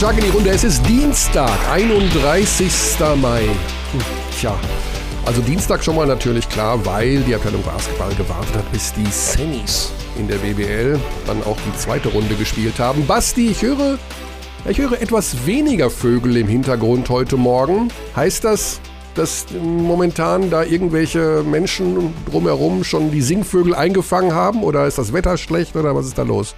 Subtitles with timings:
[0.00, 0.50] Tag in die Runde.
[0.50, 2.70] Es ist Dienstag, 31.
[3.20, 3.42] Mai.
[4.38, 4.56] Tja,
[5.26, 9.90] also Dienstag schon mal natürlich klar, weil die Abteilung Basketball gewartet hat, bis die Semis
[10.16, 13.08] in der BBL dann auch die zweite Runde gespielt haben.
[13.08, 13.98] Basti, ich höre,
[14.68, 17.88] ich höre etwas weniger Vögel im Hintergrund heute Morgen.
[18.14, 18.80] Heißt das,
[19.16, 24.62] dass momentan da irgendwelche Menschen drumherum schon die Singvögel eingefangen haben?
[24.62, 26.54] Oder ist das Wetter schlecht oder was ist da los?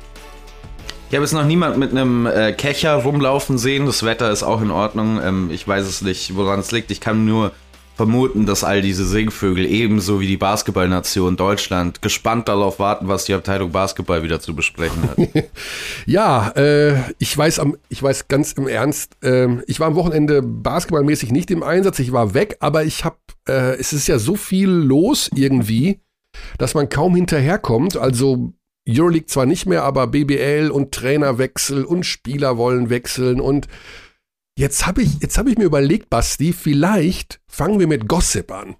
[1.10, 3.84] Ich habe jetzt noch niemand mit einem äh, Kescher rumlaufen sehen.
[3.84, 5.20] Das Wetter ist auch in Ordnung.
[5.20, 6.92] Ähm, ich weiß es nicht, woran es liegt.
[6.92, 7.50] Ich kann nur
[7.96, 13.34] vermuten, dass all diese Singvögel ebenso wie die Basketballnation Deutschland gespannt darauf warten, was die
[13.34, 15.18] Abteilung Basketball wieder zu besprechen hat.
[16.06, 20.42] Ja, äh, ich weiß am, ich weiß ganz im Ernst, äh, ich war am Wochenende
[20.42, 23.16] basketballmäßig nicht im Einsatz, ich war weg, aber ich habe,
[23.48, 25.98] äh, es ist ja so viel los irgendwie,
[26.56, 27.96] dass man kaum hinterherkommt.
[27.96, 28.52] Also
[28.90, 33.68] Euroleague zwar nicht mehr, aber BBL und Trainerwechsel und Spieler wollen wechseln und
[34.58, 38.76] jetzt habe ich, jetzt habe ich mir überlegt, Basti, vielleicht fangen wir mit Gossip an.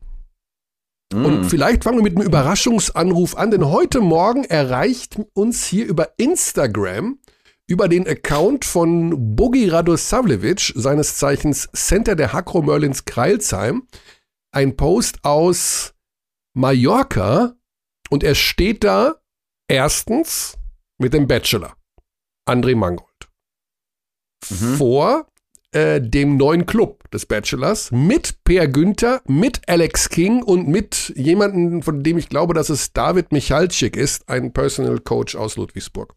[1.12, 6.10] Und vielleicht fangen wir mit einem Überraschungsanruf an, denn heute Morgen erreicht uns hier über
[6.18, 7.18] Instagram,
[7.66, 13.88] über den Account von Bogi Radosavljevic, seines Zeichens Center der Hakro Merlins Kreilsheim,
[14.52, 15.94] ein Post aus
[16.54, 17.54] Mallorca
[18.08, 19.19] und er steht da
[19.70, 20.58] erstens
[20.98, 21.76] mit dem Bachelor,
[22.48, 23.30] André Mangold,
[24.76, 25.26] vor
[25.72, 31.82] äh, dem neuen Club des Bachelors mit Per Günther, mit Alex King und mit jemandem,
[31.82, 36.14] von dem ich glaube, dass es David Michalczyk ist, ein Personal Coach aus Ludwigsburg.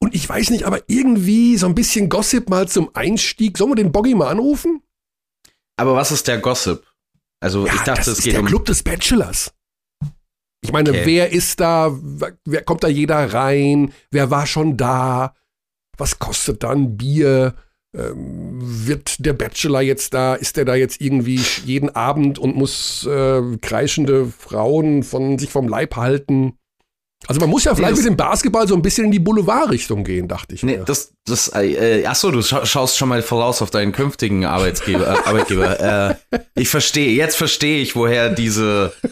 [0.00, 3.56] Und ich weiß nicht, aber irgendwie so ein bisschen Gossip mal zum Einstieg.
[3.56, 4.82] Sollen wir den Boggy mal anrufen?
[5.76, 6.84] Aber was ist der Gossip?
[7.40, 8.46] Also ich dachte, das es ist geht der um.
[8.46, 9.54] Club des Bachelors.
[10.62, 11.02] Ich meine, Okay.
[11.04, 11.90] wer ist da?
[12.44, 13.92] Wer kommt da jeder rein?
[14.10, 15.34] Wer war schon da?
[15.98, 17.54] Was kostet dann Bier?
[17.94, 20.34] Ähm, wird der Bachelor jetzt da?
[20.34, 25.68] Ist der da jetzt irgendwie jeden Abend und muss äh, kreischende Frauen von sich vom
[25.68, 26.54] Leib halten?
[27.28, 30.02] Also man muss ja vielleicht das- mit dem Basketball so ein bisschen in die Boulevardrichtung
[30.04, 30.84] gehen, dachte ich Nee, mir.
[30.84, 36.18] das, das, äh, achso, du scha schaust schon mal voraus auf deinen künftigen äh, Arbeitgeber.
[36.32, 39.10] Äh, ich verstehe, jetzt verstehe ich, woher diese äh, äh,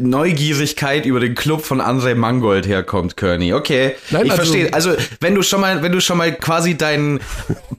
[0.00, 3.52] Neugierigkeit über den Club von André Mangold herkommt, Kearney.
[3.52, 4.72] Okay, Nein, ich also- verstehe.
[4.72, 7.20] Also, wenn du schon mal, wenn du schon mal quasi deinen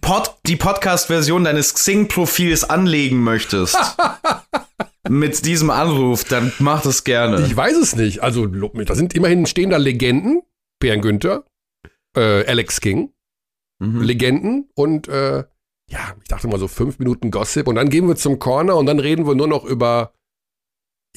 [0.02, 3.78] Pod, die Podcast-Version deines Xing-Profils anlegen möchtest,
[5.10, 7.46] mit diesem Anruf, dann mach das gerne.
[7.46, 8.22] Ich weiß es nicht.
[8.24, 10.42] Also, da sind immerhin stehen da Legenden.
[10.80, 11.44] Per Günther,
[12.16, 13.12] äh, Alex King,
[13.80, 14.02] Mhm.
[14.02, 15.44] Legenden und äh,
[15.90, 18.86] ja, ich dachte mal so fünf Minuten Gossip und dann gehen wir zum Corner und
[18.88, 20.14] dann reden wir nur noch über.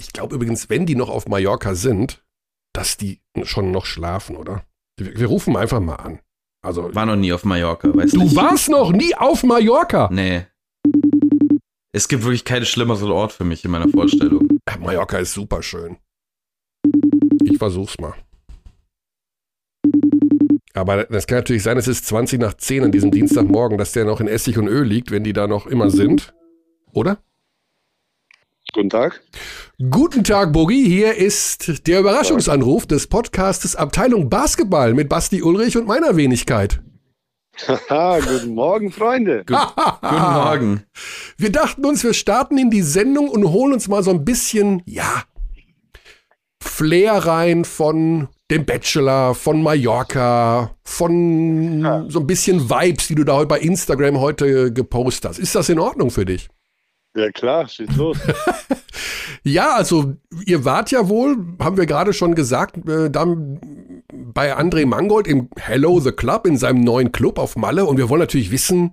[0.01, 2.25] Ich glaube übrigens, wenn die noch auf Mallorca sind,
[2.73, 4.65] dass die schon noch schlafen, oder?
[4.97, 6.21] Wir, wir rufen einfach mal an.
[6.63, 8.35] Also, War noch nie auf Mallorca, weißt du nicht.
[8.35, 10.09] warst noch nie auf Mallorca.
[10.11, 10.47] Nee.
[11.93, 14.49] Es gibt wirklich keinen schlimmeren Ort für mich in meiner Vorstellung.
[14.79, 15.99] Mallorca ist super schön.
[17.45, 18.15] Ich versuch's mal.
[20.73, 24.07] Aber das kann natürlich sein, es ist 20 nach 10 an diesem Dienstagmorgen, dass der
[24.07, 26.33] noch in Essig und Öl liegt, wenn die da noch immer sind.
[26.93, 27.19] Oder?
[28.73, 29.21] Guten Tag.
[29.91, 30.85] Guten Tag, Bogi.
[30.87, 36.81] Hier ist der Überraschungsanruf des Podcastes Abteilung Basketball mit Basti Ulrich und meiner Wenigkeit.
[37.67, 39.45] Guten Morgen, Freunde.
[39.45, 40.85] Guten Morgen.
[41.37, 44.83] Wir dachten uns, wir starten in die Sendung und holen uns mal so ein bisschen,
[44.87, 45.25] ja,
[46.63, 53.43] Flair rein von dem Bachelor, von Mallorca, von so ein bisschen Vibes, die du da
[53.45, 55.39] bei Instagram heute gepostet hast.
[55.39, 56.49] Ist das in Ordnung für dich?
[57.15, 58.19] Ja klar, schieß los.
[59.43, 64.87] Ja, also ihr wart ja wohl, haben wir gerade schon gesagt, äh, dann bei André
[64.87, 67.87] Mangold im Hello the Club, in seinem neuen Club auf Malle.
[67.87, 68.93] Und wir wollen natürlich wissen,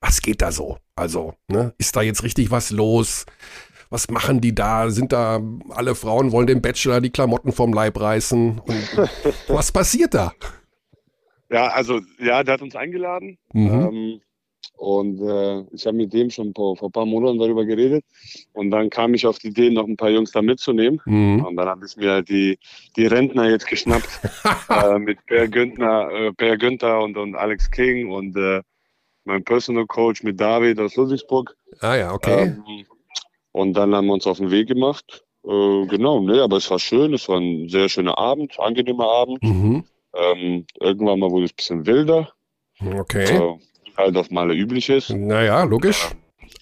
[0.00, 0.78] was geht da so?
[0.96, 3.24] Also, ne, ist da jetzt richtig was los?
[3.88, 4.90] Was machen die da?
[4.90, 8.60] Sind da alle Frauen wollen dem Bachelor die Klamotten vom Leib reißen?
[8.60, 8.98] Und
[9.48, 10.32] was passiert da?
[11.50, 13.38] Ja, also, ja, der hat uns eingeladen.
[13.52, 13.70] Mhm.
[13.70, 14.20] Ähm,
[14.76, 18.04] und äh, ich habe mit dem schon vor, vor ein paar Monaten darüber geredet.
[18.54, 21.00] Und dann kam ich auf die Idee, noch ein paar Jungs da mitzunehmen.
[21.04, 21.44] Mhm.
[21.44, 22.58] Und dann habe ich mir die,
[22.96, 24.08] die Rentner jetzt geschnappt.
[24.70, 28.62] äh, mit Per Günther, äh, per Günther und, und Alex King und äh,
[29.24, 31.54] mein Personal Coach mit David aus Ludwigsburg.
[31.80, 32.44] Ah ja, okay.
[32.44, 32.86] Ähm,
[33.52, 35.24] und dann haben wir uns auf den Weg gemacht.
[35.44, 39.42] Äh, genau, ne, aber es war schön, es war ein sehr schöner Abend, angenehmer Abend.
[39.42, 39.84] Mhm.
[40.14, 42.32] Ähm, irgendwann mal wurde es ein bisschen wilder,
[42.80, 43.24] Okay.
[43.24, 43.58] äh,
[44.00, 45.10] halt auf Malle üblich ist.
[45.10, 46.08] Naja, logisch.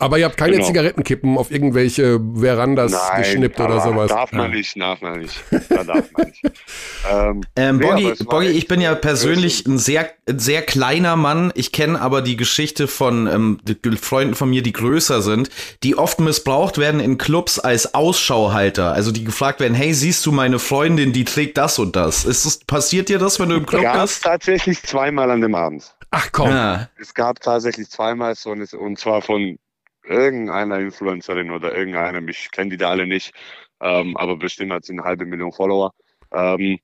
[0.00, 0.66] Aber ihr habt keine Genau.
[0.66, 4.08] Zigarettenkippen auf irgendwelche Verandas geschnippt oder sowas.
[4.10, 5.42] Darf man nicht, darf man nicht.
[5.70, 6.42] Da darf man nicht.
[7.10, 11.50] ähm, Ähm, Boggy, Boggy, ich bin ja persönlich ein sehr, ein sehr kleiner Mann.
[11.56, 15.50] Ich kenne aber die Geschichte von ähm, die- Freunden von mir, die größer sind,
[15.82, 18.92] die oft missbraucht werden in Clubs als Ausschauhalter.
[18.92, 22.24] Also die gefragt werden, hey, siehst du meine Freundin, die trägt das und das.
[22.24, 24.22] Ist es, passiert dir das, wenn du im Club gab es bist?
[24.22, 25.92] tatsächlich zweimal an dem Abend.
[26.10, 26.50] Ach komm.
[26.50, 26.88] Ja.
[26.98, 29.58] Es gab tatsächlich zweimal so eine, und zwar von
[30.04, 33.32] irgendeiner Influencerin oder irgendeinem, ich kenne die da alle nicht,
[33.80, 35.92] ähm, aber bestimmt hat sie eine halbe Million Follower.
[36.32, 36.78] Ähm,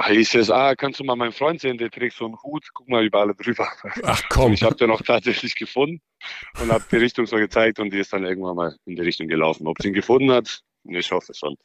[0.00, 2.68] Ah, hieß es, ah, kannst du mal meinen Freund sehen, der trägt so einen Hut,
[2.72, 3.68] guck mal über alle drüber.
[4.04, 4.52] ach komm.
[4.52, 6.00] Ich habe den auch tatsächlich gefunden
[6.62, 9.26] und habe die Richtung so gezeigt und die ist dann irgendwann mal in die Richtung
[9.26, 9.66] gelaufen.
[9.66, 11.56] Ob sie ihn gefunden hat, ich hoffe schon.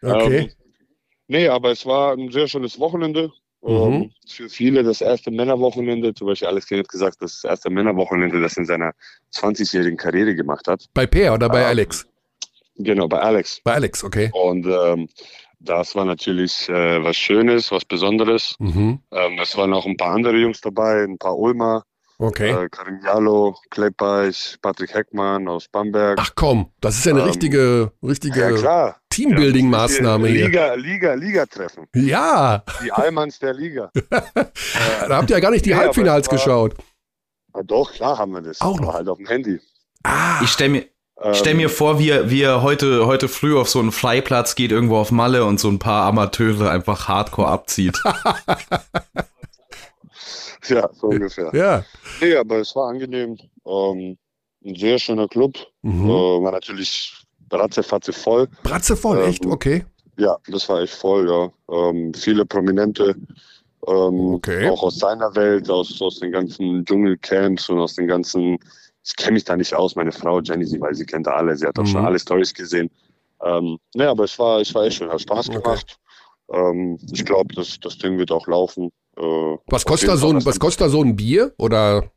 [0.00, 0.38] Okay.
[0.38, 0.52] Ähm,
[1.26, 3.30] nee, aber es war ein sehr schönes Wochenende.
[3.66, 3.92] Mhm.
[3.92, 6.14] Ähm, für viele das erste Männerwochenende.
[6.14, 8.92] Zum Beispiel Alex King hat gesagt, das erste Männerwochenende, das er in seiner
[9.34, 10.86] 20-jährigen Karriere gemacht hat.
[10.94, 12.06] Bei Per oder bei Ähm, Alex?
[12.76, 13.60] Genau, bei Alex.
[13.64, 14.30] Bei Alex, okay.
[14.32, 15.08] Und ähm,
[15.58, 18.54] das war natürlich äh, was Schönes, was Besonderes.
[18.58, 19.00] Mhm.
[19.10, 21.84] Ähm, es waren auch ein paar andere Jungs dabei, ein paar Ulmer,
[22.18, 22.50] Okay.
[22.50, 26.18] äh, Karim Jallo, Kleppeich, Patrick Heckmann aus Bamberg.
[26.20, 28.96] Ach komm, das ist ja eine Ähm, richtige, richtige ja.
[29.12, 30.46] Teambuilding-Maßnahme hier.
[30.46, 31.86] Liga, Liga, Liga-Treffen.
[31.94, 33.90] Ja, Die Allmanns der Liga.
[34.10, 36.74] da habt ihr ja gar nicht die Nee, aber Halbfinals war- geschaut.
[37.54, 38.60] Ja, doch, klar haben wir das.
[38.60, 38.88] Auch noch.
[38.88, 39.60] Aber halt auf dem Handy.
[40.02, 40.84] Ah, Ich stell mir,
[41.22, 44.54] Ähm, Stell mir vor, wie er, wie er heute, heute früh auf so einen Freiplatz
[44.54, 47.98] geht, irgendwo auf Malle und so ein paar Amateure einfach hardcore abzieht.
[50.74, 51.50] Ja, so ungefähr.
[51.54, 51.84] ja.
[52.20, 53.36] Nee, aber es war angenehm.
[53.66, 54.16] Ähm,
[54.64, 55.56] ein sehr schöner Club.
[55.82, 56.08] Mhm.
[56.08, 57.12] Äh, war natürlich
[57.50, 58.48] ratzefatze voll.
[58.62, 59.46] Bratze voll, ähm, echt?
[59.46, 59.84] Okay.
[60.18, 61.50] Ja, das war echt voll, ja.
[61.74, 63.14] Ähm, viele Prominente.
[63.86, 64.68] Ähm, Okay.
[64.68, 68.58] Auch aus seiner Welt, aus, aus den ganzen Dschungelcamps und aus den ganzen.
[69.04, 71.54] Ich kenne mich da nicht aus, meine Frau Jenny, sie, weil sie kennt da alle.
[71.56, 71.86] Sie hat auch Mhm.
[71.88, 72.90] schon alle Stories gesehen.
[73.44, 75.58] Ähm, nee, aber es war, es war echt schön, hat Spaß Okay.
[75.62, 75.98] gemacht.
[76.52, 78.90] Ähm, ich glaube, das, das Ding wird auch laufen.
[79.16, 81.54] Äh, Was kostet, da so ein, was kostet da so ein Bier?
[81.58, 82.10] Oder.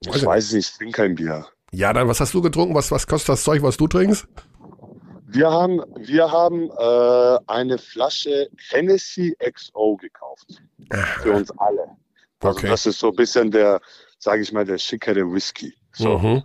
[0.00, 1.46] Ich weiß weiß nicht, ich trinke kein Bier.
[1.72, 2.74] Ja, dann, was hast du getrunken?
[2.74, 4.26] Was, was kostet das Zeug, was du trinkst?
[5.26, 10.60] Wir haben, wir haben äh, eine Flasche Hennessy XO gekauft.
[11.22, 11.82] Für uns alle.
[12.40, 12.68] Also Okay.
[12.68, 13.80] das ist so ein bisschen der,
[14.18, 15.74] sage ich mal, der schickere Whisky.
[15.92, 16.18] So.
[16.18, 16.42] Mhm.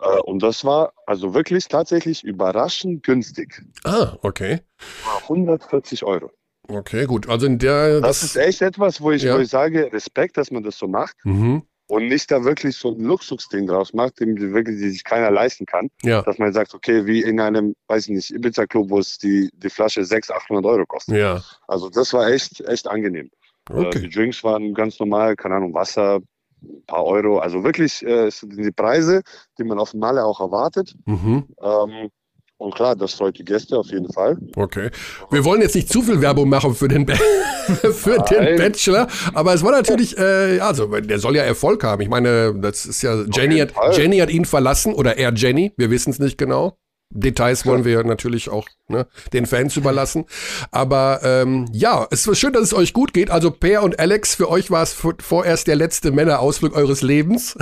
[0.00, 3.62] Äh, und das war also wirklich tatsächlich überraschend günstig.
[3.84, 4.60] Ah, okay.
[5.04, 6.30] War 140 Euro.
[6.68, 7.28] Okay, gut.
[7.28, 8.00] Also in der.
[8.00, 9.36] Das, ist echt etwas, wo ich, Ja.
[9.36, 11.62] wo ich sage, Respekt, dass man das so macht Mhm.
[11.88, 15.64] und nicht da wirklich so ein Luxusding draus macht, den die wirklich sich keiner leisten
[15.64, 15.88] kann.
[16.02, 16.20] Ja.
[16.22, 19.70] Dass man sagt, okay, wie in einem, weiß ich nicht, Ibiza-Club, wo es die, die
[19.70, 21.16] Flasche 600, 800 Euro kostet.
[21.16, 21.42] Ja.
[21.66, 23.30] Also das war echt, echt angenehm.
[23.70, 24.00] Äh, Okay.
[24.00, 26.20] die Drinks waren ganz normal, keine Ahnung, Wasser,
[26.62, 27.38] ein paar Euro.
[27.38, 29.22] Also wirklich äh, sind die Preise,
[29.58, 30.94] die man auf Malle auch erwartet.
[31.06, 31.46] Mhm.
[31.62, 32.08] Ähm,
[32.58, 34.36] und klar, das freut die Gäste auf jeden Fall.
[34.56, 34.90] Okay.
[35.30, 37.06] Wir wollen jetzt nicht zu viel Werbung machen für den,
[37.66, 38.56] für den.
[38.56, 42.02] Bachelor, aber es war natürlich, äh, also der soll ja Erfolg haben.
[42.02, 43.96] Ich meine, das ist ja, Jenny hat, Fall.
[43.96, 46.76] Jenny hat ihn verlassen oder er Jenny, wir wissen es nicht genau.
[47.10, 50.26] Details wollen wir natürlich auch ne, den Fans überlassen.
[50.70, 53.30] Aber ähm, ja, es war schön, dass es euch gut geht.
[53.30, 57.56] Also Per und Alex, für euch war es vorerst der letzte Männerausflug eures Lebens.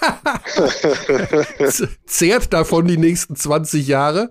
[2.06, 4.30] Zehrt davon die nächsten 20 Jahre.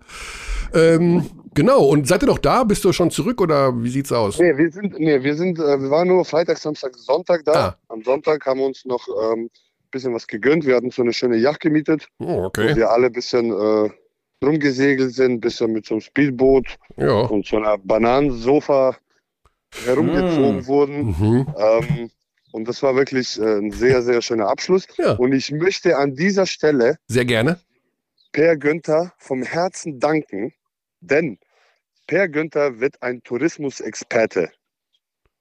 [0.73, 2.63] Ähm, genau, und seid ihr noch da?
[2.63, 4.39] Bist du schon zurück oder wie sieht's aus?
[4.39, 7.53] Nee, wir sind, nee, wir sind, äh, wir waren nur Freitag, Samstag, Sonntag da.
[7.53, 7.77] Ah.
[7.89, 9.49] Am Sonntag haben wir uns noch ein ähm,
[9.91, 10.65] bisschen was gegönnt.
[10.65, 12.73] Wir hatten so eine schöne Yacht gemietet, Oh, wo okay.
[12.75, 13.89] wir alle ein bisschen äh,
[14.43, 17.11] rumgesegelt sind, ein bisschen mit so einem Speedboot Ja.
[17.21, 18.97] und so einer Bananensofa
[19.85, 20.67] herumgezogen Mm.
[20.67, 20.97] wurden.
[21.19, 21.47] Mhm.
[21.57, 22.09] Ähm,
[22.51, 24.87] und das war wirklich äh, ein sehr, sehr schöner Abschluss.
[24.97, 25.13] Ja.
[25.13, 27.59] Und ich möchte an dieser Stelle Sehr gerne.
[28.33, 30.53] Per Günther vom Herzen danken,
[31.01, 31.37] denn
[32.07, 34.51] Per Günther wird ein Tourismusexperte.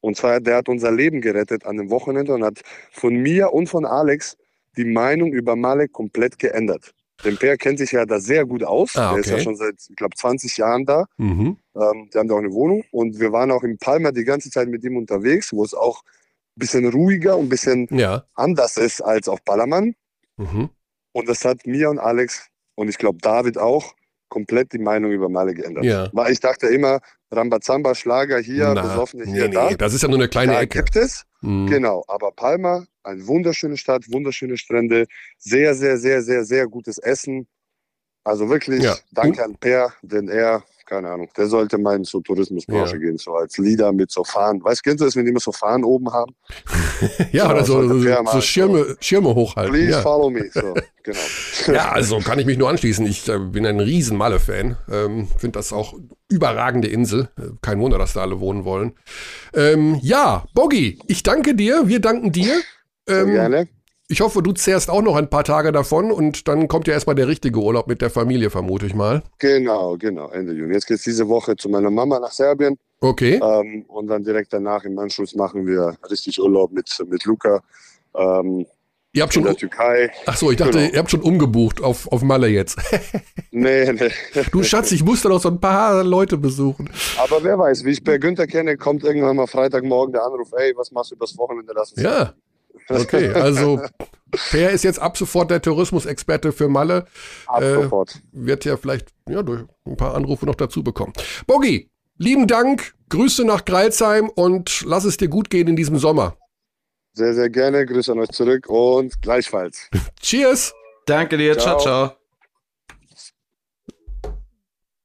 [0.01, 2.61] Und zwar, der hat unser Leben gerettet an dem Wochenende und hat
[2.93, 4.37] von mir und von Alex
[4.77, 6.93] die Meinung über Malek komplett geändert.
[7.25, 8.97] Denn Per kennt sich ja da sehr gut aus.
[8.97, 9.45] Ah, Der ist ja okay.
[9.45, 11.07] schon seit, ich glaube, 20 Jahren da.
[11.19, 11.57] Mhm.
[11.77, 12.85] Ähm, die haben da auch eine Wohnung.
[12.93, 16.03] Und wir waren auch in Palma die ganze Zeit mit ihm unterwegs, wo es auch
[16.05, 18.25] ein bisschen ruhiger und ein bisschen Ja.
[18.35, 19.95] anders ist als auf Ballermann.
[20.37, 20.71] Mhm.
[21.13, 23.95] Und das hat mir und Alex und ich glaube David auch
[24.29, 25.85] komplett die Meinung über Male geändert.
[25.85, 26.09] Ja.
[26.13, 27.01] Weil ich dachte immer,
[27.33, 29.69] Rambazamba, Schlager hier, Na, Besoffene nee, hier, da.
[29.71, 30.79] nee, das ist ja nur eine kleine da Ecke.
[30.79, 31.67] gibt es, Mhm.
[31.67, 32.05] genau.
[32.09, 35.07] Aber Palma, eine wunderschöne Stadt, wunderschöne Strände,
[35.39, 37.47] sehr, sehr, sehr, sehr, sehr gutes Essen.
[38.25, 38.95] Also wirklich, Ja.
[39.13, 42.99] danke an Per, denn er, keine Ahnung, der sollte mal in zur Tourismusbranche Ja.
[42.99, 44.63] gehen, so als Leader mit so Fahnen.
[44.63, 46.35] Weißt du, kennst du das, wenn die immer so Fahnen oben haben?
[47.33, 49.73] Ja, Genau, oder so, sollte so, fair so mal Schirme, Schirme hochhalten.
[49.73, 50.03] Please Ja.
[50.03, 50.51] follow me.
[50.53, 51.19] So, genau.
[51.73, 53.07] ja, also kann ich mich nur anschließen.
[53.07, 54.77] Ich äh, bin ein riesen Malle-Fan.
[54.91, 55.95] Ähm, Finde das auch
[56.29, 57.31] überragende Insel.
[57.39, 58.93] Äh, kein Wunder, dass da alle wohnen wollen.
[59.55, 61.89] Ähm, ja, Boggy, ich danke dir.
[61.89, 62.61] Wir danken dir.
[63.11, 63.69] Sehr Ähm, gerne.
[64.09, 67.17] ich hoffe, du zehrst auch noch ein paar Tage davon und dann kommt ja erstmal
[67.17, 69.23] der richtige Urlaub mit der Familie, vermute ich mal.
[69.39, 70.75] Genau, genau, Ende Juni.
[70.75, 73.41] Jetzt geht's diese Woche zu meiner Mama nach Serbien Okay.
[73.43, 77.61] ähm, und dann direkt danach im Anschluss machen wir richtig Urlaub mit, mit Luca
[78.17, 78.67] ähm,
[79.13, 79.45] Ihr habt in schon.
[79.51, 80.09] der Türkei.
[80.27, 80.93] Ach so, ich dachte, Genau.
[80.93, 82.79] ihr habt schon umgebucht auf, auf Malle jetzt.
[83.53, 84.11] Nee, nee.
[84.53, 86.89] Du Schatz, ich muss da noch so ein paar Leute besuchen.
[87.19, 90.73] Aber wer weiß, wie ich Per Günther kenne, kommt irgendwann mal Freitagmorgen der Anruf, ey,
[90.77, 91.73] was machst du übers Wochenende?
[91.75, 92.33] Lass uns Ja.
[92.89, 93.81] Okay, also
[94.51, 97.07] Per ist jetzt ab sofort der Tourismusexperte für Malle.
[97.47, 98.21] ab äh, sofort.
[98.33, 101.13] Wird ja vielleicht ja, durch ein paar Anrufe noch dazu bekommen.
[101.47, 106.37] Boggy, lieben Dank, Grüße nach Greilsheim und lass es dir gut gehen in diesem Sommer.
[107.13, 107.87] Sehr, sehr gerne.
[107.87, 109.89] Grüße an euch zurück und gleichfalls.
[110.21, 110.73] Cheers!
[111.07, 112.09] Danke dir, ciao, Ciao.
[112.09, 112.20] ciao.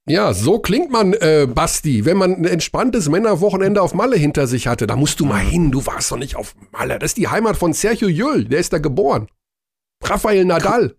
[0.08, 4.68] Ja, so klingt man, äh, Basti, wenn man ein entspanntes Männerwochenende auf Malle hinter sich
[4.68, 4.86] hatte.
[4.86, 7.00] Da musst du mal hin, du warst doch nicht auf Malle.
[7.00, 9.28] Das ist die Heimat von Sergio Jöll, der ist da geboren.
[10.04, 10.96] Rafael Nadal.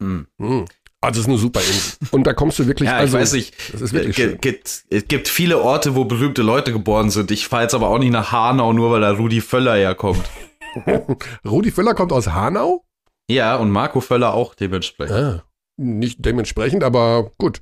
[0.00, 0.26] Hm.
[0.40, 0.64] Hm.
[1.02, 1.98] Also es ist eine super Insel.
[2.12, 3.54] Und da kommst du wirklich, Ja, also, ich weiß nicht.
[3.74, 4.38] das ist wirklich schön.
[4.40, 7.30] gibt, es gibt viele Orte, wo berühmte Leute geboren sind.
[7.30, 10.24] Ich fahre jetzt aber auch nicht nach Hanau, nur weil da Rudi Völler herkommt.
[11.46, 12.86] Rudi Völler kommt aus Hanau?
[13.28, 15.14] Ja, und Marco Völler auch dementsprechend.
[15.14, 15.44] Ah,
[15.76, 17.60] nicht dementsprechend, aber gut.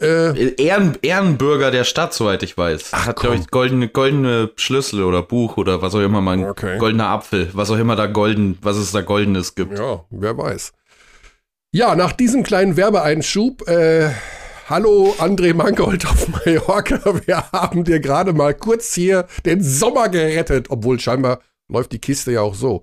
[0.00, 2.90] Äh, Ehren, Ehrenbürger der Stadt, soweit ich weiß.
[2.92, 6.78] Ach, Hat, glaube ich, goldene, goldene Schlüssel oder Buch oder was auch immer man, Okay.
[6.78, 9.78] goldener Apfel, was auch immer da golden, was es da goldenes gibt.
[9.78, 10.72] ja, wer weiß.
[11.74, 14.10] Ja, nach diesem kleinen Werbeeinschub, äh,
[14.68, 17.00] hallo André Mangold auf Mallorca.
[17.26, 22.32] Wir haben dir gerade mal kurz hier den Sommer gerettet, obwohl scheinbar läuft die Kiste
[22.32, 22.82] ja auch so.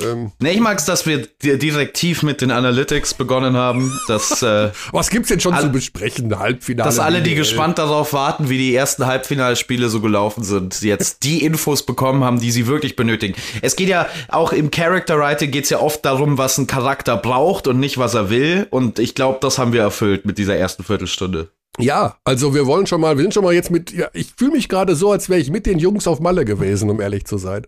[0.00, 4.70] Ähm, Ne, ich mag's, dass wir di- direktiv mit den Analytics begonnen haben, dass, äh,
[4.90, 6.38] was gibt's denn schon zu besprechen?
[6.38, 6.88] Halbfinale.
[6.88, 11.44] dass alle, die gespannt darauf warten, wie die ersten Halbfinalspiele so gelaufen sind, jetzt die
[11.44, 13.34] Infos bekommen haben, die sie wirklich benötigen.
[13.60, 17.66] Es geht ja auch im Character Writing geht's ja oft darum, was ein Charakter braucht
[17.66, 18.66] und nicht, was er will.
[18.70, 21.48] Und ich glaube, das haben wir erfüllt mit dieser ersten Viertelstunde.
[21.78, 24.52] Ja, also wir wollen schon mal, wir sind schon mal jetzt mit, ja, ich fühle
[24.52, 27.38] mich gerade so, als wäre ich mit den Jungs auf Malle gewesen, um ehrlich zu
[27.38, 27.66] sein.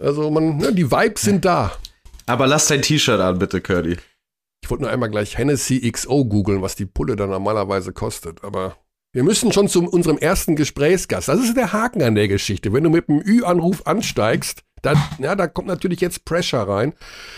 [0.00, 1.72] Also man, ne, die Vibes sind da.
[2.26, 3.96] Aber lass dein T-Shirt an, bitte, Curdy.
[4.62, 8.76] Ich wollte nur einmal gleich Hennessy XO googeln, was die Pulle dann normalerweise kostet, aber
[9.12, 11.28] wir müssen schon zu unserem ersten Gesprächsgast.
[11.28, 12.72] Das ist der Haken an der Geschichte.
[12.72, 16.92] Wenn du mit einem Ü-Anruf ansteigst, dann, ja, da kommt natürlich jetzt Pressure rein.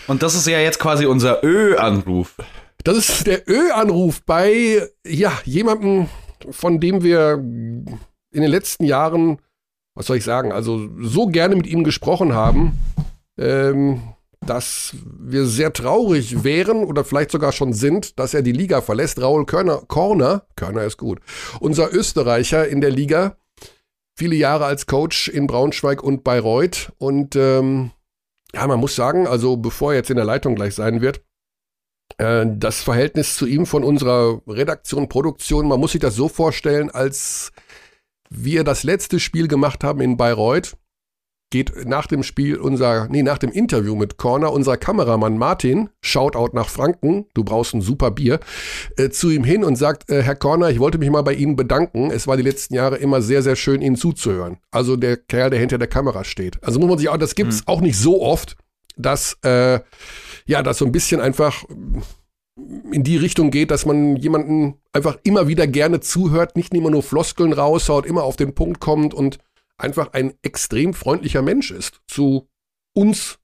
[0.07, 2.35] Und das ist ja jetzt quasi unser Ö-Anruf.
[2.83, 6.07] Das ist der Ö-Anruf bei, ja, jemandem,
[6.49, 9.39] von dem wir in den letzten Jahren,
[9.95, 12.79] was soll ich sagen, also so gerne mit ihm gesprochen haben,
[13.37, 14.01] ähm,
[14.45, 19.21] dass wir sehr traurig wären oder vielleicht sogar schon sind, dass er die Liga verlässt.
[19.21, 21.19] Raul Körner, Korner, Körner ist gut,
[21.59, 23.37] unser Österreicher in der Liga,
[24.17, 26.91] viele Jahre als Coach in Braunschweig und Bayreuth.
[26.97, 27.91] Und ähm,
[28.53, 31.21] ja, man muss sagen, also bevor er jetzt in der Leitung gleich sein wird,
[32.17, 36.89] äh, das Verhältnis zu ihm von unserer Redaktion, Produktion, man muss sich das so vorstellen,
[36.89, 37.51] als
[38.31, 40.77] wir das letzte Spiel gemacht haben in Bayreuth,
[41.51, 46.51] geht nach dem Spiel unser, nee, nach dem Interview mit Corner unser Kameramann Martin, Shoutout
[46.53, 48.39] nach Franken, du brauchst ein super Bier,
[48.97, 51.57] äh, zu ihm hin und sagt, äh, Herr Corner, ich wollte mich mal bei Ihnen
[51.57, 52.09] bedanken.
[52.09, 54.59] Es war die letzten Jahre immer sehr, sehr schön, Ihnen zuzuhören.
[54.71, 56.57] Also der Kerl, der hinter der Kamera steht.
[56.63, 58.55] Also muss man sich auch, das gibt's auch nicht so oft,
[58.95, 59.81] dass, äh,
[60.45, 61.65] ja, das so ein bisschen einfach
[62.91, 67.03] in die Richtung geht, dass man jemanden einfach immer wieder gerne zuhört, nicht immer nur
[67.03, 69.39] Floskeln raushaut, immer auf den Punkt kommt und
[69.77, 72.47] einfach ein extrem freundlicher Mensch ist zu
[72.93, 73.39] uns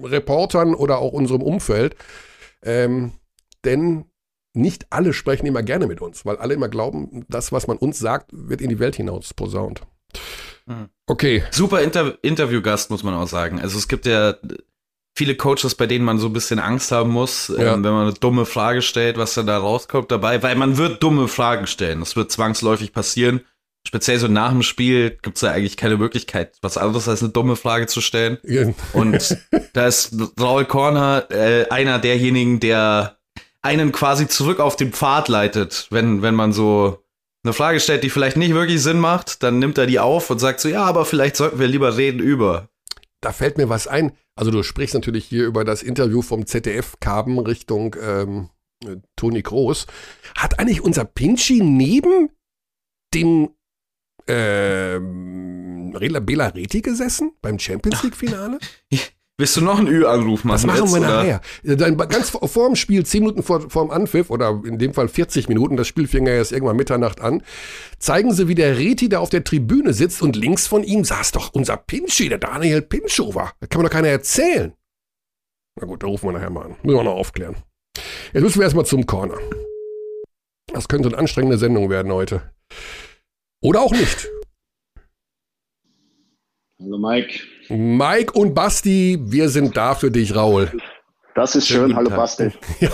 [0.00, 1.96] Reportern oder auch unserem Umfeld.
[2.62, 3.12] Ähm,
[3.64, 4.06] denn
[4.54, 7.98] nicht alle sprechen immer gerne mit uns, weil alle immer glauben, das, was man uns
[7.98, 9.82] sagt, wird in die Welt hinaus posaunt.
[10.66, 10.88] Mhm.
[11.06, 13.60] Okay, Super Inter Interviewgast, muss man auch sagen.
[13.60, 14.34] Also es gibt ja
[15.16, 17.74] viele Coaches, bei denen man so ein bisschen Angst haben muss, Ja.
[17.74, 21.02] ähm, wenn man eine dumme Frage stellt, was dann da rauskommt dabei, weil man wird
[21.02, 22.00] dumme Fragen stellen.
[22.00, 23.40] Das wird zwangsläufig passieren.
[23.86, 27.30] Speziell so nach dem Spiel gibt es ja eigentlich keine Möglichkeit, was anderes als eine
[27.32, 28.36] dumme Frage zu stellen.
[28.92, 29.38] Und
[29.72, 33.16] da ist Raul Korner äh, einer derjenigen, der
[33.62, 37.02] einen quasi zurück auf den Pfad leitet, wenn, wenn man so
[37.44, 40.40] eine Frage stellt, die vielleicht nicht wirklich Sinn macht, dann nimmt er die auf und
[40.40, 42.68] sagt so, ja, aber vielleicht sollten wir lieber reden über.
[43.26, 44.12] Da fällt mir was ein.
[44.36, 48.50] Also du sprichst natürlich hier über das Interview vom ZDF Karben Richtung ähm,
[48.84, 49.88] äh, Toni Groß.
[50.36, 52.30] Hat eigentlich unser Pinchy neben
[53.14, 53.50] dem
[54.28, 58.60] ähm, Bela Reti gesessen beim Champions League-Finale?
[59.38, 60.54] Willst du noch einen Ü-Anruf machen?
[60.54, 61.40] Das machen jetzt, wir nachher.
[61.62, 65.08] Dann ganz vor dem Spiel, 10 Minuten vor, vor dem Anpfiff, oder in dem Fall
[65.08, 67.42] 40 Minuten, das Spiel fing ja erst irgendwann Mitternacht an,
[67.98, 71.32] zeigen sie, wie der Reti da auf der Tribüne sitzt und links von ihm saß
[71.32, 73.52] doch unser Pinschi, der Daniel Pinschover.
[73.60, 74.72] Das kann mir doch keiner erzählen.
[75.78, 76.76] Na gut, da rufen wir nachher mal an.
[76.82, 77.56] Müssen wir noch aufklären.
[78.32, 79.36] Jetzt müssen wir erstmal zum Corner.
[80.72, 82.54] Das könnte eine anstrengende Sendung werden heute.
[83.62, 84.30] Oder auch nicht.
[86.80, 87.40] Hallo Mike.
[87.68, 90.70] Mike und Basti, wir sind da für dich, Raul.
[91.34, 91.94] Das ist schön.
[91.94, 92.10] Hallo.
[92.10, 92.50] Basti.
[92.80, 92.90] Ja.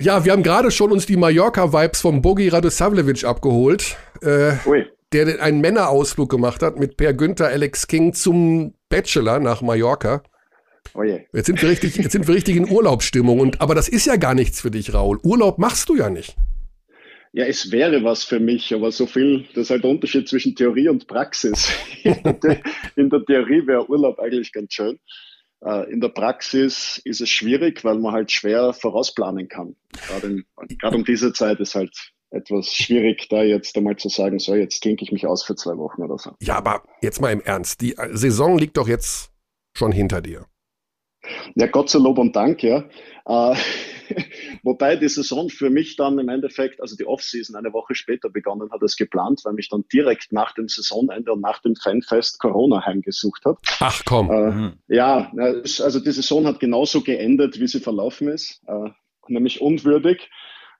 [0.00, 4.52] ja, wir haben gerade schon uns die Mallorca-Vibes vom Bogi Radosavljevic abgeholt, äh,
[5.12, 10.22] der einen Männerausflug gemacht hat mit Per Günther, Alex King zum Bachelor nach Mallorca.
[10.94, 11.26] Oje.
[11.32, 13.38] Jetzt sind wir richtig, jetzt sind wir richtig in Urlaubsstimmung.
[13.38, 15.18] Und, aber das ist ja gar nichts für dich, Raul.
[15.22, 16.36] Urlaub machst du ja nicht.
[17.32, 20.56] Ja, es wäre was für mich, aber so viel, das ist halt der Unterschied zwischen
[20.56, 21.72] Theorie und Praxis.
[22.96, 24.98] In der- Theorie wäre Urlaub eigentlich ganz schön.
[25.64, 29.76] Äh, In der Praxis ist es schwierig, weil man halt schwer vorausplanen kann.
[30.08, 30.44] Gerade, in,
[30.78, 31.94] gerade um diese Zeit ist halt
[32.32, 35.76] etwas schwierig, da jetzt einmal zu sagen, so, jetzt klinke ich mich aus für zwei
[35.76, 36.32] Wochen oder so.
[36.40, 37.80] Ja, aber jetzt mal im Ernst.
[37.80, 39.30] Die Saison liegt doch jetzt
[39.76, 40.46] schon hinter dir.
[41.54, 42.84] Ja, Gott sei Lob und Dank, ja.
[43.26, 43.54] Äh,
[44.62, 48.70] wobei die Saison für mich dann im Endeffekt, also die Offseason eine Woche später begonnen
[48.72, 52.84] hat als geplant, weil mich dann direkt nach dem Saisonende und nach dem Fanfest Corona
[52.84, 53.58] heimgesucht hat.
[53.80, 54.30] Ach komm.
[54.30, 54.72] Äh, Mhm.
[54.88, 58.90] ja, also die Saison hat genauso geendet, wie sie verlaufen ist, äh,
[59.28, 60.28] nämlich unwürdig.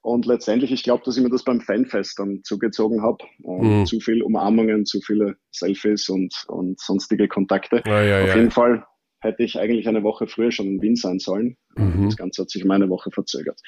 [0.03, 3.19] Und letztendlich, ich glaube, dass ich mir das beim Fanfest dann zugezogen habe.
[3.45, 3.87] Äh, Mhm.
[3.87, 7.83] Zu viel Umarmungen, zu viele Selfies und, und sonstige Kontakte.
[7.87, 8.37] Ja, ja, Auf ja.
[8.37, 8.87] jeden Fall
[9.21, 11.57] hätte ich eigentlich eine Woche früher schon in Wien sein sollen.
[11.77, 12.07] Mhm.
[12.07, 13.61] Das Ganze hat sich um eine Woche verzögert.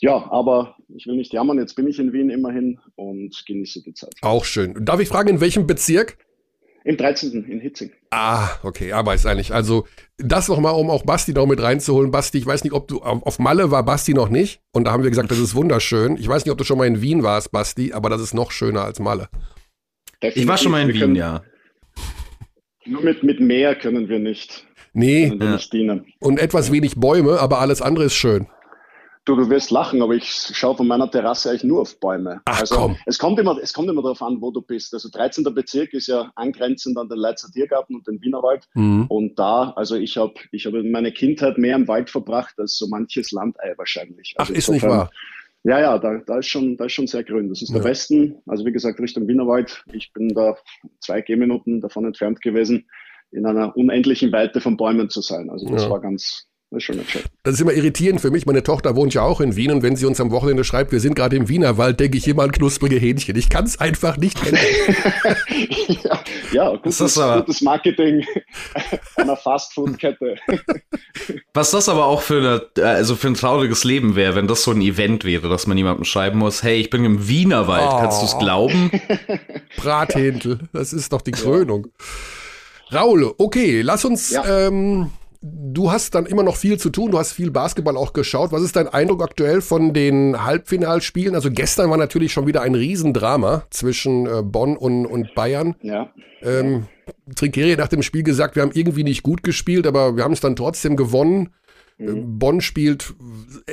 [0.00, 3.94] Ja, aber ich will nicht jammern, jetzt bin ich in Wien immerhin und genieße die
[3.94, 4.14] Zeit.
[4.22, 4.84] Auch schön.
[4.84, 6.18] Darf ich fragen, in welchem Bezirk?
[6.84, 7.44] Im 13.
[7.46, 7.90] in Hitzing.
[8.10, 9.52] Ah, okay, aber ist eigentlich.
[9.52, 9.88] Also,
[10.18, 12.12] das nochmal, um auch Basti noch mit reinzuholen.
[12.12, 14.60] Basti, ich weiß nicht, ob du auf Malle war Basti noch nicht.
[14.72, 16.16] Und da haben wir gesagt, das ist wunderschön.
[16.16, 18.52] Ich weiß nicht, ob du schon mal in Wien warst, Basti, aber das ist noch
[18.52, 19.28] schöner als Malle.
[20.20, 21.42] Ich war schon mal in Wien, ja.
[22.84, 24.65] Nur mit, mit Meer können wir nicht,
[24.96, 25.52] Nee, Ja.
[25.52, 25.74] nicht
[26.20, 28.46] und etwas wenig Bäume, aber alles andere ist schön.
[29.26, 32.40] Du, du wirst lachen, aber ich schaue von meiner Terrasse eigentlich nur auf Bäume.
[32.44, 32.96] Ach, also komm.
[33.06, 34.94] Es kommt, immer, es kommt immer darauf an, wo du bist.
[34.94, 35.42] Also 13.
[35.52, 38.68] Bezirk ist ja angrenzend an den Leitzer Tiergarten und den Wienerwald.
[38.74, 39.06] Mhm.
[39.08, 42.86] Und da, also ich habe ich hab meine Kindheit mehr im Wald verbracht als so
[42.86, 44.34] manches Landei wahrscheinlich.
[44.36, 45.10] Ach, Also ist nicht insofern- wahr.
[45.64, 47.48] Ja, ja, da, da, ist schon, da ist schon sehr grün.
[47.48, 47.84] Das ist der Ja.
[47.88, 49.82] Westen, also wie gesagt, Richtung Wienerwald.
[49.92, 50.56] Ich bin da
[51.00, 52.86] zwei Gehminuten davon entfernt gewesen,
[53.36, 55.50] in einer unendlichen Weite von Bäumen zu sein.
[55.50, 55.90] Also das Ja.
[55.90, 57.22] war ganz, das ist schon nicht schön.
[57.44, 58.44] Das ist immer irritierend für mich.
[58.46, 60.98] Meine Tochter wohnt ja auch in Wien und wenn sie uns am Wochenende schreibt, wir
[61.00, 63.36] sind gerade im Wienerwald, denke ich immer an knusprige Hähnchen.
[63.36, 64.60] Ich kann es einfach nicht ändern.
[66.02, 66.20] ja,
[66.52, 68.24] ja gutes, Das ist aber- gutes Marketing
[69.16, 70.36] einer Fastfood-Kette.
[71.54, 74.70] Was das aber auch für, eine, also für ein trauriges Leben wäre, wenn das so
[74.72, 77.98] ein Event wäre, dass man jemandem schreiben muss, hey, ich bin im Wienerwald, Oh.
[77.98, 78.90] kannst du es glauben?
[79.76, 81.86] Brathändel, das ist doch die Krönung.
[82.92, 84.30] Raul, okay, lass uns.
[84.30, 84.68] Ja.
[84.68, 85.10] Ähm,
[85.42, 87.10] du hast dann immer noch viel zu tun.
[87.10, 88.52] Du hast viel Basketball auch geschaut.
[88.52, 91.34] Was ist dein Eindruck aktuell von den Halbfinalspielen?
[91.34, 95.76] Also gestern war natürlich schon wieder ein Riesendrama zwischen äh, Bonn und, und Bayern.
[95.82, 96.10] Ja,
[96.42, 96.86] Ähm,
[97.34, 100.32] Trinkeri hat nach dem Spiel gesagt, wir haben irgendwie nicht gut gespielt, aber wir haben
[100.32, 101.50] es dann trotzdem gewonnen.
[101.98, 103.14] Äh, Bonn spielt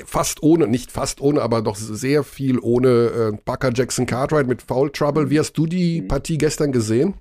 [0.05, 4.61] fast ohne, nicht fast ohne, aber doch sehr viel ohne äh, Parker Jackson Cartwright mit
[4.61, 5.29] Foul Trouble.
[5.29, 7.15] Wie hast du die Partie gestern gesehen?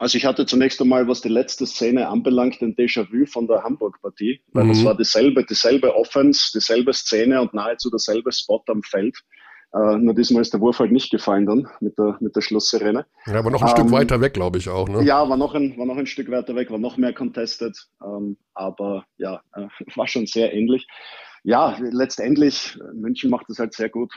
[0.00, 4.40] Also ich hatte zunächst einmal, was die letzte Szene anbelangt, ein Déjà-vu von der Hamburg-Partie,
[4.52, 4.68] weil Mhm.
[4.70, 9.18] das war dieselbe, dieselbe Offense, dieselbe Szene und nahezu derselbe Spot am Feld.
[9.74, 13.04] Äh, nur diesmal ist der Wurf halt nicht gefallen dann mit der, mit der Schlusssirene.
[13.26, 14.88] Ja, aber noch ein Ähm, Stück weiter weg, glaube ich auch.
[14.88, 15.04] Ne?
[15.04, 18.38] Ja, war noch, ein, war noch ein Stück weiter weg, war noch mehr contested, ähm,
[18.54, 20.86] aber ja, äh, war schon sehr ähnlich.
[21.44, 24.12] Ja, letztendlich, München macht es halt sehr gut,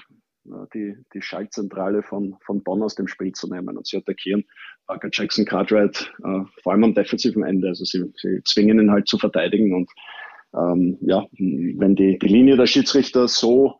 [0.45, 4.45] äh, die, die Schaltzentrale von, von Bonn aus dem Spiel zu nehmen und sie attackieren
[4.87, 7.69] Parker Jackson Cartwright, äh, vor allem am defensiven Ende.
[7.69, 9.89] Also sie, sie zwingen ihn halt zu verteidigen und
[10.55, 13.79] ähm, ja, wenn die, die Linie der Schiedsrichter so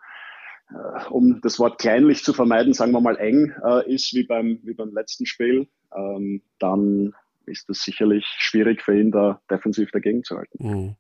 [0.74, 4.60] äh, um das Wort kleinlich zu vermeiden, sagen wir mal eng äh, ist, wie beim,
[4.64, 7.14] wie beim letzten Spiel, ähm, dann
[7.46, 10.58] ist es sicherlich schwierig für ihn, da defensiv dagegen zu halten.
[10.60, 10.96] Mhm.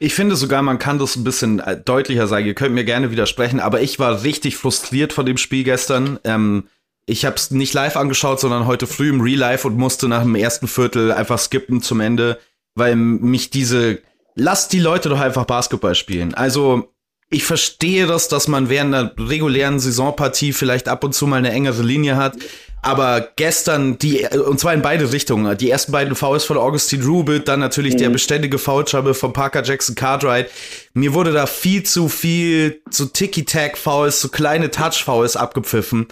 [0.00, 2.46] Ich finde sogar, man kann das ein bisschen äh, deutlicher sagen.
[2.46, 6.18] Ihr könnt mir gerne widersprechen, aber ich war richtig frustriert von dem Spiel gestern.
[6.24, 6.68] Ähm,
[7.06, 10.22] ich habe es nicht live angeschaut, sondern heute früh im Real Life und musste nach
[10.22, 12.38] dem ersten Viertel einfach skippen zum Ende,
[12.74, 14.00] weil mich diese
[14.36, 16.34] Lasst die Leute doch einfach Basketball spielen.
[16.34, 16.92] Also
[17.30, 21.52] ich verstehe das, dass man während einer regulären Saisonpartie vielleicht ab und zu mal eine
[21.52, 22.34] engere Linie hat.
[22.82, 27.48] Aber gestern, die, und zwar in beide Richtungen, die ersten beiden Fouls von Augustin Rubit,
[27.48, 27.98] dann natürlich mhm.
[27.98, 30.50] der beständige Foultrouble von Parker Jackson Cartwright.
[30.92, 36.08] Mir wurde da viel zu viel zu Ticky-Tack-Fouls, zu kleine Touch-Fouls abgepfiffen.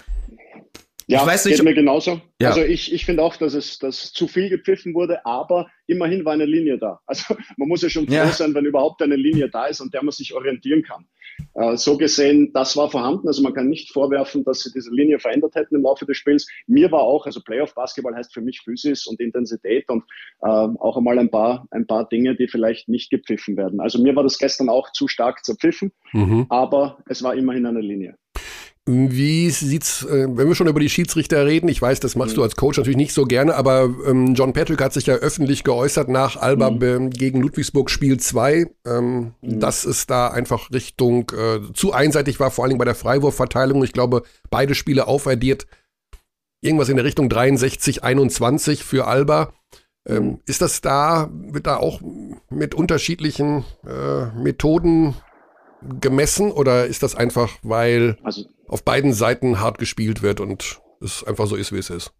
[1.07, 2.21] Ja, ich weiß nicht, geht mir genauso.
[2.41, 2.49] Ja.
[2.49, 6.33] Also ich, ich finde auch, dass es dass zu viel gepfiffen wurde, aber immerhin war
[6.33, 6.99] eine Linie da.
[7.07, 8.27] Also man muss ja schon froh ja.
[8.27, 11.05] sein, wenn überhaupt eine Linie da ist, an der man sich orientieren kann.
[11.55, 13.27] Äh, so gesehen, das war vorhanden.
[13.27, 16.47] Also man kann nicht vorwerfen, dass sie diese Linie verändert hätten im Laufe des Spiels.
[16.67, 20.03] Mir war auch, also Playoff-Basketball heißt für mich Physis und Intensität und
[20.41, 23.79] äh, auch einmal ein paar, ein paar Dinge, die vielleicht nicht gepfiffen werden.
[23.79, 26.45] Also mir war das gestern auch zu stark zerpfiffen, mhm.
[26.49, 28.15] aber es war immerhin eine Linie.
[28.85, 32.35] Wie sieht's, äh, wenn wir schon über die Schiedsrichter reden, ich weiß, das machst mhm.
[32.37, 35.63] du als Coach natürlich nicht so gerne, aber ähm, John Patrick hat sich ja öffentlich
[35.63, 37.09] geäußert nach Alba mhm.
[37.09, 39.59] gegen Ludwigsburg Spiel 2, ähm, mhm.
[39.61, 43.81] dass es da einfach Richtung äh, zu einseitig war, vor allen Dingen bei der Freiwurfverteilung.
[43.85, 45.65] Ich glaube, beide Spiele aufaddiert,
[46.59, 49.53] irgendwas in der Richtung 63, 21 für Alba.
[50.05, 50.39] Ähm, mhm.
[50.45, 52.01] ist das da, wird da auch
[52.49, 55.15] mit unterschiedlichen äh, Methoden
[56.01, 61.23] gemessen oder ist das einfach, weil also, auf beiden Seiten hart gespielt wird und es
[61.23, 62.13] einfach so ist, wie es ist?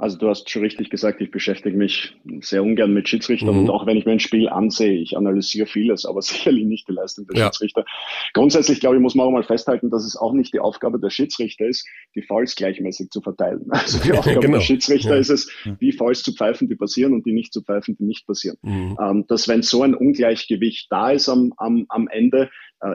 [0.00, 3.60] Also du hast schon richtig gesagt, ich beschäftige mich sehr ungern mit Schiedsrichtern mhm.
[3.60, 6.92] und auch wenn ich mir ein Spiel ansehe, ich analysiere vieles, aber sicherlich nicht die
[6.92, 7.44] Leistung der ja.
[7.44, 7.84] Schiedsrichter.
[8.32, 11.10] Grundsätzlich, glaube ich, muss man auch mal festhalten, dass es auch nicht die Aufgabe der
[11.10, 13.66] Schiedsrichter ist, die Fouls gleichmäßig zu verteilen.
[13.70, 14.54] Also die Aufgabe genau.
[14.54, 15.20] der Schiedsrichter ja.
[15.20, 18.26] ist es, die Fouls zu pfeifen, die passieren und die nicht zu pfeifen, die nicht
[18.26, 18.56] passieren.
[18.62, 18.96] Mhm.
[19.00, 22.50] Ähm, dass wenn so ein Ungleichgewicht da ist am, am, am Ende,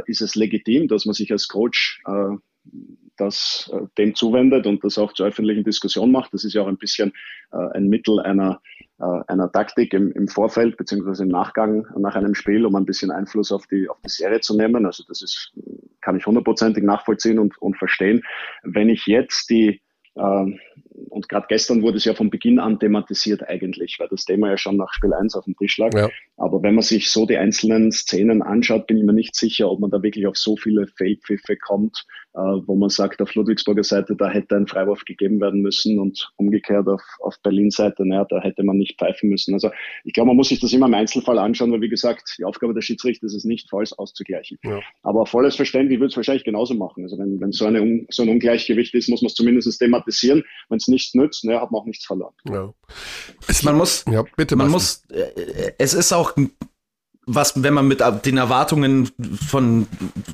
[0.06, 2.36] ist es legitim, dass man sich als Coach äh,
[3.18, 6.34] das äh, dem zuwendet und das auch zur öffentlichen Diskussion macht.
[6.34, 7.14] Das ist ja auch ein bisschen
[7.52, 8.62] äh, ein Mittel einer,
[9.00, 13.12] äh, einer Taktik im, im Vorfeld beziehungsweise im Nachgang nach einem Spiel, um ein bisschen
[13.12, 14.86] Einfluss auf die, auf die Serie zu nehmen.
[14.86, 15.54] Also das ist,
[16.02, 18.22] kann ich hundertprozentig nachvollziehen und, und verstehen.
[18.64, 19.82] Wenn ich jetzt die
[20.18, 20.60] ähm,
[21.10, 24.58] und gerade gestern wurde es ja von Beginn an thematisiert eigentlich, weil das Thema ja
[24.58, 25.94] schon nach Spiel 1 auf dem Tisch lag.
[25.94, 26.10] Ja.
[26.38, 29.80] Aber wenn man sich so die einzelnen Szenen anschaut, bin ich mir nicht sicher, ob
[29.80, 32.06] man da wirklich auf so viele Fehlpfiffe kommt,
[32.36, 36.88] wo man sagt, auf Ludwigsburger Seite, da hätte ein Freiwurf gegeben werden müssen und umgekehrt
[36.88, 39.54] auf, auf Berlin Seite, naja, da hätte man nicht pfeifen müssen.
[39.54, 39.72] Also
[40.04, 42.74] ich glaube, man muss sich das immer im Einzelfall anschauen, weil wie gesagt, die Aufgabe
[42.74, 44.60] der Schiedsrichter ist es nicht, Falls auszugleichen.
[44.64, 44.82] Ja.
[45.04, 47.04] Aber volles Verständnis würde es wahrscheinlich genauso machen.
[47.04, 50.44] Also wenn, wenn so, eine, so ein Ungleichgewicht ist, muss man es zumindest thematisieren.
[50.70, 52.34] Wenn es nichts nützt, naja, hat man auch nichts verloren.
[52.50, 52.74] Ja.
[53.48, 56.36] Es, man muss, ja, bitte, man muss, äh, es ist auch
[57.26, 59.10] was, wenn man mit den Erwartungen
[59.48, 59.88] von,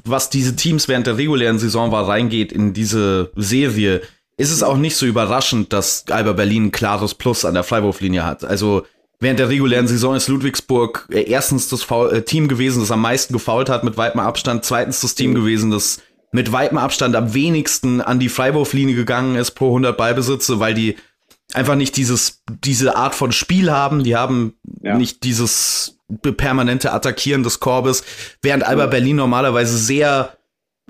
[0.03, 4.01] was diese Teams während der regulären Saison war, reingeht in diese Serie,
[4.37, 8.25] ist es auch nicht so überraschend, dass Alba Berlin ein klares Plus an der Freiwurflinie
[8.25, 8.43] hat.
[8.43, 8.85] Also,
[9.19, 13.33] während der regulären Saison ist Ludwigsburg äh, erstens das äh, Team gewesen, das am meisten
[13.33, 16.01] gefault hat mit weitem Abstand, zweitens das Team gewesen, das
[16.31, 20.95] mit weitem Abstand am wenigsten an die Freiwurflinie gegangen ist pro 100 Ballbesitze, weil die
[21.53, 24.03] einfach nicht dieses, diese Art von Spiel haben.
[24.03, 24.97] Die haben ja.
[24.97, 28.03] nicht dieses permanente Attackieren des Korbes,
[28.41, 30.37] während Alba Berlin normalerweise sehr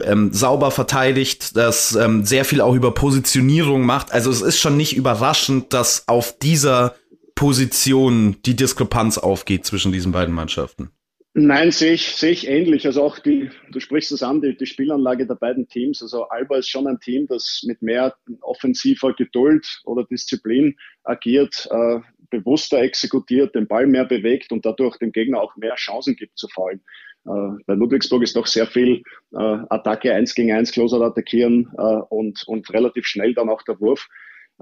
[0.03, 4.12] ähm, sauber verteidigt, das ähm, sehr viel auch über Positionierung macht.
[4.12, 6.95] Also es ist schon nicht überraschend, dass auf dieser
[7.36, 10.91] Position die Diskrepanz aufgeht zwischen diesen beiden Mannschaften.
[11.34, 12.86] Nein, sehe ich, sehe ich ähnlich.
[12.86, 16.01] Also auch die, du sprichst es an, die, die Spielanlage der beiden Teams.
[16.01, 21.99] Also Alba ist schon ein Team, das mit mehr offensiver Geduld oder Disziplin agiert, äh,
[22.31, 26.47] bewusster exekutiert, den Ball mehr bewegt und dadurch dem Gegner auch mehr Chancen gibt zu
[26.47, 26.81] fallen.
[27.25, 32.01] Äh, bei Ludwigsburg ist doch sehr viel äh, Attacke eins gegen eins, Closer attackieren äh,
[32.09, 34.07] und, und relativ schnell dann auch der Wurf.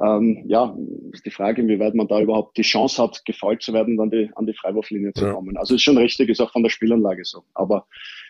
[0.02, 0.76] Ähm, ja,
[1.12, 4.30] ist die Frage, inwieweit man da überhaupt die Chance hat, gefallen zu werden, an die,
[4.36, 5.58] an die Freiwurflinie zu kommen.
[5.58, 7.44] Also ist schon richtig, ist auch von der Spielanlage so.
[7.54, 7.86] Aber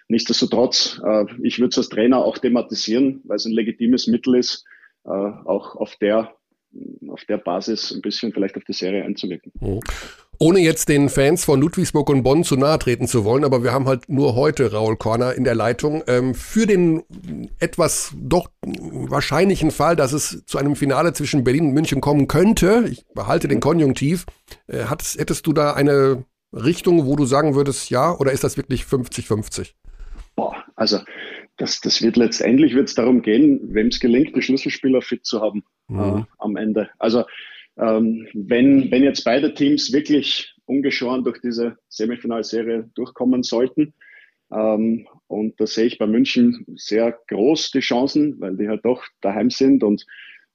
[0.08, 4.66] nichtsdestotrotz, äh, ich würde es als Trainer auch thematisieren, weil es ein legitimes Mittel ist,
[5.06, 6.34] äh, auch auf der
[7.10, 9.52] auf der Basis ein bisschen vielleicht auf die Serie einzuwirken.
[9.60, 9.80] Mhm.
[10.42, 13.74] Ohne jetzt den Fans von Ludwigsburg und Bonn zu nahe treten zu wollen, aber wir
[13.74, 16.02] haben halt nur heute Raul Korner in der Leitung.
[16.08, 17.04] Ähm, für den
[17.60, 22.86] etwas doch wahrscheinlichen Fall, dass es zu einem Finale zwischen Berlin und München kommen könnte,
[22.90, 24.26] ich behalte den Konjunktiv,
[24.68, 28.56] äh, hattest, hättest du da eine Richtung, wo du sagen würdest, ja, oder ist das
[28.56, 29.74] wirklich 50-50?
[30.38, 31.00] Boah, also
[31.58, 35.42] das, das wird letztendlich wird es darum gehen, wem es gelingt, die Schlüsselspieler fit zu
[35.42, 36.00] haben mhm.
[36.00, 36.90] äh, am Ende.
[36.98, 37.26] Also
[37.78, 43.94] ähm, wenn, wenn jetzt beide Teams wirklich ungeschoren durch diese Semifinalserie durchkommen sollten,
[44.52, 49.04] ähm, und da sehe ich bei München sehr groß die Chancen, weil die halt doch
[49.22, 50.06] daheim sind und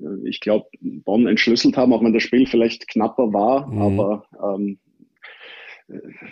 [0.00, 3.82] äh, ich glaube, Bonn entschlüsselt haben, auch wenn das Spiel vielleicht knapper war, mhm.
[3.82, 4.78] aber ähm,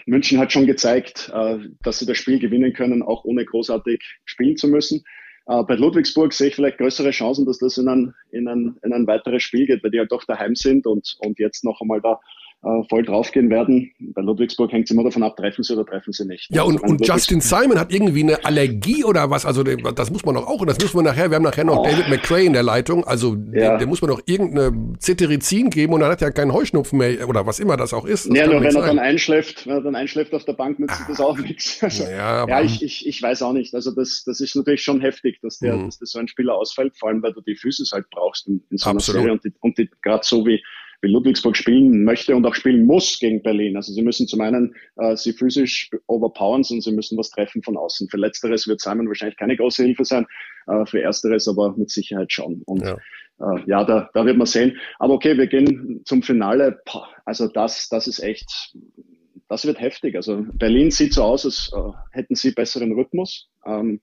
[0.06, 4.56] München hat schon gezeigt, äh, dass sie das Spiel gewinnen können, auch ohne großartig spielen
[4.56, 5.04] zu müssen.
[5.46, 8.92] Äh, bei Ludwigsburg sehe ich vielleicht größere Chancen, dass das in ein, in ein, in
[8.92, 12.00] ein weiteres Spiel geht, weil die halt doch daheim sind und, und jetzt noch einmal
[12.00, 12.20] da
[12.64, 13.92] äh, voll draufgehen werden.
[14.14, 16.48] Bei Ludwigsburg hängt es immer davon ab, treffen sie oder treffen sie nicht.
[16.50, 19.44] Ja, und, also und Justin Simon hat irgendwie eine Allergie oder was?
[19.44, 21.78] Also das muss man doch auch, und das müssen wir nachher, wir haben nachher noch
[21.78, 21.84] oh.
[21.84, 23.78] David McCray in der Leitung, also ja.
[23.78, 27.44] der muss man doch irgendeine Cetirizin geben und dann hat er keinen Heuschnupfen mehr oder
[27.46, 28.28] was immer das auch ist.
[28.28, 31.00] Das ja, nur wenn er dann einschläft, wenn er dann einschläft auf der Bank, nützt
[31.00, 31.06] ah.
[31.08, 31.82] das auch nichts.
[31.82, 33.74] Also, ja, ja ich, ich, ich weiß auch nicht.
[33.74, 35.86] Also das, das ist natürlich schon heftig, dass der, mhm.
[35.86, 38.62] dass das so ein Spieler ausfällt, vor allem weil du die Füße halt brauchst in,
[38.70, 39.22] in so einer Absolut.
[39.22, 40.62] Serie und, die, und die, gerade so wie
[41.02, 43.76] wie Ludwigsburg spielen möchte und auch spielen muss gegen Berlin.
[43.76, 47.76] Also sie müssen zum einen äh, sie physisch overpowern und sie müssen was treffen von
[47.76, 48.08] außen.
[48.08, 50.26] Für Letzteres wird Simon wahrscheinlich keine große Hilfe sein,
[50.68, 52.62] äh, für Ersteres aber mit Sicherheit schon.
[52.66, 52.96] Und ja,
[53.40, 54.78] äh, ja da, da wird man sehen.
[55.00, 56.80] Aber okay, wir gehen zum Finale.
[57.24, 58.74] Also das, das ist echt,
[59.48, 60.14] das wird heftig.
[60.14, 63.50] Also Berlin sieht so aus, als äh, hätten sie besseren Rhythmus.
[63.66, 64.00] Ähm,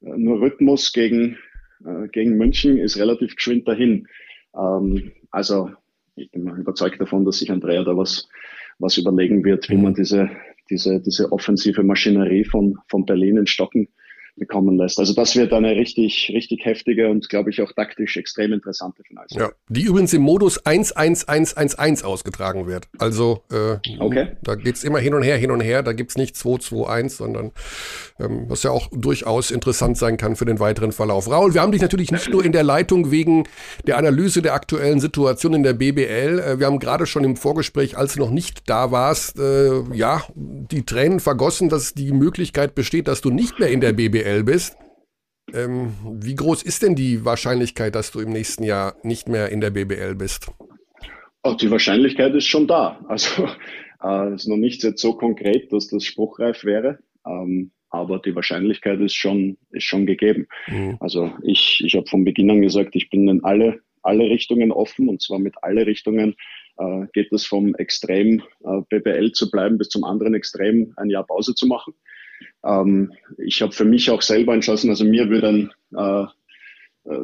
[0.00, 1.36] nur Rhythmus gegen,
[1.84, 4.08] äh, gegen München ist relativ geschwind dahin.
[4.56, 5.70] Ähm, also
[6.16, 8.28] ich bin mal überzeugt davon, dass sich Andrea da was,
[8.78, 10.30] was überlegen wird, wie man diese,
[10.70, 13.88] diese, diese offensive Maschinerie von, von Berlin in Stocken
[14.36, 14.98] bekommen lässt.
[14.98, 19.32] Also das wird eine richtig, richtig heftige und glaube ich auch taktisch extrem interessante Finals.
[19.34, 22.88] Ja, die übrigens im Modus 11111 ausgetragen wird.
[22.98, 24.28] Also äh, okay.
[24.42, 25.82] da geht's immer hin und her, hin und her.
[25.82, 27.52] Da gibt's nicht 221, sondern
[28.18, 31.30] ähm, was ja auch durchaus interessant sein kann für den weiteren Verlauf.
[31.30, 33.44] Raul, wir haben dich natürlich nicht nur in der Leitung wegen
[33.86, 36.38] der Analyse der aktuellen Situation in der BBL.
[36.38, 40.22] Äh, wir haben gerade schon im Vorgespräch, als du noch nicht da warst, äh, ja,
[40.34, 44.44] die Tränen vergossen, dass die Möglichkeit besteht, dass du nicht mehr in der BBL BWL
[44.44, 44.76] bist.
[45.52, 49.60] Ähm, wie groß ist denn die Wahrscheinlichkeit, dass du im nächsten Jahr nicht mehr in
[49.60, 50.50] der BBL bist?
[51.42, 53.00] Auch die Wahrscheinlichkeit ist schon da.
[53.08, 53.48] Also
[54.02, 56.98] äh, ist noch nicht jetzt so konkret, dass das spruchreif wäre.
[57.26, 60.46] Ähm, aber die Wahrscheinlichkeit ist schon, ist schon gegeben.
[60.68, 60.96] Mhm.
[61.00, 65.08] Also ich, ich habe von Beginn an gesagt, ich bin in alle, alle Richtungen offen
[65.08, 66.36] und zwar mit alle Richtungen
[66.78, 71.26] äh, geht es vom Extrem äh, BBL zu bleiben bis zum anderen Extrem ein Jahr
[71.26, 71.92] Pause zu machen.
[72.64, 76.24] Ähm, ich habe für mich auch selber entschlossen, also mir würde äh,
[77.04, 77.18] äh,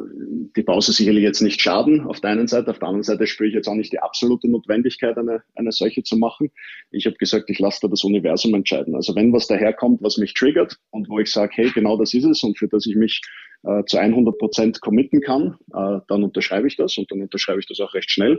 [0.57, 2.71] die Pause sicherlich jetzt nicht schaden, auf der einen Seite.
[2.71, 6.03] Auf der anderen Seite spüre ich jetzt auch nicht die absolute Notwendigkeit, eine, eine solche
[6.03, 6.51] zu machen.
[6.91, 8.95] Ich habe gesagt, ich lasse da das Universum entscheiden.
[8.95, 12.25] Also wenn was daherkommt, was mich triggert und wo ich sage, hey, genau das ist
[12.25, 13.21] es und für das ich mich
[13.63, 17.67] äh, zu 100 Prozent committen kann, äh, dann unterschreibe ich das und dann unterschreibe ich
[17.67, 18.37] das auch recht schnell.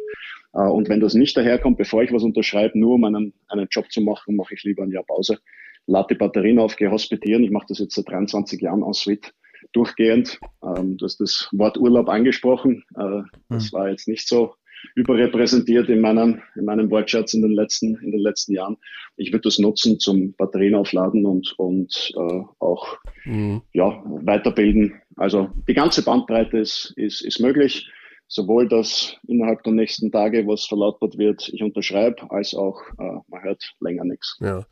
[0.53, 4.01] Und wenn das nicht daherkommt, bevor ich was unterschreibe, nur um einen, einen Job zu
[4.01, 5.38] machen, mache ich lieber ein Jahr Pause
[5.87, 7.45] lade die Batterien auf, gehe hospitieren.
[7.45, 9.33] Ich mache das jetzt seit 23 Jahren aus Suite
[9.73, 10.38] durchgehend.
[10.62, 12.85] Ähm, du hast das Wort Urlaub angesprochen.
[12.97, 13.73] Äh, das hm.
[13.73, 14.55] war jetzt nicht so
[14.95, 18.77] überrepräsentiert in meinem, in meinem Wortschatz in den letzten, in den letzten Jahren.
[19.16, 23.62] Ich würde das nutzen zum Batterien aufladen und, und äh, auch mhm.
[23.73, 24.95] ja, weiterbilden.
[25.16, 27.90] Also die ganze Bandbreite ist, ist, ist möglich
[28.31, 33.43] sowohl das innerhalb der nächsten Tage, was verlautbart wird, ich unterschreibe, als auch äh, man
[33.43, 34.38] hört länger nichts.
[34.40, 34.64] Ja.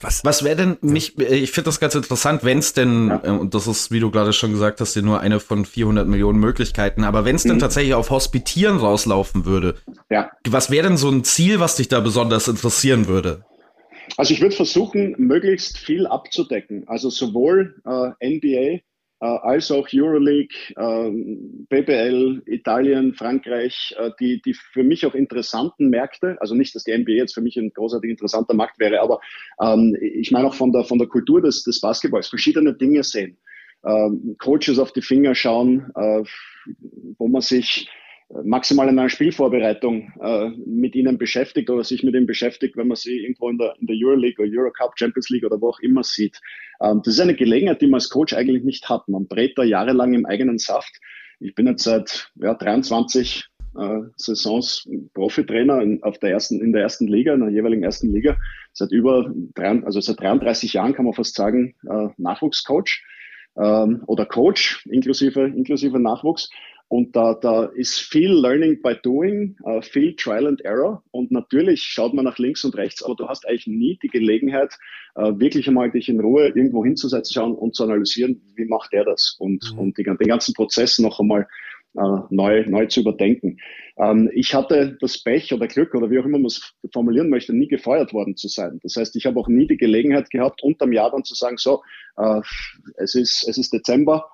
[0.00, 3.22] Was, was wäre denn mich, ich finde das ganz interessant, wenn es denn, ja.
[3.22, 6.40] äh, und das ist, wie du gerade schon gesagt hast, nur eine von 400 Millionen
[6.40, 7.50] Möglichkeiten, aber wenn es mhm.
[7.50, 9.74] denn tatsächlich auf Hospitieren rauslaufen würde,
[10.08, 10.30] ja.
[10.48, 13.44] was wäre denn so ein Ziel, was dich da besonders interessieren würde?
[14.16, 16.84] Also ich würde versuchen, möglichst viel abzudecken.
[16.86, 18.82] Also sowohl äh, NBA, äh,
[19.26, 26.36] als auch Euroleague, ähm, BBL, Italien, Frankreich, äh, die, die für mich auch interessanten Märkte,
[26.40, 29.20] also nicht, dass die NBA jetzt für mich ein großartig interessanter Markt wäre, aber
[29.60, 33.38] ähm, ich meine auch von der, von der Kultur des, des Basketballs, verschiedene Dinge sehen.
[33.84, 36.22] Ähm, Coaches auf die Finger schauen, äh,
[37.18, 37.88] wo man sich
[38.42, 42.96] maximal in einer Spielvorbereitung äh, mit ihnen beschäftigt oder sich mit ihnen beschäftigt, wenn man
[42.96, 46.02] sie irgendwo in der, in der Euroleague oder Eurocup, Champions League oder wo auch immer
[46.02, 46.40] sieht.
[46.80, 49.08] Ähm, das ist eine Gelegenheit, die man als Coach eigentlich nicht hat.
[49.08, 51.00] Man brät da jahrelang im eigenen Saft.
[51.40, 53.44] Ich bin jetzt seit ja, 23
[53.76, 58.12] äh, Saisons Profitrainer in, auf der ersten, in der ersten Liga, in der jeweiligen ersten
[58.12, 58.36] Liga.
[58.72, 63.02] Seit über, drei, also seit 33 Jahren kann man fast sagen, äh, Nachwuchscoach
[63.56, 66.50] ähm, oder Coach inklusive, inklusive Nachwuchs.
[66.88, 71.02] Und da, da ist viel Learning by Doing, uh, viel Trial and Error.
[71.10, 74.76] Und natürlich schaut man nach links und rechts, aber du hast eigentlich nie die Gelegenheit,
[75.18, 79.04] uh, wirklich einmal dich in Ruhe irgendwo hinzusetzen schauen und zu analysieren, wie macht der
[79.04, 79.78] das und, mhm.
[79.78, 81.48] und die, den ganzen Prozess noch einmal
[81.96, 83.58] uh, neu, neu zu überdenken.
[83.96, 87.54] Ähm, ich hatte das Pech oder Glück oder wie auch immer man es formulieren möchte,
[87.54, 88.78] nie gefeuert worden zu sein.
[88.82, 91.82] Das heißt, ich habe auch nie die Gelegenheit gehabt, unterm Jahr dann zu sagen, so,
[92.96, 94.28] es, ist, es ist Dezember,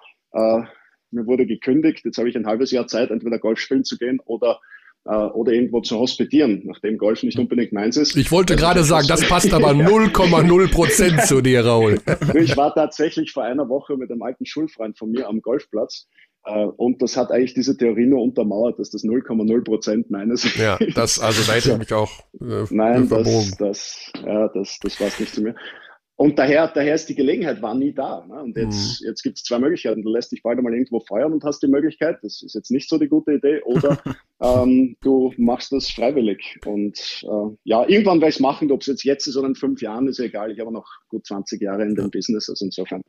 [1.10, 4.20] mir wurde gekündigt, jetzt habe ich ein halbes Jahr Zeit, entweder Golf spielen zu gehen
[4.24, 4.60] oder
[5.06, 8.16] äh, oder irgendwo zu hospitieren, nachdem Golf nicht unbedingt meins ist.
[8.16, 11.98] Ich wollte also gerade sagen, das passt aber 0,0 Prozent zu dir, Raul.
[12.34, 16.06] Ich war tatsächlich vor einer Woche mit einem alten Schulfreund von mir am Golfplatz
[16.44, 20.78] äh, und das hat eigentlich diese Theorie nur untermauert, dass das 0,0 Prozent meines Ja,
[20.94, 25.08] das, also da hätte ich mich auch äh, Nein, das, das, ja, das, das war
[25.08, 25.54] es nicht zu mir.
[26.20, 28.26] Und daher, daher ist die Gelegenheit war nie da.
[28.28, 28.42] Ne?
[28.42, 29.06] Und jetzt, mhm.
[29.06, 30.02] jetzt gibt es zwei Möglichkeiten.
[30.02, 32.18] Du lässt dich bald einmal irgendwo feuern und hast die Möglichkeit.
[32.20, 33.62] Das ist jetzt nicht so die gute Idee.
[33.62, 33.98] Oder
[34.42, 36.60] ähm, du machst das freiwillig.
[36.66, 38.70] Und äh, ja, irgendwann werde ich es machen.
[38.70, 40.52] Ob es jetzt jetzt ist oder in fünf Jahren, ist egal.
[40.52, 42.50] Ich habe noch gut 20 Jahre in dem Business.
[42.50, 43.00] Also insofern.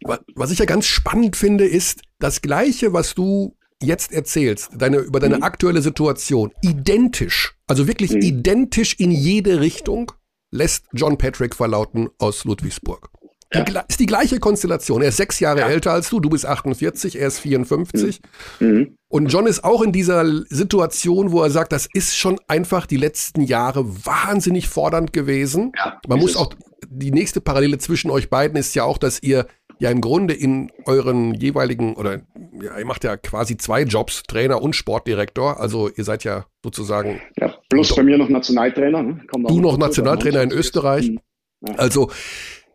[0.00, 0.18] Ja.
[0.34, 5.20] Was ich ja ganz spannend finde, ist das Gleiche, was du jetzt erzählst, deine, über
[5.20, 5.42] deine mhm.
[5.44, 8.22] aktuelle Situation, identisch, also wirklich mhm.
[8.22, 10.10] identisch in jede Richtung,
[10.50, 13.10] lässt John Patrick verlauten aus Ludwigsburg.
[13.52, 13.62] Ja.
[13.62, 15.00] Die, ist die gleiche Konstellation.
[15.00, 15.68] Er ist sechs Jahre ja.
[15.68, 18.20] älter als du, du bist 48, er ist 54.
[18.60, 18.68] Mhm.
[18.68, 18.94] mhm.
[19.10, 22.98] Und John ist auch in dieser Situation, wo er sagt, das ist schon einfach die
[22.98, 25.72] letzten Jahre wahnsinnig fordernd gewesen.
[25.78, 26.52] Ja, Man muss auch,
[26.86, 29.46] die nächste Parallele zwischen euch beiden ist ja auch, dass ihr
[29.78, 32.20] ja im Grunde in euren jeweiligen, oder
[32.60, 35.60] ja, ihr macht ja quasi zwei Jobs, Trainer und Sportdirektor.
[35.60, 37.20] Also ihr seid ja sozusagen.
[37.36, 39.02] Ja, plus bei mir noch Nationaltrainer.
[39.02, 39.20] Ne?
[39.32, 41.12] Du noch Nationaltrainer in Österreich.
[41.60, 41.74] Ja.
[41.76, 42.10] Also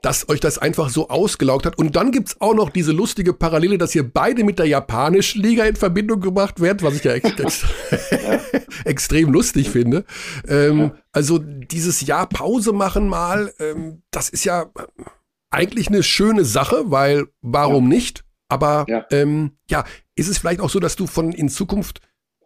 [0.04, 1.78] dass euch das einfach so ausgelaugt hat.
[1.78, 5.63] Und dann gibt's auch noch diese lustige Parallele, dass ihr beide mit der japanischen Liga
[5.63, 7.66] in Verbindung gebracht werdet, was ich ja, ex ex
[8.86, 10.04] extrem lustig finde.
[10.48, 10.92] Ähm.
[11.13, 14.72] Also dieses Jahr Pause machen mal, ähm, das ist ja
[15.54, 17.98] eigentlich eine schöne Sache, weil warum ja.
[17.98, 18.24] nicht?
[18.50, 19.06] Aber ja.
[19.12, 19.86] Ähm, ja,
[20.16, 22.02] ist es vielleicht auch so, dass du von in Zukunft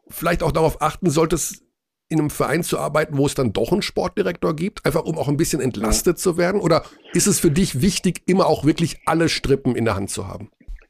[0.09, 1.63] vielleicht auch darauf achten solltest,
[2.09, 5.27] in einem Verein zu arbeiten, wo es dann doch einen Sportdirektor gibt, einfach um auch
[5.27, 6.21] ein bisschen entlastet ja.
[6.21, 6.61] zu werden?
[6.61, 10.27] Oder ist es für dich wichtig, immer auch wirklich alle Strippen in der Hand zu
[10.27, 10.49] haben?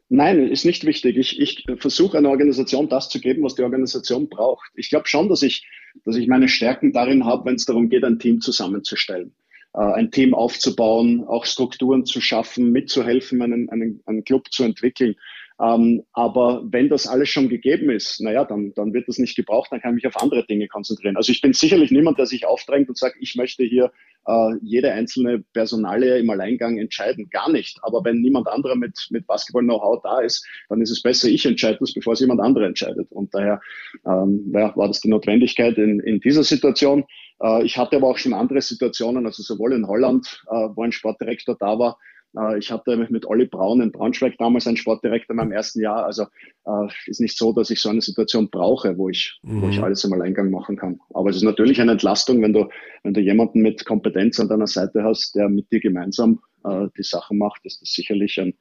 [0.10, 1.18] Nein, ist nicht wichtig.
[1.18, 4.70] Ich, ich versuche einer Organisation das zu geben, was die Organisation braucht.
[4.76, 5.68] Ich glaube schon, dass ich,
[6.06, 9.34] dass ich meine Stärken darin habe, wenn es darum geht, ein Team zusammenzustellen.
[9.78, 15.16] Äh, ein Team aufzubauen, auch Strukturen zu schaffen, mitzuhelfen, einen, einen, einen Club zu entwickeln.
[15.60, 19.72] Ähm, aber wenn das alles schon gegeben ist, naja, dann, dann wird das nicht gebraucht,
[19.72, 21.16] dann kann ich mich auf andere Dinge konzentrieren.
[21.16, 23.92] Also ich bin sicherlich niemand, der sich aufdrängt und sagt, ich möchte hier
[24.28, 27.30] äh, jede einzelne Personalie im Alleingang entscheiden.
[27.30, 27.78] Gar nicht.
[27.84, 31.78] Aber wenn niemand anderer mit, mit Basketball-Know-how da ist, dann ist es besser, ich entscheide
[31.80, 33.12] das, bevor es jemand anderer entscheidet.
[33.12, 33.62] Und daher
[34.06, 37.06] ähm, ja, war das die Notwendigkeit in, in dieser Situation.
[37.42, 40.92] Äh, ich hatte aber auch schon andere Situationen, also sowohl in Holland, äh, wo ein
[40.92, 41.98] Sportdirektor da war,
[42.38, 46.06] äh, ich hatte mit Olli Braun in Braunschweig damals einen Sportdirektor in meinem ersten Jahr.
[46.06, 46.24] Also
[46.66, 49.62] äh, ist nicht so, dass ich so eine Situation brauche, wo ich, mhm.
[49.62, 49.84] wo ich mhm.
[49.84, 51.00] alles im Alleingang machen kann.
[51.14, 52.68] Aber es ist natürlich eine Entlastung, wenn du,
[53.04, 57.04] wenn du jemanden mit Kompetenz an deiner Seite hast, der mit dir gemeinsam äh, die
[57.04, 58.54] Sachen macht, ist das sicherlich ein,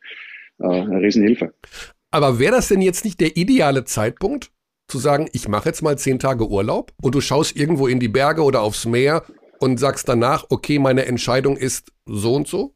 [0.60, 1.52] äh, eine Riesenhilfe.
[2.10, 4.50] Aber wäre das denn jetzt nicht der ideale Zeitpunkt,
[4.88, 8.08] zu sagen, ich mache jetzt mal zehn Tage Urlaub und du schaust irgendwo in die
[8.08, 9.24] Berge oder aufs Meer
[9.58, 12.74] und sagst danach, okay, meine Entscheidung ist so und so?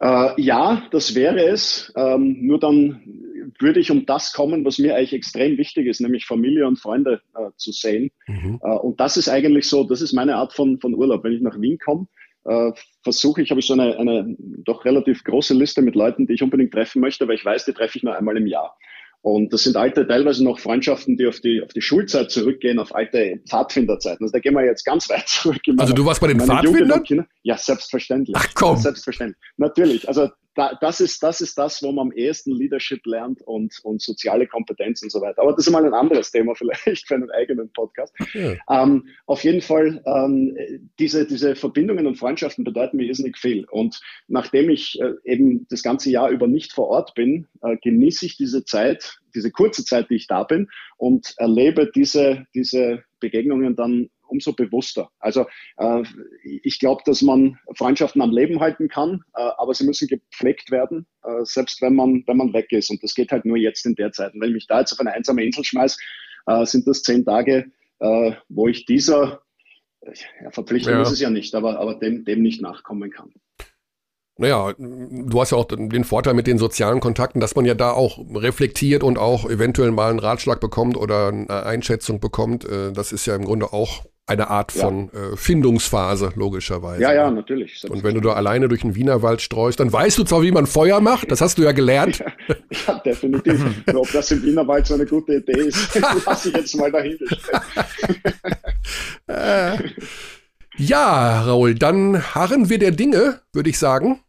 [0.00, 1.92] Äh, ja, das wäre es.
[1.96, 3.02] Ähm, nur dann
[3.58, 7.20] würde ich um das kommen, was mir eigentlich extrem wichtig ist, nämlich Familie und Freunde
[7.34, 8.10] äh, zu sehen.
[8.26, 8.60] Mhm.
[8.62, 11.24] Äh, und das ist eigentlich so, das ist meine Art von, von Urlaub.
[11.24, 12.06] Wenn ich nach Wien komme,
[12.44, 16.34] äh, versuche ich, habe ich so eine, eine doch relativ große Liste mit Leuten, die
[16.34, 18.76] ich unbedingt treffen möchte, weil ich weiß, die treffe ich nur einmal im Jahr.
[19.22, 22.94] Und das sind alte, teilweise noch Freundschaften, die auf die, auf die Schulzeit zurückgehen, auf
[22.94, 24.24] alte Pfadfinderzeiten.
[24.24, 25.60] Also da gehen wir jetzt ganz weit zurück.
[25.76, 27.26] also du warst bei den Pfadfindern?
[27.42, 28.34] Ja, selbstverständlich.
[28.38, 28.76] Ach komm.
[28.78, 29.38] Selbstverständlich.
[29.58, 30.08] Natürlich.
[30.08, 34.02] Also da, das, ist, das ist das, wo man am ehesten Leadership lernt und, und
[34.02, 35.42] soziale Kompetenz und so weiter.
[35.42, 38.14] Aber das ist mal ein anderes Thema vielleicht für einen eigenen Podcast.
[38.34, 38.56] Ja.
[38.68, 40.56] Ähm, auf jeden Fall, ähm,
[40.98, 43.64] diese, diese Verbindungen und Freundschaften bedeuten mir irrsinnig viel.
[43.70, 48.26] Und nachdem ich äh, eben das ganze Jahr über nicht vor Ort bin, äh, genieße
[48.26, 53.76] ich diese Zeit, diese kurze Zeit, die ich da bin und erlebe diese, diese Begegnungen
[53.76, 55.10] dann umso bewusster.
[55.18, 55.46] Also
[55.78, 56.02] äh,
[56.42, 61.06] ich glaube, dass man Freundschaften am Leben halten kann, äh, aber sie müssen gepflegt werden,
[61.24, 62.90] äh, selbst wenn man, wenn man weg ist.
[62.90, 64.34] Und das geht halt nur jetzt in der Zeit.
[64.34, 65.98] Und wenn ich mich da jetzt auf eine einsame Insel schmeiß,
[66.46, 69.42] äh, sind das zehn Tage, äh, wo ich dieser
[70.42, 71.02] ja, Verpflichtung ja.
[71.02, 73.32] ist es ja nicht, aber, aber dem, dem nicht nachkommen kann.
[74.40, 77.92] Naja, du hast ja auch den Vorteil mit den sozialen Kontakten, dass man ja da
[77.92, 82.64] auch reflektiert und auch eventuell mal einen Ratschlag bekommt oder eine Einschätzung bekommt.
[82.64, 85.32] Äh, das ist ja im Grunde auch eine Art von ja.
[85.32, 87.02] äh, Findungsphase, logischerweise.
[87.02, 87.82] Ja, ja, natürlich.
[87.90, 90.66] Und wenn du da alleine durch den Wienerwald streust, dann weißt du zwar, wie man
[90.66, 92.22] Feuer macht, das hast du ja gelernt.
[92.70, 93.64] Ja, ja definitiv.
[93.94, 97.42] Ob das im Wienerwald so eine gute Idee ist, lasse ich jetzt mal dahingestellt.
[99.26, 99.76] äh,
[100.76, 104.20] ja, Raul, dann harren wir der Dinge, würde ich sagen.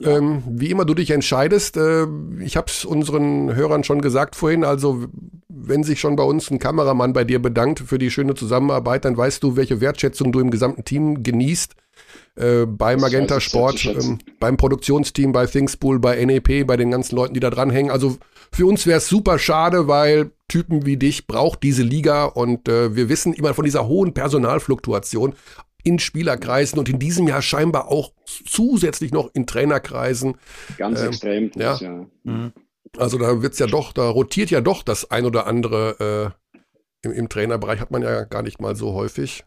[0.00, 0.16] Ja.
[0.16, 2.06] Ähm, wie immer du dich entscheidest, äh,
[2.40, 5.06] ich habe es unseren Hörern schon gesagt vorhin, also
[5.54, 9.16] wenn sich schon bei uns ein Kameramann bei dir bedankt für die schöne Zusammenarbeit, dann
[9.16, 11.74] weißt du, welche Wertschätzung du im gesamten Team genießt.
[12.36, 17.34] Äh, bei Magenta Sport, ähm, beim Produktionsteam, bei Thingspool, bei NEP, bei den ganzen Leuten,
[17.34, 17.90] die da dranhängen.
[17.90, 18.16] Also
[18.50, 22.96] für uns wäre es super schade, weil Typen wie dich braucht diese Liga und äh,
[22.96, 25.34] wir wissen immer von dieser hohen Personalfluktuation
[25.84, 30.36] in Spielerkreisen und in diesem Jahr scheinbar auch zusätzlich noch in Trainerkreisen.
[30.78, 31.50] Ganz ähm, extrem.
[31.56, 31.76] Ja.
[31.76, 32.06] ja.
[32.24, 32.52] Mhm.
[32.98, 37.12] Also da wird's ja doch, da rotiert ja doch das ein oder andere äh, im,
[37.12, 39.44] im Trainerbereich hat man ja gar nicht mal so häufig.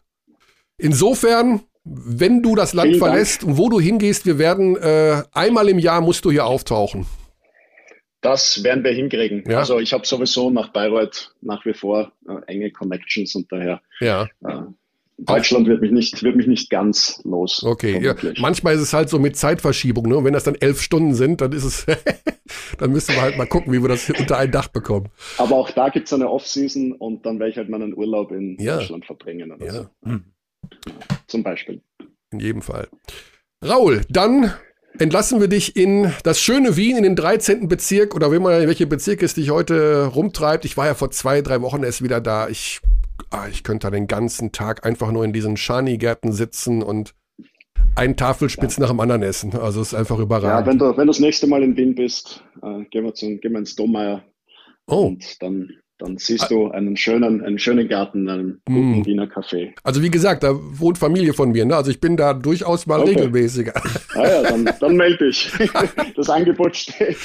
[0.78, 3.52] Insofern, wenn du das Land Vielen verlässt Dank.
[3.52, 7.06] und wo du hingehst, wir werden äh, einmal im Jahr musst du hier auftauchen.
[8.20, 9.44] Das werden wir hinkriegen.
[9.48, 9.58] Ja.
[9.58, 14.28] Also ich habe sowieso nach Bayreuth nach wie vor äh, enge Connections und daher ja.
[14.44, 14.62] äh,
[15.18, 17.64] Deutschland wird mich nicht, wird mich nicht ganz los.
[17.64, 18.14] Okay, ja.
[18.38, 20.16] manchmal ist es halt so mit Zeitverschiebung, ne?
[20.18, 21.86] Und wenn das dann elf Stunden sind, dann ist es,
[22.78, 25.08] dann müssen wir halt mal gucken, wie wir das unter ein Dach bekommen.
[25.38, 28.58] Aber auch da gibt es eine Off-Season und dann werde ich halt meinen Urlaub in
[28.60, 28.76] ja.
[28.76, 29.52] Deutschland verbringen.
[29.52, 29.72] Oder ja.
[29.72, 29.88] So.
[30.04, 30.24] Hm.
[31.26, 31.80] Zum Beispiel.
[32.30, 32.88] In jedem Fall.
[33.64, 34.52] Raul, dann
[34.98, 37.68] entlassen wir dich in das schöne Wien, in den 13.
[37.68, 40.64] Bezirk oder wie man, welche Bezirk es dich heute rumtreibt.
[40.64, 42.48] Ich war ja vor zwei, drei Wochen erst wieder da.
[42.48, 42.80] Ich
[43.30, 47.14] ah, ich könnte da den ganzen Tag einfach nur in diesen Shani-Gärten sitzen und
[47.94, 48.82] einen Tafelspitz ja.
[48.82, 49.54] nach dem anderen essen.
[49.54, 50.66] Also es ist einfach überragend.
[50.66, 53.40] Ja, wenn du, wenn du das nächste Mal in Wien bist, äh, gehen, wir zum,
[53.40, 54.22] gehen wir ins Dommeier.
[54.86, 55.06] Oh.
[55.06, 59.06] Und dann, dann siehst du einen schönen, einen schönen Garten in einem guten mm.
[59.06, 59.72] Wiener Café.
[59.82, 61.64] Also wie gesagt, da wohnt Familie von mir.
[61.64, 61.74] Ne?
[61.74, 63.10] Also ich bin da durchaus mal okay.
[63.10, 63.72] regelmäßiger.
[64.14, 65.50] Ah ja, dann, dann melde dich.
[66.16, 67.16] das Angebot steht.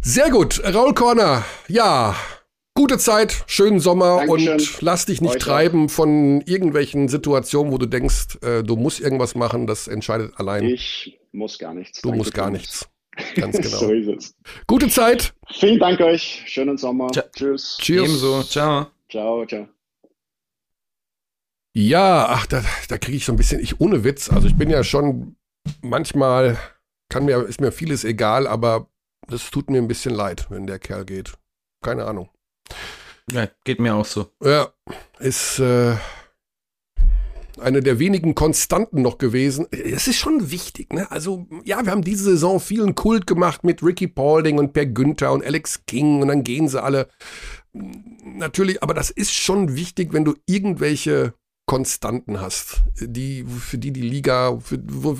[0.00, 0.62] Sehr gut.
[0.64, 1.44] Raul Corner.
[1.66, 2.14] Ja,
[2.78, 4.52] Gute Zeit, schönen Sommer Dankeschön.
[4.52, 5.44] und lass dich nicht Heute.
[5.46, 9.66] treiben von irgendwelchen Situationen, wo du denkst, äh, du musst irgendwas machen.
[9.66, 10.62] Das entscheidet allein.
[10.62, 12.00] Ich muss gar nichts.
[12.02, 12.88] Du Danke musst gar nichts.
[13.34, 13.78] Ganz genau.
[13.78, 14.36] so ist es.
[14.68, 15.34] Gute Zeit.
[15.50, 16.44] Vielen Dank euch.
[16.46, 17.08] Schönen Sommer.
[17.08, 17.24] Tja.
[17.34, 17.78] Tschüss.
[17.80, 18.04] Cheers.
[18.04, 18.44] Ebenso.
[18.44, 18.86] Ciao.
[19.10, 19.66] Ciao, ciao.
[21.72, 24.70] Ja, ach, da, da kriege ich so ein bisschen, ich ohne Witz, also ich bin
[24.70, 25.34] ja schon
[25.82, 26.56] manchmal,
[27.08, 28.88] kann mir, ist mir vieles egal, aber
[29.26, 31.32] das tut mir ein bisschen leid, wenn der Kerl geht.
[31.82, 32.28] Keine Ahnung.
[33.30, 34.30] Ja, geht mir auch so.
[34.42, 34.72] Ja,
[35.18, 35.96] ist äh,
[37.60, 39.66] eine der wenigen Konstanten noch gewesen.
[39.70, 41.10] Es ist schon wichtig, ne?
[41.10, 45.32] Also, ja, wir haben diese Saison vielen Kult gemacht mit Ricky Paulding und Per Günther
[45.32, 47.08] und Alex King und dann gehen sie alle.
[47.72, 51.34] Natürlich, aber das ist schon wichtig, wenn du irgendwelche
[51.66, 54.78] Konstanten hast, die, für die die Liga, für,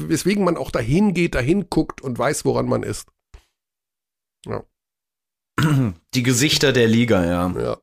[0.08, 3.08] weswegen man auch dahin geht, dahin guckt und weiß, woran man ist.
[4.46, 4.64] Ja.
[6.14, 7.54] Die Gesichter der Liga, ja.
[7.60, 7.78] ja.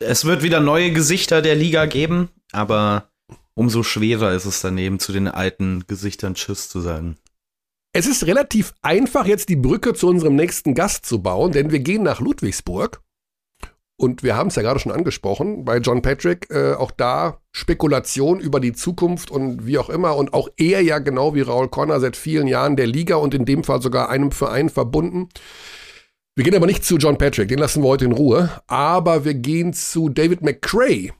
[0.00, 3.10] Es wird wieder neue Gesichter der Liga geben, aber
[3.54, 7.16] umso schwerer ist es daneben, zu den alten Gesichtern Tschüss zu sagen.
[7.92, 11.80] Es ist relativ einfach, jetzt die Brücke zu unserem nächsten Gast zu bauen, denn wir
[11.80, 13.02] gehen nach Ludwigsburg.
[13.96, 18.40] Und wir haben es ja gerade schon angesprochen, bei John Patrick, äh, auch da Spekulation
[18.40, 20.16] über die Zukunft und wie auch immer.
[20.16, 23.44] Und auch er ja genau wie Raul Conner seit vielen Jahren der Liga und in
[23.44, 25.28] dem Fall sogar einem Verein verbunden.
[26.36, 29.34] Wir gehen aber nicht zu John Patrick, den lassen wir heute in Ruhe, aber wir
[29.34, 31.12] gehen zu David McCray,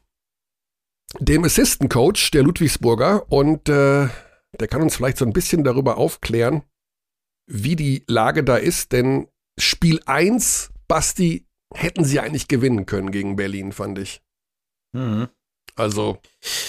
[1.19, 4.09] dem Assistant Coach der Ludwigsburger und äh,
[4.59, 6.63] der kann uns vielleicht so ein bisschen darüber aufklären,
[7.47, 13.37] wie die Lage da ist, denn Spiel 1, Basti, hätten sie eigentlich gewinnen können gegen
[13.37, 14.23] Berlin, fand ich.
[14.93, 15.29] Mhm.
[15.77, 16.19] Also,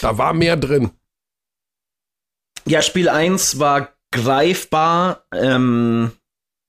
[0.01, 0.91] da war mehr drin.
[2.65, 5.25] Ja, Spiel 1 war greifbar.
[5.33, 6.11] Ähm,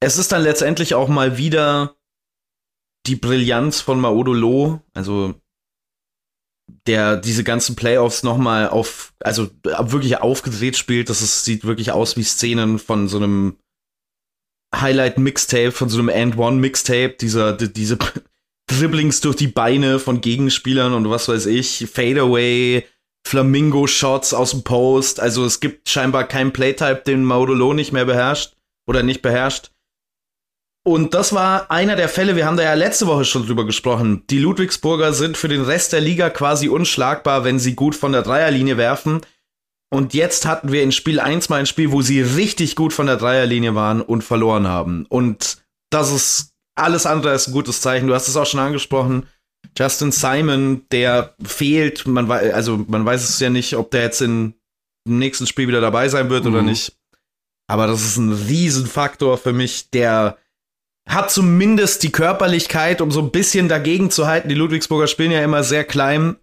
[0.03, 1.97] es ist dann letztendlich auch mal wieder
[3.07, 5.35] die Brillanz von Maodolo, also
[6.87, 11.09] der diese ganzen Playoffs nochmal auf, also wirklich aufgedreht spielt.
[11.09, 13.59] Das ist, sieht wirklich aus wie Szenen von so einem
[14.75, 17.99] Highlight-Mixtape, von so einem And-One-Mixtape, dieser, die, diese
[18.67, 22.87] Dribblings durch die Beine von Gegenspielern und was weiß ich, Fadeaway,
[23.27, 25.21] Flamingo-Shots aus dem Post.
[25.21, 29.72] Also es gibt scheinbar keinen Playtype, den Maudolo nicht mehr beherrscht oder nicht beherrscht.
[30.85, 34.25] Und das war einer der Fälle, wir haben da ja letzte Woche schon drüber gesprochen.
[34.31, 38.23] Die Ludwigsburger sind für den Rest der Liga quasi unschlagbar, wenn sie gut von der
[38.23, 39.21] Dreierlinie werfen.
[39.93, 43.07] Und jetzt hatten wir in Spiel 1 mal ein Spiel, wo sie richtig gut von
[43.07, 45.07] der Dreierlinie waren und verloren haben.
[45.09, 45.59] Und
[45.91, 48.09] das ist alles andere als ein gutes Zeichen.
[48.09, 49.27] Du hast es auch schon angesprochen.
[49.79, 52.07] Justin Simon, der fehlt.
[52.07, 54.55] Man weiß, also man weiß es ja nicht, ob der jetzt in,
[55.07, 56.55] im nächsten Spiel wieder dabei sein wird mhm.
[56.55, 56.97] oder nicht.
[57.69, 60.39] Aber das ist ein Riesenfaktor für mich, der
[61.09, 64.49] hat zumindest die Körperlichkeit, um so ein bisschen dagegen zu halten.
[64.49, 66.37] Die Ludwigsburger spielen ja immer sehr klein.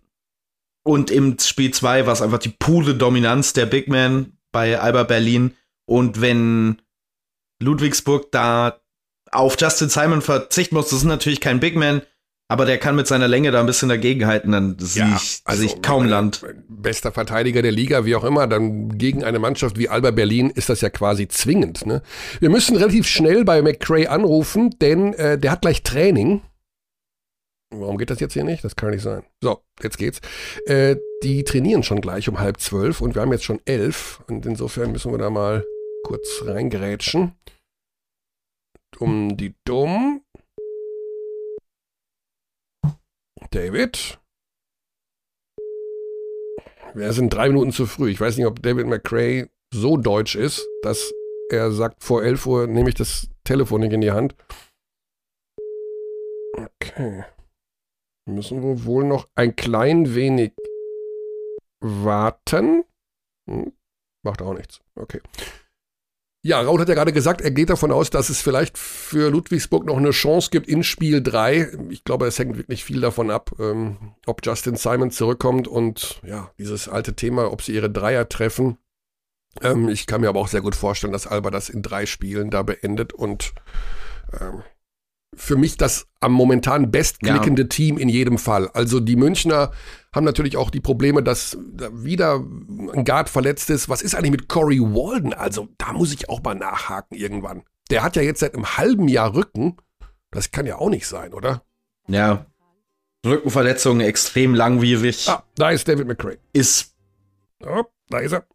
[0.83, 5.03] Und im Spiel 2 war es einfach die pure Dominanz der Big Man bei Alba
[5.03, 5.55] Berlin.
[5.85, 6.81] Und wenn
[7.61, 8.79] Ludwigsburg da
[9.31, 12.01] auf Justin Simon verzichten muss, das ist natürlich kein Big Man,
[12.51, 15.63] Aber der kann mit seiner Länge da ein bisschen dagegenhalten, dann sehe Ja, ich, also,
[15.63, 16.43] ich kaum Land.
[16.67, 20.67] Bester Verteidiger der Liga, wie auch immer, dann gegen eine Mannschaft wie Alba Berlin ist
[20.67, 21.85] das ja quasi zwingend.
[21.85, 22.01] Ne?
[22.39, 26.41] Wir müssen relativ schnell bei McCray anrufen, denn äh, der hat gleich Training.
[27.71, 28.63] Warum geht das jetzt hier nicht?
[28.63, 29.21] Das kann nicht sein.
[29.43, 30.19] So, jetzt geht's.
[30.65, 34.47] Äh, die trainieren schon gleich um halb zwölf und wir haben jetzt schon elf und
[34.47, 35.63] insofern müssen wir da mal
[36.03, 37.33] kurz reingerätschen.
[38.97, 40.21] Um die Dumm.
[43.51, 44.19] David.
[46.93, 48.09] Wir sind drei Minuten zu früh.
[48.09, 51.13] Ich weiß nicht, ob David McRae so deutsch ist, dass
[51.49, 54.35] er sagt, vor 11 Uhr nehme ich das Telefon nicht in die Hand.
[56.57, 57.25] Okay.
[58.27, 60.53] Müssen wir wohl noch ein klein wenig
[61.79, 62.83] warten.
[63.49, 63.73] Hm,
[64.23, 64.81] macht auch nichts.
[64.95, 65.21] Okay.
[66.41, 69.85] Ja, Raul hat ja gerade gesagt, er geht davon aus, dass es vielleicht für Ludwigsburg
[69.85, 71.71] noch eine Chance gibt in Spiel 3.
[71.89, 76.51] Ich glaube, es hängt wirklich viel davon ab, ähm, ob Justin Simon zurückkommt und ja,
[76.57, 78.77] dieses alte Thema, ob sie ihre Dreier treffen.
[79.61, 82.49] Ähm, ich kann mir aber auch sehr gut vorstellen, dass Alba das in drei Spielen
[82.49, 83.53] da beendet und
[84.39, 84.63] ähm,
[85.35, 88.69] für mich das am momentan bestklickende Team in jedem Fall.
[88.73, 89.71] Also die Münchner
[90.13, 93.89] haben natürlich auch die Probleme, dass da wieder ein Guard verletzt ist.
[93.89, 95.33] Was ist eigentlich mit Corey Walden?
[95.33, 97.63] Also da muss ich auch mal nachhaken irgendwann.
[97.89, 99.77] Der hat ja jetzt seit einem halben Jahr Rücken.
[100.31, 101.63] Das kann ja auch nicht sein, oder?
[102.07, 102.45] Ja.
[103.25, 105.27] Rückenverletzungen extrem langwierig.
[105.27, 106.37] Ah, da ist David McRae.
[106.53, 106.95] Ist
[107.65, 108.45] Oh, da ist er.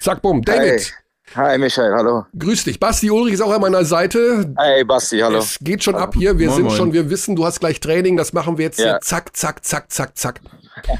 [0.00, 0.42] Zack, bumm.
[0.42, 0.92] David,
[1.34, 2.24] Hi, Michael, hallo.
[2.38, 2.80] grüß dich.
[2.80, 4.52] Basti Ulrich ist auch an meiner Seite.
[4.56, 5.38] Hey, Basti, hallo.
[5.38, 6.38] Es geht schon ab hier.
[6.38, 6.76] Wir Moin, sind moin.
[6.76, 8.16] schon, wir wissen, du hast gleich Training.
[8.16, 8.84] Das machen wir jetzt Ja.
[8.92, 9.00] hier.
[9.02, 10.40] Zack, zack, zack, zack, zack.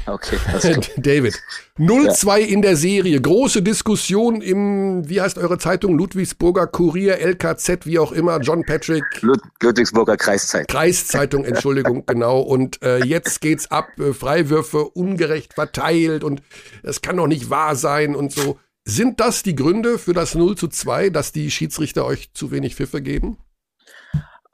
[0.07, 0.91] Okay, alles gut.
[0.97, 1.41] David.
[1.77, 3.21] 0-2 in der Serie.
[3.21, 5.97] Große Diskussion im, wie heißt eure Zeitung?
[5.97, 8.39] Ludwigsburger Kurier, LKZ, wie auch immer.
[8.41, 9.03] John Patrick.
[9.21, 10.67] Lud Ludwigsburger Kreiszeit.
[10.67, 12.41] Kreiszeitung, Entschuldigung, genau.
[12.41, 13.87] Und äh, jetzt geht's ab.
[13.99, 16.41] Äh, Freiwürfe ungerecht verteilt und
[16.83, 18.59] es kann doch nicht wahr sein und so.
[18.89, 22.73] Sind das die Gründe für das 0 zu 2, dass die Schiedsrichter euch zu wenig
[22.73, 23.37] Pfiffe geben?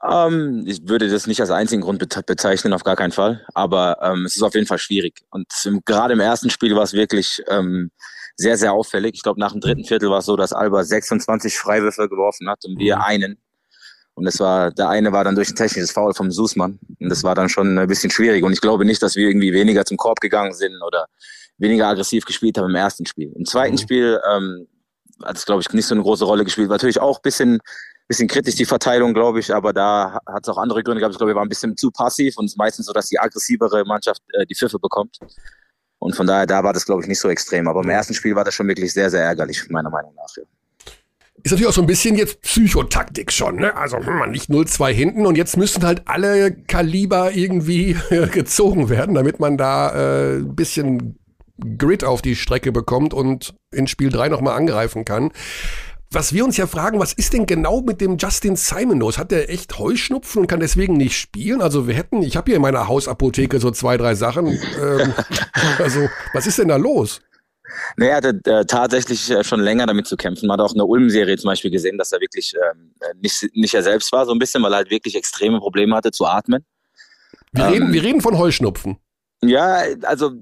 [0.06, 3.46] Ähm, ich würde das nicht als einzigen Grund bezeichnen, auf gar keinen Fall.
[3.54, 5.24] Aber ähm, es ist auf jeden Fall schwierig.
[5.30, 7.90] Und im, gerade im ersten Spiel war es wirklich ähm,
[8.36, 9.14] sehr, sehr auffällig.
[9.14, 12.62] Ich glaube, nach dem dritten Viertel war es so, dass Alba 26 Freiwürfe geworfen hat
[12.66, 13.38] und wir einen.
[14.12, 16.78] Und das war, der eine war dann durch ein technisches Foul vom Sußmann.
[17.00, 18.44] Und das war dann schon ein bisschen schwierig.
[18.44, 21.06] Und ich glaube nicht, dass wir irgendwie weniger zum Korb gegangen sind oder
[21.58, 23.32] weniger aggressiv gespielt haben im ersten Spiel.
[23.34, 23.78] Im zweiten Mhm.
[23.78, 24.66] Spiel ähm,
[25.24, 26.68] hat es, glaube ich, nicht so eine große Rolle gespielt.
[26.68, 27.58] War natürlich auch ein bisschen,
[28.08, 29.54] bisschen kritisch, die Verteilung, glaube ich.
[29.54, 31.14] Aber da hat es auch andere Gründe gehabt.
[31.14, 33.18] Ich glaube, wir waren ein bisschen zu passiv und es ist meistens so, dass die
[33.18, 35.18] aggressivere Mannschaft äh, die Pfiffe bekommt.
[35.98, 37.68] Und von daher, da war das, glaube ich, nicht so extrem.
[37.68, 40.36] Aber im ersten Spiel war das schon wirklich sehr, sehr ärgerlich, meiner Meinung nach.
[40.36, 40.42] Ja.
[41.42, 43.74] Ist natürlich auch so ein bisschen jetzt Psychotaktik schon, ne?
[43.76, 47.96] Also hm, man liegt 0-2 hinten und jetzt müssen halt alle Kaliber irgendwie
[48.32, 51.18] gezogen werden, damit man da äh, ein bisschen
[51.78, 55.32] Grid auf die Strecke bekommt und in Spiel 3 nochmal angreifen kann.
[56.10, 59.18] Was wir uns ja fragen, was ist denn genau mit dem Justin Simon los?
[59.18, 61.60] Hat der echt Heuschnupfen und kann deswegen nicht spielen?
[61.60, 64.46] Also wir hätten, ich habe hier in meiner Hausapotheke so zwei, drei Sachen.
[64.46, 65.14] Ähm,
[65.78, 67.20] also was ist denn da los?
[67.96, 70.46] Nee, er hatte äh, tatsächlich äh, schon länger damit zu kämpfen.
[70.46, 73.44] Man hat auch in der Ulm-Serie zum Beispiel gesehen, dass er wirklich ähm, äh, nicht,
[73.54, 76.24] nicht er selbst war, so ein bisschen, weil er halt wirklich extreme Probleme hatte zu
[76.24, 76.64] atmen.
[77.52, 77.72] Wir, Ähm.
[77.72, 78.98] reden, wir reden von Heuschnupfen.
[79.42, 80.32] Ja, also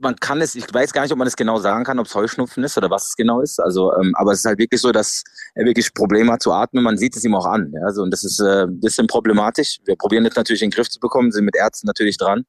[0.00, 2.14] man kann es, ich weiß gar nicht, ob man es genau sagen kann, ob es
[2.14, 3.60] Heuschnupfen ist oder was es genau ist.
[3.60, 5.22] Also, ähm, aber es ist halt wirklich so, dass
[5.54, 6.84] er wirklich Probleme hat zu atmen.
[6.84, 7.72] Man sieht es ihm auch an.
[7.74, 7.82] Ja?
[7.86, 9.78] Also, und das ist äh, ein bisschen problematisch.
[9.84, 12.44] Wir probieren jetzt natürlich in den Griff zu bekommen, sind mit Ärzten natürlich dran,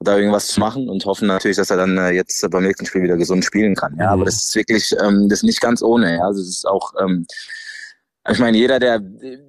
[0.00, 3.02] da irgendwas zu machen und hoffen natürlich, dass er dann äh, jetzt beim nächsten Spiel
[3.02, 3.96] wieder gesund spielen kann.
[3.98, 4.12] Ja, Mhm.
[4.12, 6.16] aber das ist wirklich, ähm, das ist nicht ganz ohne.
[6.16, 6.24] Ja?
[6.24, 7.26] Also, es ist auch, ähm,
[8.30, 9.00] ich meine, jeder, der,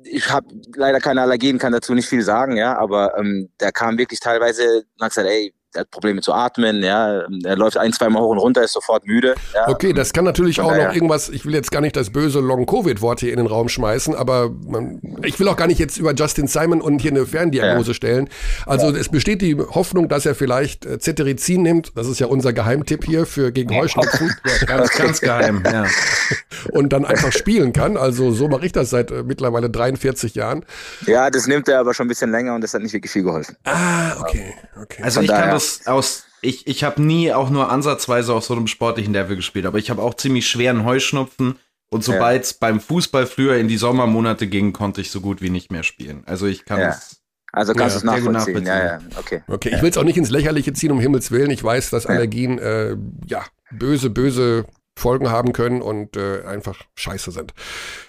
[0.06, 3.98] ich habe leider keine Allergien, kann dazu nicht viel sagen, ja, aber ähm, der kam
[3.98, 7.94] wirklich teilweise und hat gesagt, ey, der hat Probleme zu atmen, ja, er läuft ein,
[7.94, 9.36] zwei Mal hoch und runter, ist sofort müde.
[9.54, 9.68] Ja.
[9.70, 12.10] Okay, das kann natürlich Von auch noch daher- irgendwas, ich will jetzt gar nicht das
[12.10, 15.98] böse Long-Covid-Wort hier in den Raum schmeißen, aber man, ich will auch gar nicht jetzt
[15.98, 18.30] über Justin Simon und hier eine Ferndiagnose stellen.
[18.66, 22.54] Also es besteht die Hoffnung, dass er vielleicht äh, Cetirizin nimmt, das ist ja unser
[22.54, 24.34] Geheimtipp hier für gegen Heuschnupfen,
[24.68, 25.86] ganz, ganz geheim, ja.
[26.72, 27.98] und dann einfach spielen kann.
[27.98, 30.66] Also so mache ich das seit äh, mittlerweile 43 Jahren.
[31.08, 33.24] ja, das nimmt er aber schon ein bisschen länger und das hat nicht wirklich viel
[33.24, 33.56] geholfen.
[33.64, 35.02] Ah, okay, okay.
[35.04, 38.44] Also Von ich kann daher- das aus, ich, ich habe nie auch nur ansatzweise auf
[38.46, 41.58] so einem sportlichen Level gespielt, aber ich habe auch ziemlich schweren Heuschnupfen
[41.90, 45.50] und sobald es beim Fußball früher in die Sommermonate ging, konnte ich so gut wie
[45.50, 46.24] nicht mehr spielen.
[46.26, 46.88] Also ich kann Ja.
[46.88, 47.18] das.
[47.54, 48.66] Also kannst Ja, du es gut nachvollziehen.
[48.66, 49.20] Ja, ja, nachvollziehen.
[49.20, 49.44] okay.
[49.48, 51.52] Okay, ich will es auch nicht ins Lächerliche ziehen, um Himmels Willen.
[51.52, 52.96] Ich weiß, dass Allergien äh,
[53.28, 54.66] ja böse, böse
[54.98, 57.54] Folgen haben können und äh, einfach scheiße sind.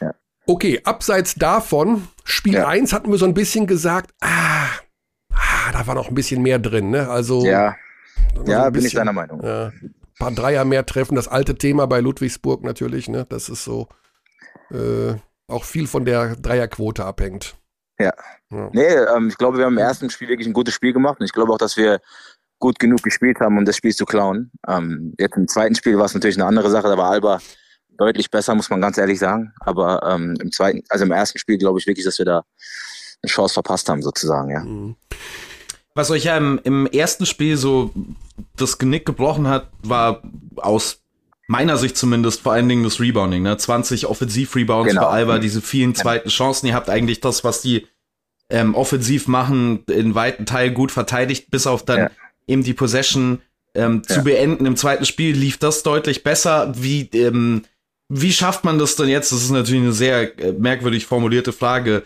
[0.00, 0.14] Ja.
[0.46, 2.68] Okay, abseits davon, Spiel Ja.
[2.68, 4.66] 1 hatten wir so ein bisschen gesagt, ah,
[5.34, 7.08] ah da war noch ein bisschen mehr drin, ne?
[7.08, 7.44] Also.
[7.44, 7.76] Ja,
[8.46, 9.42] ja ein bin ich bisschen- deiner Meinung.
[9.42, 9.66] Ja.
[9.68, 13.26] Ein paar Dreier mehr treffen, das alte Thema bei Ludwigsburg natürlich, ne?
[13.28, 13.88] Das ist so
[14.70, 15.14] äh,
[15.48, 17.56] auch viel von der Dreierquote abhängt.
[17.98, 18.12] Ja.
[18.50, 18.70] Ja.
[18.72, 21.26] Nee, ähm, ich glaube, wir haben im ersten Spiel wirklich ein gutes Spiel gemacht und
[21.26, 22.00] ich glaube auch, dass wir
[22.58, 24.50] gut genug gespielt haben, um das Spiel zu klauen.
[24.68, 27.40] Ähm, jetzt im zweiten Spiel war es natürlich eine andere Sache, da war Alba
[27.98, 29.52] deutlich besser, muss man ganz ehrlich sagen.
[29.60, 32.44] Aber ähm, im zweiten, also im ersten Spiel glaube ich wirklich, dass wir da
[33.22, 34.60] eine Chance verpasst haben, sozusagen, ja.
[34.60, 34.96] Mhm.
[35.94, 37.90] Was euch ja im, im ersten Spiel so
[38.56, 40.22] das Genick gebrochen hat, war
[40.56, 41.00] aus
[41.48, 43.42] meiner Sicht zumindest vor allen Dingen das Rebounding.
[43.42, 43.56] Ne?
[43.58, 45.02] 20 Offensiv-Rebounds Genau.
[45.02, 46.66] für Alba, diese vielen zweiten Chancen.
[46.66, 47.86] Ihr habt eigentlich das, was die
[48.48, 52.10] ähm, offensiv machen, in weiten Teilen gut verteidigt, bis auf dann Ja.
[52.46, 53.42] eben die Possession
[53.74, 54.22] ähm, zu Ja.
[54.22, 54.64] beenden.
[54.66, 56.72] Im zweiten Spiel lief das deutlich besser.
[56.76, 57.62] Wie, ähm,
[58.08, 59.30] wie schafft man das denn jetzt?
[59.32, 62.02] Das ist natürlich eine sehr äh, merkwürdig formulierte Frage.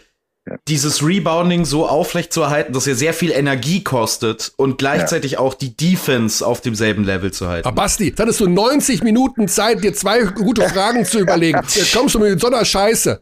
[0.48, 0.56] Ja.
[0.68, 5.54] Dieses Rebounding so aufrecht zu erhalten, dass ihr sehr viel Energie kostet und gleichzeitig auch
[5.54, 7.66] die Defense auf demselben Level zu halten.
[7.66, 11.58] Aber Basti, jetzt hattest du 90 Minuten Zeit, dir zwei gute Fragen zu überlegen.
[11.74, 13.18] Jetzt kommst du mit so einer Scheiße.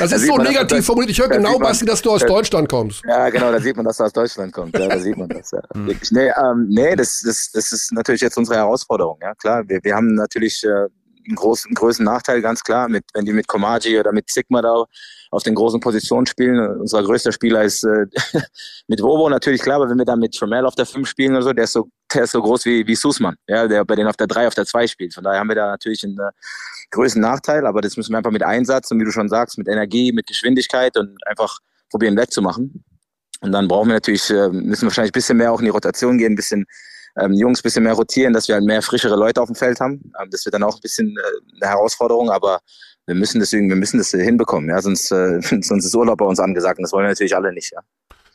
[0.00, 1.10] Das ist sieht so man, negativ das- formuliert.
[1.12, 1.60] Ich höre genau, man.
[1.68, 3.02] Basti, dass du aus Das- Deutschland kommst.
[3.06, 4.76] Ja, genau, da sieht man, dass er aus Deutschland kommt.
[4.76, 5.60] Ja, da sieht man das, ja.
[5.74, 6.10] Wirklich.
[6.10, 9.62] Nee, ähm, nee das, das, das ist natürlich jetzt unsere Herausforderung, ja, klar.
[9.68, 13.32] Wir, wir haben natürlich äh, einen großen, einen größeren Nachteil, ganz klar, mit, wenn die
[13.32, 14.84] mit Komaji oder mit Sigma da
[15.30, 16.80] auf den großen Positionen spielen.
[16.80, 18.06] Unser größter Spieler ist äh,
[18.88, 21.42] mit Wovo natürlich klar, aber wenn wir dann mit Tremel auf der 5 spielen oder
[21.42, 24.08] so, der ist so, der ist so groß wie, wie Sussmann, ja, der bei denen
[24.08, 25.14] auf der 3, auf der 2 spielt.
[25.14, 26.30] Von daher haben wir da natürlich einen äh,
[26.90, 29.68] größten Nachteil, aber das müssen wir einfach mit Einsatz und wie du schon sagst, mit
[29.68, 31.58] Energie, mit Geschwindigkeit und einfach
[31.90, 32.84] probieren wettzumachen.
[33.40, 35.70] Und dann brauchen wir natürlich, äh, müssen wir wahrscheinlich ein bisschen mehr auch in die
[35.70, 36.66] Rotation gehen, ein bisschen
[37.18, 39.80] ähm, Jungs ein bisschen mehr rotieren, dass wir halt mehr frischere Leute auf dem Feld
[39.80, 40.12] haben.
[40.20, 42.60] Ähm, das wird dann auch ein bisschen äh, eine Herausforderung, aber
[43.06, 46.26] wir müssen das irgendwie, wir müssen das hinbekommen, ja, sonst, äh, sonst ist Urlaub bei
[46.26, 47.80] uns angesagt und das wollen wir natürlich alle nicht, ja.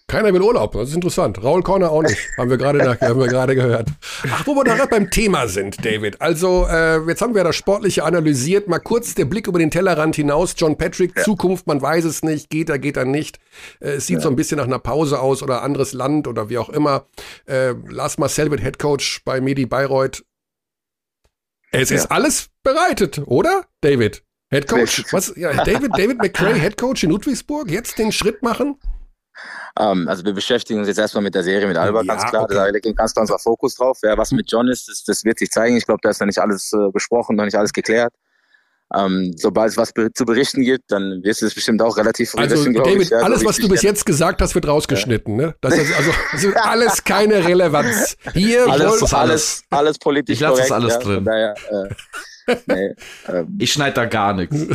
[0.08, 1.44] Keiner will Urlaub, das ist interessant.
[1.44, 3.90] Raul Corner auch nicht, haben wir gerade haben wir gerade gehört.
[4.30, 6.22] Ach, wo wir da gerade beim Thema sind, David.
[6.22, 8.68] Also, äh, jetzt haben wir das Sportliche analysiert.
[8.68, 10.54] Mal kurz der Blick über den Tellerrand hinaus.
[10.56, 13.40] John Patrick, Zukunft, man weiß es nicht, geht er, geht er nicht.
[13.80, 16.60] Äh, es sieht so ein bisschen nach einer Pause aus oder anderes Land oder wie
[16.60, 17.08] auch immer.
[17.48, 20.24] Äh, Lars Marcel wird Headcoach bei Medi Bayreuth.
[21.72, 24.25] Es ist alles bereitet, oder, David?
[24.50, 24.82] Headcoach?
[24.82, 25.14] Richtig.
[25.14, 25.34] Was?
[25.36, 28.80] Ja, David, David McCray, Headcoach in Ludwigsburg, jetzt den Schritt machen?
[29.78, 32.44] Ähm, also wir beschäftigen uns jetzt erstmal mit der Serie mit Alba, Ja, ganz klar.
[32.44, 32.54] okay.
[32.54, 34.00] Da liegt ganz klar unser Fokus drauf.
[34.04, 35.76] Ja, was mit John ist, das, das wird sich zeigen.
[35.76, 38.14] Ich glaube, da ist noch nicht alles äh, besprochen, noch nicht alles geklärt.
[38.96, 42.30] Ähm, sobald es was be zu berichten gibt, dann wirst du es bestimmt auch relativ
[42.30, 44.54] früh Also wissen, David, ich, ja, so alles, wie was du bis jetzt gesagt hast,
[44.54, 45.36] wird rausgeschnitten.
[45.36, 45.56] Ne?
[45.60, 48.16] Das ist also das ist alles keine Relevanz.
[48.34, 51.26] Hier alles, das alles, alles politisch Ich lass das korrekt, alles ja, drin.
[51.26, 51.96] Daher, äh,
[52.68, 52.96] nee,
[53.28, 54.68] ähm, Ich schneide da gar nichts.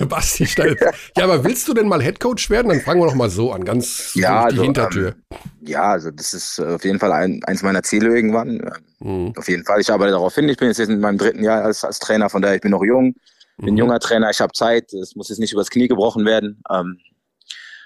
[0.08, 0.80] Basti schneidet.
[1.16, 2.68] Ja, aber willst du denn mal Headcoach werden?
[2.68, 5.14] Dann fangen wir doch mal so an, ganz Ja, durch die also, Hintertür.
[5.62, 8.60] ja, also das ist äh, auf jeden Fall ein, eins meiner Ziele irgendwann.
[8.60, 9.34] Ähm, Mhm.
[9.36, 10.48] Auf jeden Fall, ich arbeite darauf hin.
[10.48, 12.82] Ich bin jetzt in meinem dritten Jahr als, als Trainer, von daher ich bin noch
[12.82, 13.14] jung,
[13.58, 13.78] bin Mhm.
[13.80, 16.62] junger Trainer, ich habe Zeit, es muss jetzt nicht übers Knie gebrochen werden.
[16.72, 16.96] Ähm,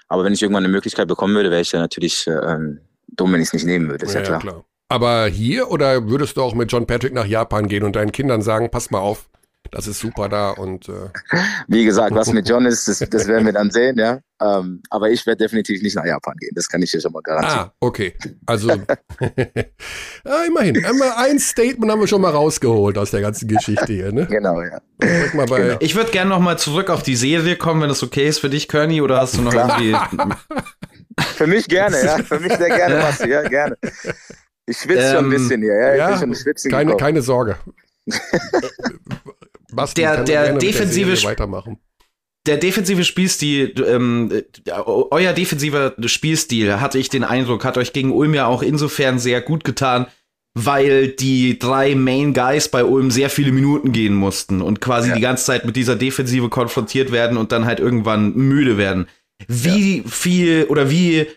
[0.07, 3.33] aber wenn ich irgendwann eine Möglichkeit bekommen würde, wäre ich ja natürlich äh, ähm, dumm,
[3.33, 4.63] wenn ich es nicht nehmen würde, ist ja, klar.
[4.91, 8.41] Aber hier oder würdest du auch mit John Patrick nach Japan gehen und deinen Kindern
[8.41, 9.29] sagen, pass mal auf,
[9.71, 11.09] das ist super da und äh,
[11.69, 14.19] Wie gesagt, was mit John ist, das, das werden wir dann sehen, ja.
[14.41, 17.21] Ähm, aber ich werde definitiv nicht nach Japan gehen, das kann ich dir schon mal
[17.21, 17.67] garantieren.
[17.67, 18.13] Ah, okay.
[18.45, 18.69] Also
[20.25, 20.83] ah, immerhin.
[20.83, 24.27] Einmal ein Statement haben wir schon mal rausgeholt aus der ganzen Geschichte hier, ne?
[24.29, 24.81] Genau, ja.
[25.33, 28.27] Mal bei, Ich würde gerne noch mal zurück auf die Serie kommen, wenn das okay
[28.27, 29.95] ist für dich, Körny, oder hast du noch irgendwie...
[31.35, 32.17] Für mich gerne, ja.
[32.19, 33.77] Für mich sehr gerne, Basti, ja, gerne.
[34.71, 36.15] Ich schwitze schon ein Ähm, bisschen hier, ja.
[36.15, 37.57] Ich ja, keine, keine Sorge.
[39.73, 41.77] Basti Der- kann der defensive Sp- weitermachen.
[42.45, 48.11] der defensive Spielstil, ähm, äh, euer defensiver Spielstil, hatte ich den Eindruck, hat euch gegen
[48.11, 50.07] Ulm ja auch insofern sehr gut getan,
[50.53, 55.15] weil die drei Main Guys bei Ulm sehr viele Minuten gehen mussten und quasi Ja.
[55.15, 59.07] die ganze Zeit mit dieser Defensive konfrontiert werden und dann halt irgendwann müde werden.
[59.47, 61.27] Wie viel oder wie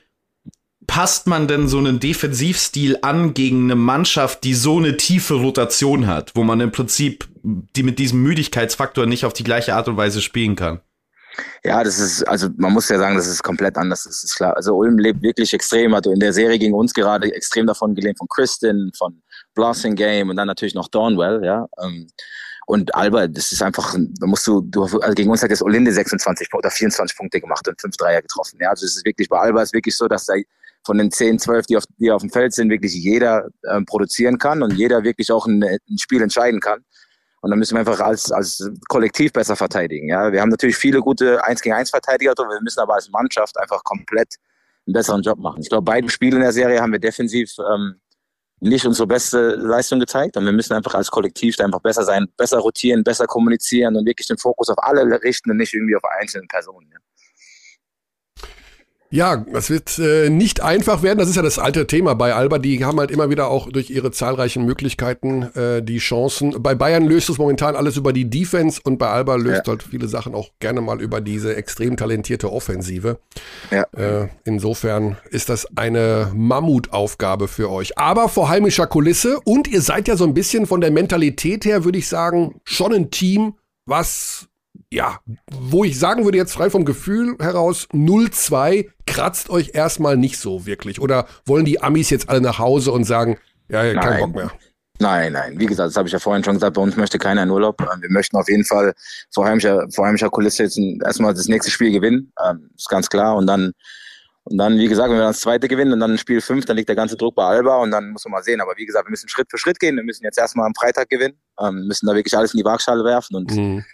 [0.86, 6.06] passt man denn so einen Defensivstil an gegen eine Mannschaft, die so eine tiefe Rotation
[6.06, 9.96] hat, wo man im Prinzip die mit diesem Müdigkeitsfaktor nicht auf die gleiche Art und
[9.96, 10.80] Weise spielen kann?
[11.64, 14.56] Ja, das ist, also man muss ja sagen, das ist komplett anders, das ist klar.
[14.56, 18.18] Also Ulm lebt wirklich extrem, also in der Serie gegen uns gerade extrem davon gelebt,
[18.18, 19.20] von Kristin, von
[19.54, 21.66] Blossing Game und dann natürlich noch Dornwell, ja.
[21.82, 22.06] Ähm,
[22.66, 25.92] Und Alba, das ist einfach, da musst du, du also gegen uns hat jetzt Olinde
[25.92, 28.58] 26 Punkte oder 24 Punkte gemacht und 5 Dreier getroffen.
[28.60, 30.34] Ja, also es ist wirklich, bei Alba ist wirklich so, dass da
[30.84, 34.38] von den 10, 12, die auf, die auf dem Feld sind, wirklich jeder ähm, produzieren
[34.38, 36.84] kann und jeder wirklich auch ein, ein Spiel entscheiden kann.
[37.40, 40.08] Und dann müssen wir einfach als, als Kollektiv besser verteidigen.
[40.08, 43.58] Ja, wir haben natürlich viele gute 1 gegen 1 Verteidiger, wir müssen aber als Mannschaft
[43.58, 44.36] einfach komplett
[44.86, 45.60] einen besseren Job machen.
[45.60, 48.00] Ich glaube, beide Spiele in der Serie haben wir defensiv ähm,
[48.60, 52.58] nicht unsere beste Leistung gezeigt und wir müssen einfach als Kollektiv einfach besser sein, besser
[52.58, 56.46] rotieren, besser kommunizieren und wirklich den Fokus auf alle richten und nicht irgendwie auf einzelne
[56.46, 56.88] Personen.
[56.90, 56.98] Ja.
[59.14, 61.20] Ja, es wird äh, nicht einfach werden.
[61.20, 62.58] Das ist ja das alte Thema bei Alba.
[62.58, 66.60] Die haben halt immer wieder auch durch ihre zahlreichen Möglichkeiten äh, die Chancen.
[66.60, 69.70] Bei Bayern löst es momentan alles über die Defense und bei Alba löst ja.
[69.70, 73.20] halt viele Sachen auch gerne mal über diese extrem talentierte Offensive.
[73.70, 73.84] Ja.
[73.96, 77.96] Äh, insofern ist das eine Mammutaufgabe für euch.
[77.96, 81.84] Aber vor heimischer Kulisse und ihr seid ja so ein bisschen von der Mentalität her,
[81.84, 83.54] würde ich sagen, schon ein Team,
[83.86, 84.48] was
[84.90, 85.18] ja,
[85.50, 90.66] wo ich sagen würde, jetzt frei vom Gefühl heraus, 0-2 kratzt euch erstmal nicht so
[90.66, 91.00] wirklich.
[91.00, 94.52] Oder wollen die Amis jetzt alle nach Hause und sagen, ja, ja kein Bock mehr?
[95.00, 95.58] Nein, nein.
[95.58, 97.80] Wie gesagt, das habe ich ja vorhin schon gesagt, bei uns möchte keiner in Urlaub.
[97.80, 98.94] Ähm, wir möchten auf jeden Fall
[99.32, 102.32] vor heimischer, vor heimischer Kulisse jetzt erstmal das nächste Spiel gewinnen.
[102.48, 103.36] Ähm, ist ganz klar.
[103.36, 103.72] Und dann,
[104.44, 106.88] und dann, wie gesagt, wenn wir das zweite gewinnen und dann Spiel 5, dann liegt
[106.88, 108.60] der ganze Druck bei Alba und dann muss man mal sehen.
[108.60, 109.96] Aber wie gesagt, wir müssen Schritt für Schritt gehen.
[109.96, 113.04] Wir müssen jetzt erstmal am Freitag gewinnen, ähm, müssen da wirklich alles in die Waagschale
[113.04, 113.84] werfen und mhm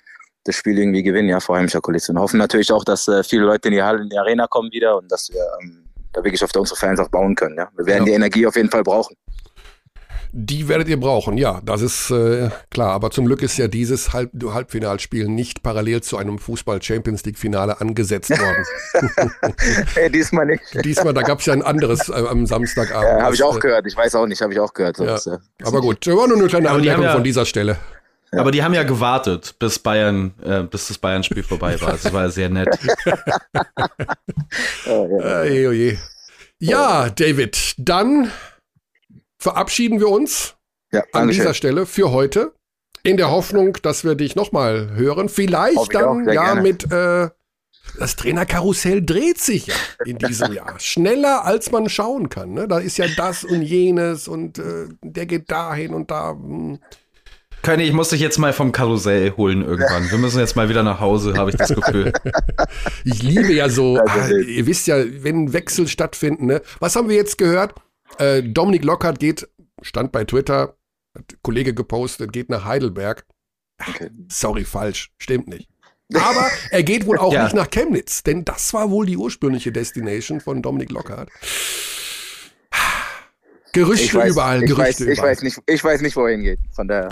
[0.51, 2.13] das Spiel irgendwie gewinnen, ja, vor heimischer Kulisse.
[2.13, 4.71] Und hoffen natürlich auch, dass äh, viele Leute in die Halle, in die Arena kommen
[4.73, 7.57] wieder und dass wir ähm, da wirklich auf unsere Fans auch bauen können.
[7.57, 7.69] Ja.
[7.77, 8.05] Wir werden ja.
[8.07, 9.17] die Energie auf jeden Fall brauchen.
[10.33, 12.93] Die werdet ihr brauchen, ja, das ist äh, klar.
[12.93, 18.31] Aber zum Glück ist ja dieses Halb Halbfinalspiel nicht parallel zu einem Fußball-Champions League-Finale angesetzt
[18.31, 18.65] worden.
[19.95, 20.63] hey, diesmal nicht.
[20.85, 23.19] Diesmal, da gab es ja ein anderes äh, am Samstagabend.
[23.19, 23.87] Ja, habe ich auch äh, gehört.
[23.89, 24.99] Ich weiß auch nicht, habe ich auch gehört.
[24.99, 25.17] Ja.
[25.17, 27.77] Äh, aber gut, war nur eine kleine Anmerkung ja, von dieser Stelle.
[28.33, 28.41] Ja.
[28.41, 31.93] Aber die haben ja gewartet, bis Bayern, äh, bis das Bayern-Spiel vorbei war.
[31.93, 32.69] Das war sehr nett.
[34.87, 35.41] oh, ja.
[35.41, 35.99] Oje, oje.
[36.61, 38.31] ja, David, dann
[39.39, 40.55] verabschieden wir uns
[40.93, 41.55] ja, an dieser schön.
[41.55, 42.53] Stelle für heute.
[43.03, 45.31] In der Hoffnung, dass wir dich nochmal hören.
[45.31, 46.61] Vielleicht dann ja gerne.
[46.61, 47.31] mit äh,
[47.99, 49.75] das Trainerkarussell dreht sich ja
[50.05, 50.79] in diesem Jahr.
[50.79, 52.53] Schneller als man schauen kann.
[52.53, 52.69] Ne?
[52.69, 56.35] Da ist ja das und jenes und äh, der geht dahin und da.
[56.35, 56.79] Mh.
[57.63, 60.11] König, ich muss dich jetzt mal vom Karussell holen irgendwann.
[60.11, 62.13] Wir müssen jetzt mal wieder nach Hause, habe ich das Gefühl.
[63.05, 66.63] ich liebe ja so, ah, ihr wisst ja, wenn Wechsel stattfinden, ne?
[66.79, 67.75] Was haben wir jetzt gehört?
[68.19, 69.49] Äh, Dominik Lockhart geht,
[69.83, 70.77] stand bei Twitter,
[71.15, 73.27] hat Kollege gepostet, geht nach Heidelberg.
[73.89, 74.11] Okay.
[74.29, 75.69] Sorry, falsch, stimmt nicht.
[76.15, 77.45] Aber er geht wohl auch ja.
[77.45, 81.31] nicht nach Chemnitz, denn das war wohl die ursprüngliche Destination von Dominik Lockhart.
[83.73, 85.15] Gerüchte weiß, überall, Gerüchte weiß, überall.
[85.15, 86.59] Ich weiß, nicht, ich weiß nicht, wohin geht.
[86.73, 87.11] Von daher.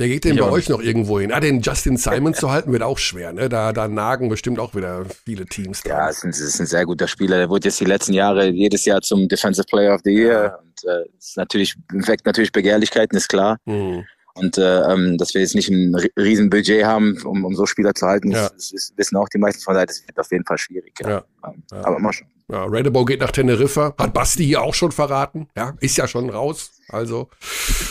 [0.00, 1.30] Wer geht denn bei euch noch irgendwo hin?
[1.30, 3.50] Ah, den Justin Simon zu halten wird auch schwer, ne?
[3.50, 5.90] Da, da nagen bestimmt auch wieder viele Teams dran.
[5.92, 7.36] Ja, es ist, ist, ein sehr guter Spieler.
[7.36, 10.42] Der wurde jetzt die letzten Jahre jedes Jahr zum Defensive Player of the Year.
[10.42, 10.54] Ja.
[10.56, 13.58] Und äh, ist natürlich, weckt natürlich Begehrlichkeiten, ist klar.
[13.66, 14.06] Mhm.
[14.36, 17.94] Und äh, ähm, dass wir jetzt nicht ein riesen Budget haben, um, um so Spieler
[17.94, 18.48] zu halten, ja.
[18.48, 20.94] das, das, wissen auch die meisten von daher, das wird auf jeden Fall schwierig.
[21.02, 21.10] Ja.
[21.10, 21.24] ja.
[21.44, 22.28] Ähm, aber mal schauen.
[22.50, 23.94] Ja, Redebow geht nach Teneriffa.
[23.98, 25.48] Hat Basti hier auch schon verraten.
[25.56, 26.72] Ja, ist ja schon raus.
[26.88, 27.28] Also.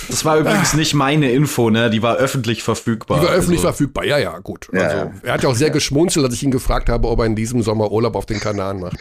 [0.10, 0.78] Das war übrigens ah.
[0.78, 1.89] nicht meine Info, ne?
[1.89, 3.20] Die war öffentlich verfügbar.
[3.20, 3.70] Die war öffentlich also.
[3.70, 4.68] verfügbar, ja, ja, gut.
[4.74, 7.26] Ja, also, er hat ja auch sehr geschmunzelt, als ich ihn gefragt habe, ob er
[7.26, 8.99] in diesem Sommer Urlaub auf den Kanaren macht.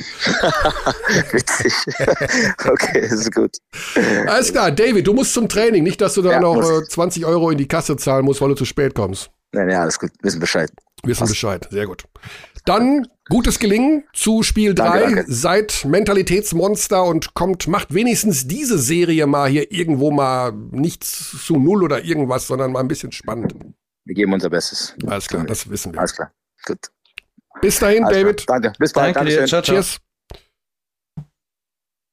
[1.32, 1.72] Witzig.
[2.68, 3.56] okay, ist gut.
[4.26, 5.82] Alles klar, David, du musst zum Training.
[5.82, 8.50] Nicht, dass du da ja, noch äh, 20 Euro in die Kasse zahlen musst, weil
[8.50, 9.30] du zu spät kommst.
[9.53, 10.11] Nein, ja, alles gut.
[10.22, 10.70] Wissen Bescheid.
[11.05, 11.30] Wissen Was?
[11.30, 12.05] Bescheid, sehr gut.
[12.64, 15.24] Dann gutes Gelingen zu Spiel 3.
[15.26, 21.82] Seid Mentalitätsmonster und kommt, macht wenigstens diese Serie mal hier irgendwo mal nichts zu null
[21.82, 23.55] oder irgendwas, sondern mal ein bisschen spannend.
[24.05, 24.94] Wir geben unser Bestes.
[25.07, 26.01] Alles klar, das wissen wir.
[26.01, 26.32] Alles klar.
[26.66, 26.90] Gut.
[27.61, 28.46] Bis dahin, Alles David.
[28.46, 28.61] Klar.
[28.61, 28.78] Danke.
[28.78, 29.16] Bis bald.
[29.16, 29.46] Danke dir.
[29.46, 29.76] Ciao, ciao.
[29.76, 29.99] Cheers.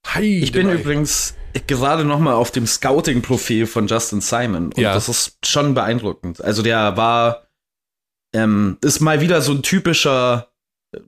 [0.06, 4.94] Heide ich bin übrigens gerade noch mal auf dem Scouting-Profil von Justin Simon und ja.
[4.94, 6.42] das ist schon beeindruckend.
[6.42, 7.46] Also der war
[8.32, 10.48] ähm, ist mal wieder so ein typischer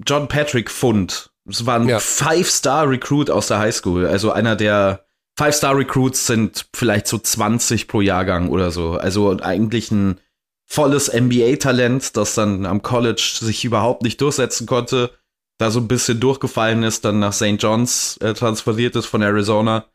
[0.07, 1.31] John Patrick-Fund.
[1.49, 2.01] Es war ein ja.
[2.01, 4.07] Five-Star-Recruit aus der Highschool.
[4.07, 5.05] Also einer der
[5.37, 8.93] Five-Star-Recruits sind vielleicht so 20 pro Jahrgang oder so.
[8.93, 10.21] Also eigentlich ein
[10.65, 15.11] volles NBA-Talent, das dann am College sich überhaupt nicht durchsetzen konnte,
[15.59, 17.57] da so ein bisschen durchgefallen ist, dann nach St.
[17.59, 19.87] John's äh, transferiert ist von Arizona.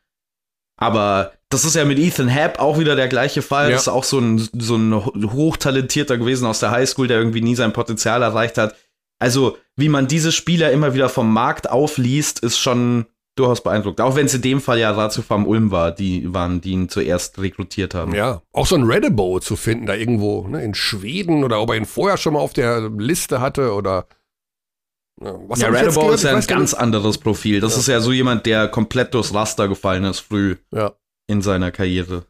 [0.76, 3.66] Aber das ist ja mit Ethan Happ auch wieder der gleiche Fall.
[3.66, 3.72] Ja.
[3.72, 4.94] Das ist auch so ein, so ein
[5.32, 8.74] hochtalentierter gewesen aus der Highschool, der irgendwie nie sein Potenzial erreicht hat.
[9.20, 13.06] Also, wie man diese Spieler immer wieder vom Markt aufliest, ist schon
[13.36, 14.00] durchaus beeindruckend.
[14.00, 17.38] Auch wenn es in dem Fall ja vom Ulm war, die waren, die ihn zuerst
[17.38, 18.14] rekrutiert haben.
[18.14, 21.76] Ja, auch so ein Redebo zu finden, da irgendwo ne, in Schweden oder ob er
[21.76, 24.06] ihn vorher schon mal auf der Liste hatte oder
[25.16, 26.80] was ja, Redable ist ja ein ganz nicht.
[26.80, 27.60] anderes Profil.
[27.60, 27.80] Das ja.
[27.80, 30.92] ist ja so jemand, der komplett durchs Raster gefallen ist früh ja.
[31.26, 32.26] in seiner Karriere.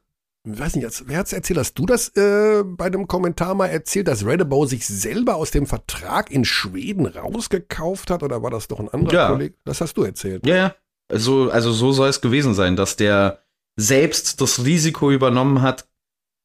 [0.47, 1.59] ich weiß nicht, wer hat's erzählt?
[1.59, 5.67] Hast du das äh, bei einem Kommentar mal erzählt, dass Redabou sich selber aus dem
[5.67, 8.23] Vertrag in Schweden rausgekauft hat?
[8.23, 9.29] Oder war das doch ein anderer Ja.
[9.31, 9.55] Kollege?
[9.65, 10.47] Das hast du erzählt.
[10.47, 10.75] Ja, ja.
[11.11, 13.41] Also, also so soll es gewesen sein, dass der
[13.77, 15.87] selbst das Risiko übernommen hat,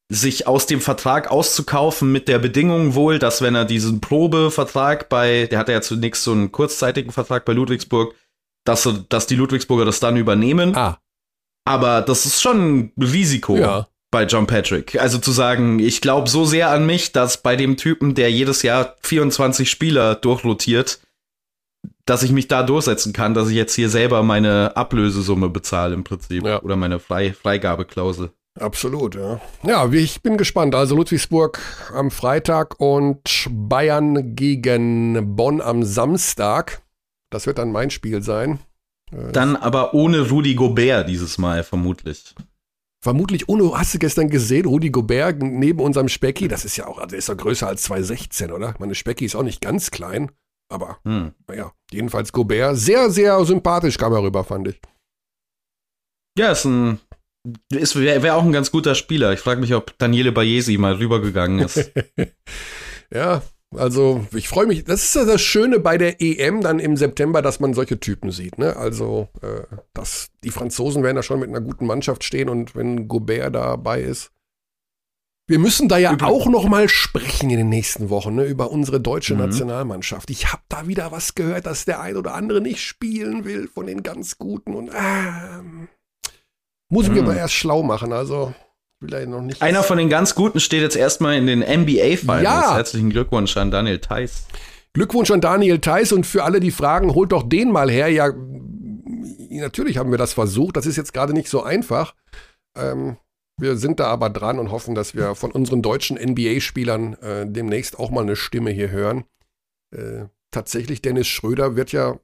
[0.09, 5.45] sich aus dem Vertrag auszukaufen mit der Bedingung wohl, dass wenn er diesen Probevertrag bei,
[5.45, 8.15] der hatte ja zunächst so einen kurzzeitigen Vertrag bei Ludwigsburg,
[8.65, 10.75] dass, dass die Ludwigsburger das dann übernehmen.
[10.75, 10.99] Ah,
[11.63, 13.87] Aber das ist schon ein Risiko ja.
[14.09, 14.99] bei John Patrick.
[14.99, 18.63] Also zu sagen, ich glaube so sehr an mich, dass bei dem Typen, der jedes
[18.63, 20.99] Jahr 24 Spieler durchrotiert,
[22.05, 26.03] dass ich mich da durchsetzen kann, dass ich jetzt hier selber meine Ablösesumme bezahle im
[26.03, 26.43] Prinzip.
[26.43, 26.63] Ja.
[26.63, 28.31] Oder meine Frei Freigabeklausel.
[28.59, 29.39] Absolut, ja.
[29.63, 30.75] Ja, ich bin gespannt.
[30.75, 31.59] Also Ludwigsburg
[31.93, 36.81] am Freitag und Bayern gegen Bonn am Samstag.
[37.31, 38.59] Das wird dann mein Spiel sein.
[39.11, 42.35] Äh, Dann aber ohne Rudi Gobert dieses Mal, vermutlich.
[43.01, 46.97] Vermutlich ohne, hast du gestern gesehen, Rudi Gobert neben unserem Specki, das ist ja auch,
[46.97, 48.75] also ist ja größer als 216, oder?
[48.79, 50.31] Meine Specki ist auch nicht ganz klein,
[50.69, 51.31] aber Hm.
[51.47, 54.81] naja, jedenfalls Gobert, sehr, sehr sympathisch kam er rüber, fand ich.
[56.37, 56.99] Ja, ist ein.
[57.69, 59.33] Wäre wär auch ein ganz guter Spieler.
[59.33, 61.91] Ich frage mich, ob Daniele Bayesi mal rübergegangen ist.
[63.11, 63.41] Ja,
[63.75, 64.83] also ich freue mich.
[64.83, 68.29] Das ist ja das Schöne bei der EM dann im September, dass man solche Typen
[68.31, 68.59] sieht.
[68.59, 68.75] Ne?
[68.75, 69.61] Also äh,
[69.95, 74.01] das, die Franzosen werden da schon mit einer guten Mannschaft stehen und wenn Gobert dabei
[74.01, 74.29] ist.
[75.47, 78.69] Wir müssen da ja Übrigens- auch noch mal sprechen in den nächsten Wochen ne, über
[78.69, 79.39] unsere deutsche Mhm.
[79.39, 80.29] Nationalmannschaft.
[80.29, 83.87] Ich habe da wieder was gehört, dass der ein oder andere nicht spielen will von
[83.87, 85.87] den ganz Guten und ähm,
[86.89, 87.27] muss ich mir Mhm.
[87.27, 88.11] mal erst schlau machen.
[88.13, 88.53] Also
[89.01, 89.61] vielleicht noch nicht.
[89.61, 92.43] Einer von den ganz Guten steht jetzt erstmal in den NBA Finals.
[92.43, 92.75] Ja.
[92.75, 94.45] Herzlichen Glückwunsch an Daniel Theiss.
[94.93, 98.07] Glückwunsch an Daniel Theiss und für alle, die fragen, holt doch den mal her.
[98.09, 98.31] Ja,
[99.51, 100.77] natürlich haben wir das versucht.
[100.77, 102.15] Das ist jetzt gerade nicht so einfach.
[102.77, 103.17] Ähm,
[103.59, 107.99] wir sind da aber dran und hoffen, dass wir von unseren deutschen NBA-Spielern äh, demnächst
[107.99, 109.25] auch mal eine Stimme hier hören.
[109.95, 112.19] Äh, tatsächlich, Dennis Schröder wird ja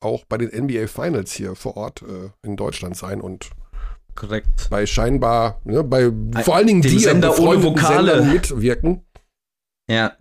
[0.00, 3.50] auch bei den NBA Finals hier vor Ort äh, in Deutschland sein und
[4.14, 4.68] Korrekt.
[4.70, 6.10] bei scheinbar, ne, bei
[6.42, 8.14] vor allen Dingen dir Sender ohne Vokale.
[8.16, 9.06] Sendern mitwirken.
[9.90, 10.16] Ja.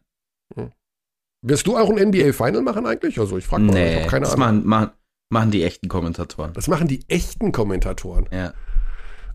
[1.42, 3.20] Wirst du auch ein NBA Final machen eigentlich?
[3.20, 4.46] Also ich frage mal, ich Nee, habe keine das Ahnung.
[4.46, 4.92] machen, machen,
[5.32, 6.54] machen die echten Kommentatoren.
[6.54, 8.28] Das machen die echten Kommentatoren.
[8.32, 8.54] Ja.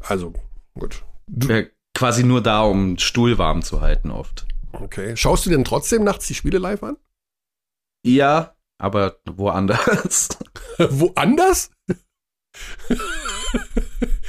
[0.00, 0.34] Also,
[0.78, 1.02] gut.
[1.26, 4.46] Du, Wär quasi nur da, um Stuhl warm zu halten oft.
[4.72, 5.16] okay.
[5.16, 6.96] Schaust du denn trotzdem nachts die Spiele live an?
[8.06, 10.28] Ja, aber woanders.
[10.78, 11.70] Woanders?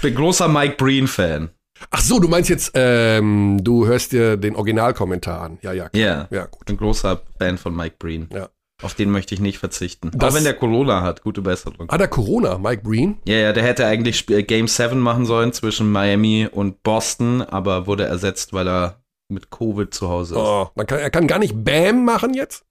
[0.06, 1.50] Bin großer Mike Breen-Fan.
[1.92, 5.58] Ach so, du meinst jetzt, ähm, du hörst dir den Originalkommentar an.
[5.62, 5.90] Ja, ja.
[5.90, 6.02] klar.
[6.04, 6.28] Ja.
[6.32, 6.66] Ja, gut.
[6.66, 8.30] Bin großer Fan von Mike Breen.
[8.34, 8.50] Ja.
[8.84, 10.12] Auf den möchte ich nicht verzichten.
[10.14, 11.88] Das- Auch wenn der Corona hat, gute Besserung.
[11.90, 13.18] Ah, der Corona, Mike Breen.
[13.26, 17.88] Ja, ja, der hätte eigentlich äh, Game 7 machen sollen zwischen Miami und Boston, aber
[17.88, 20.42] wurde ersetzt, weil er mit Covid zu Hause ist.
[20.42, 22.64] Oh, man kann, er kann gar nicht Bam machen jetzt?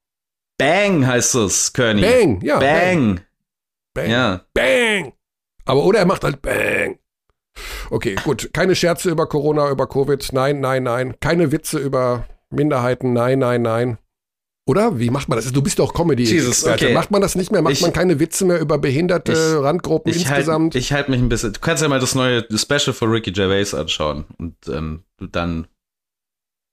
[0.59, 2.03] Bang heißt es, Kearney.
[2.03, 2.59] Bang, ja.
[2.61, 3.20] Bang.
[3.93, 4.11] Bang.
[4.11, 4.43] Ja.
[4.55, 5.12] Bang.
[5.64, 6.99] Aber oder er macht halt Bang.
[7.90, 8.50] Okay, gut.
[8.52, 10.30] Keine Scherze über Corona, über Covid.
[10.32, 11.14] Nein, nein, nein.
[11.20, 13.12] Keine Witze über Minderheiten.
[13.12, 13.98] Nein, nein, nein.
[14.66, 14.98] Oder?
[14.98, 15.52] Wie macht man das?
[15.52, 16.94] Du bist doch comedy Jesus, okay.
[16.94, 17.61] Macht man das nicht mehr?
[17.61, 20.74] Macht Ich- man keine Witze mehr über behinderte Ich- Randgruppen Ich halte insgesamt?
[20.74, 21.52] ich halt mich ein bisschen.
[21.52, 25.66] Du kannst ja mal das neue Special von Ricky Gervais anschauen und ähm, dann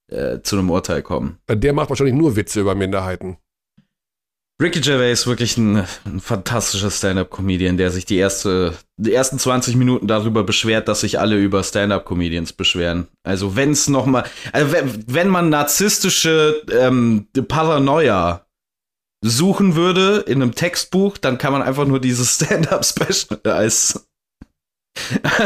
[0.09, 1.37] äh, zu einem Urteil kommen.
[1.49, 3.37] Der macht wahrscheinlich nur Witze über Minderheiten.
[4.61, 9.75] Ricky Gervais ist wirklich ein, ein fantastischer Stand-up-Comedian, der sich die, erste, die ersten 20
[9.75, 13.07] Minuten darüber beschwert, dass sich alle über Stand-up-Comedians beschweren.
[13.23, 18.45] Also wenn es noch mal, also wenn, wenn man narzisstische ähm, Paranoia
[19.23, 24.05] suchen würde in einem Textbuch, dann kann man einfach nur dieses Stand-up-Special als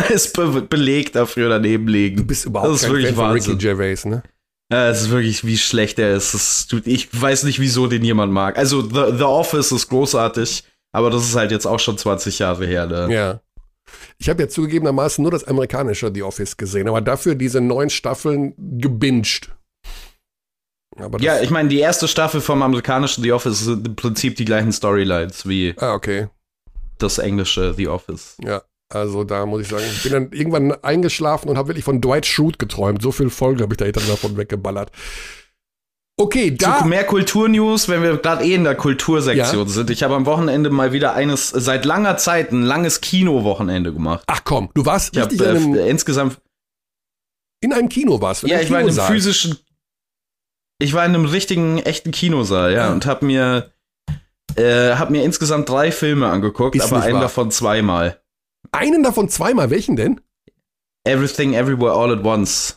[0.09, 2.27] als Be Beleg dafür daneben Du legen.
[2.27, 3.31] bist überhaupt Das ist kein wirklich Fan von.
[3.33, 4.23] Ricky Gervais, ne?
[4.71, 6.67] Ja, es ist wirklich, wie schlecht er ist.
[6.69, 8.57] Tut, ich weiß nicht, wieso den jemand mag.
[8.57, 12.65] Also, The, The Office ist großartig, aber das ist halt jetzt auch schon 20 Jahre
[12.65, 12.87] her.
[12.87, 13.13] Ne?
[13.13, 13.41] Ja.
[14.17, 18.55] Ich habe ja zugegebenermaßen nur das amerikanische The Office gesehen, aber dafür diese neun Staffeln
[18.57, 19.51] gebinged.
[21.19, 24.71] Ja, ich meine, die erste Staffel vom amerikanischen The Office sind im Prinzip die gleichen
[24.71, 26.29] Storylines wie ah, okay.
[26.97, 28.37] das englische The Office.
[28.41, 32.01] Ja, also da muss ich sagen, ich bin dann irgendwann eingeschlafen und habe wirklich von
[32.01, 33.01] Dwight Schrute geträumt.
[33.01, 34.91] So viel Folgen habe ich da hinterher davon weggeballert.
[36.17, 36.85] Okay, Zu da.
[36.85, 39.89] mehr Kulturnews, wenn wir gerade eh in der Kultursektion sind.
[39.89, 44.23] Ich habe am Wochenende mal wieder eines, seit langer Zeit ein langes Kinowochenende gemacht.
[44.27, 46.37] Ach komm, du warst Ich habe richtig in, einem, äh, insgesamt
[47.61, 48.43] in einem Kino warst.
[48.43, 49.57] du, Ja, ich war in einem physischen.
[50.79, 52.93] Ich war in einem richtigen, echten Kinosaal, ja, Ja.
[52.93, 53.71] und hab mir,
[54.55, 57.21] äh, hab mir insgesamt drei Filme angeguckt, Ist aber einen wahr.
[57.23, 58.21] davon zweimal.
[58.75, 60.21] Einen davon zweimal, welchen denn?
[61.05, 62.75] Everything Everywhere All at Once.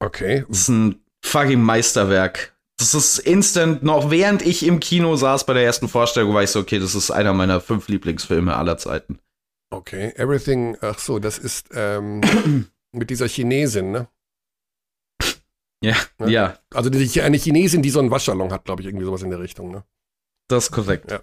[0.00, 0.44] Okay.
[0.48, 2.56] Das ist ein fucking Meisterwerk.
[2.78, 6.50] Das ist instant, noch während ich im Kino saß bei der ersten Vorstellung, war ich
[6.50, 9.18] so, okay, das ist einer meiner fünf Lieblingsfilme aller Zeiten.
[9.70, 10.12] Okay.
[10.16, 12.22] Everything, ach so, das ist ähm,
[12.92, 14.08] mit dieser Chinesin, ne?
[15.82, 16.30] Ja, Ne?
[16.30, 19.30] ja, Also die, eine Chinesin, die so einen Waschsalon hat, glaube ich, irgendwie sowas in
[19.30, 19.84] der Richtung, ne?
[20.50, 21.10] Das ist korrekt.
[21.10, 21.20] Ja.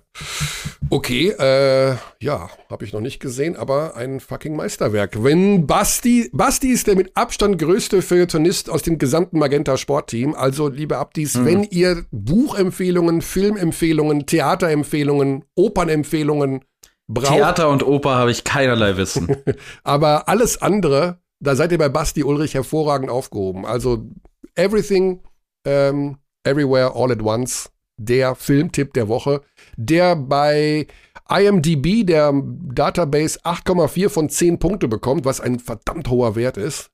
[0.89, 5.23] Okay, äh, ja, habe ich noch nicht gesehen, aber ein fucking Meisterwerk.
[5.23, 10.33] Wenn Basti, Basti ist der mit Abstand größte Feuilletonist aus dem gesamten Magenta Sportteam.
[10.33, 11.45] Also, liebe Abdis, Mhm.
[11.45, 16.63] wenn ihr Buchempfehlungen, Filmempfehlungen, Theaterempfehlungen, Opernempfehlungen
[17.07, 19.27] braucht, Theater und Oper habe ich keinerlei Wissen.
[19.83, 23.65] aber alles andere, da seid ihr bei Basti Ulrich hervorragend aufgehoben.
[23.65, 24.07] Also,
[24.55, 25.21] everything,
[25.65, 29.41] ähm, everywhere, all at once, der Filmtipp der Woche,
[29.75, 30.87] der bei
[31.29, 32.31] IMDb, der
[32.73, 36.89] Database, 8,4 von 10 Punkte bekommt, was ein verdammt hoher Wert ist.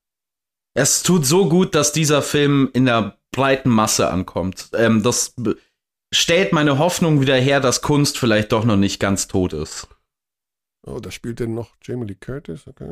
[0.76, 4.70] es tut so gut, dass dieser Film in der breiten Masse ankommt.
[4.74, 5.34] Ähm, das
[6.12, 9.88] stellt meine Hoffnung wieder her, dass Kunst vielleicht doch noch nicht ganz tot ist.
[10.86, 12.66] Oh, da spielt denn noch Jamie Lee Curtis.
[12.66, 12.84] Okay,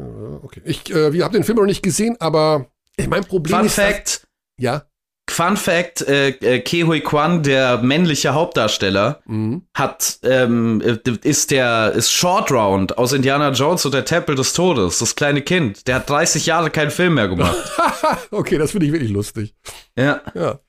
[0.43, 0.63] okay.
[0.65, 2.71] ich äh, wir haben den Film noch nicht gesehen, aber
[3.09, 3.79] mein Problem Fun ist.
[3.79, 4.87] dass- Fact, ja.
[5.33, 9.63] Fun Fact, äh, äh, Ke Hui Kwan, der männliche Hauptdarsteller, Mhm.
[9.75, 14.53] hat, ähm, äh, ist der, ist Short Round aus Indiana Jones und der Tempel des
[14.53, 15.87] Todes, das kleine Kind.
[15.89, 17.57] Der hat 30 Jahre keinen Film mehr gemacht.
[18.31, 19.55] okay, das finde ich wirklich lustig.
[19.97, 20.21] ja.
[20.35, 20.61] Ja.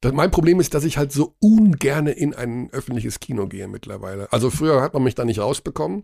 [0.00, 4.26] Das, mein Problem ist, dass ich halt so ungerne in ein öffentliches Kino gehe mittlerweile.
[4.32, 6.02] Also früher hat man mich da nicht rausbekommen.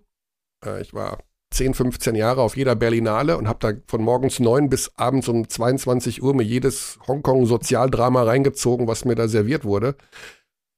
[0.65, 1.19] Äh, ich war
[1.51, 5.49] 10, 15 Jahre auf jeder Berlinale und habe da von morgens 9 bis abends um
[5.49, 9.97] 22 Uhr mir jedes Hongkong-Sozialdrama reingezogen, was mir da serviert wurde.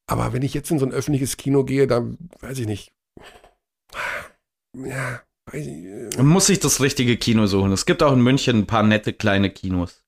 [0.07, 2.93] Aber wenn ich jetzt in so ein öffentliches Kino gehe, dann weiß ich nicht.
[4.77, 7.73] Ja, weiß ich, äh, Man muss sich das richtige Kino suchen.
[7.73, 10.03] Es gibt auch in München ein paar nette kleine Kinos.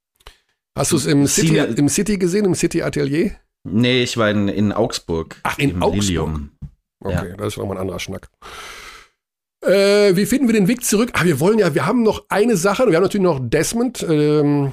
[0.77, 3.33] Hast du es im City, im City gesehen, im City Atelier?
[3.65, 5.37] Nee, ich war in, in Augsburg.
[5.43, 6.03] Ach, in Im Augsburg.
[6.05, 6.51] Lilium.
[7.01, 7.37] Okay, Ja.
[7.37, 8.29] das ist nochmal ein anderer Schnack.
[9.65, 11.11] Äh, wie finden wir den Weg zurück?
[11.15, 12.87] Ah, wir wollen ja, wir haben noch eine Sache.
[12.89, 14.73] Wir haben natürlich noch Desmond, ähm,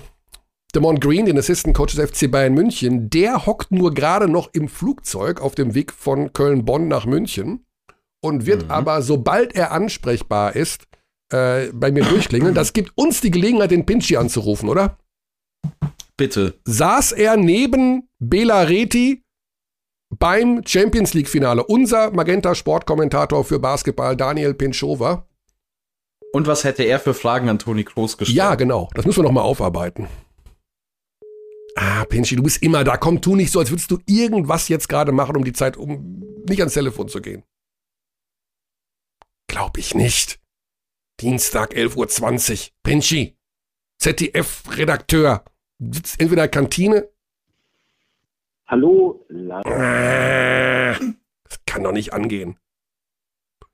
[0.74, 3.10] Damon Green, den Assistant Coach des FC Bayern München.
[3.10, 7.66] Der hockt nur gerade noch im Flugzeug auf dem Weg von Köln-Bonn nach München
[8.22, 8.72] und wird Mhm.
[8.72, 10.84] aber, sobald er ansprechbar ist,
[11.32, 12.56] äh, bei mir durchklingeln.
[12.56, 14.98] Das gibt uns die Gelegenheit, den Pinchy anzurufen, oder?
[16.18, 16.56] Bitte.
[16.66, 19.24] saß er neben Bela Reti
[20.10, 21.64] beim Champions League Finale.
[21.64, 25.28] Unser Magenta Sportkommentator für Basketball, Daniel Pinchova.
[26.32, 28.38] Und was hätte er für Fragen an Toni Kroos gestellt?
[28.38, 28.90] Ja, genau.
[28.94, 30.08] Das müssen wir noch mal aufarbeiten.
[31.76, 32.98] Ah, Pinschi, du bist immer da.
[32.98, 36.24] Komm, tu nicht so, als würdest du irgendwas jetzt gerade machen, um die Zeit, um
[36.48, 37.44] nicht ans Telefon zu gehen.
[39.48, 40.40] Glaub ich nicht.
[41.20, 42.68] Dienstag, 11.20 Uhr.
[42.84, 43.38] Pinschi,
[44.00, 45.44] ZDF-Redakteur.
[45.80, 47.10] Sitzt entweder in der Kantine
[48.72, 52.60] Hallo, La Das kann doch nicht angehen.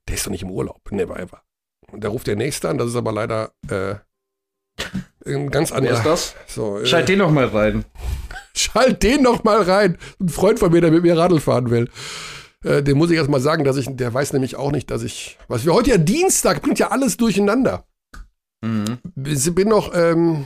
[0.07, 0.89] Der ist doch nicht im Urlaub.
[0.89, 1.41] Never ever.
[1.91, 3.95] Und da ruft der Nächste an, das ist aber leider äh,
[5.25, 5.97] ein ganz Wer anderer.
[5.97, 6.35] ist das?
[6.47, 7.83] So, äh, Schalt den noch mal rein.
[8.55, 9.97] Schalt den noch mal rein.
[10.21, 11.89] Ein Freund von mir, der mit mir Radl fahren will.
[12.63, 15.03] Äh, dem muss ich erst mal sagen, dass ich, der weiß nämlich auch nicht, dass
[15.03, 17.85] ich, was wir heute ja Dienstag, bringt ja alles durcheinander.
[18.61, 18.99] Mhm.
[19.25, 20.45] Ich bin noch, ähm,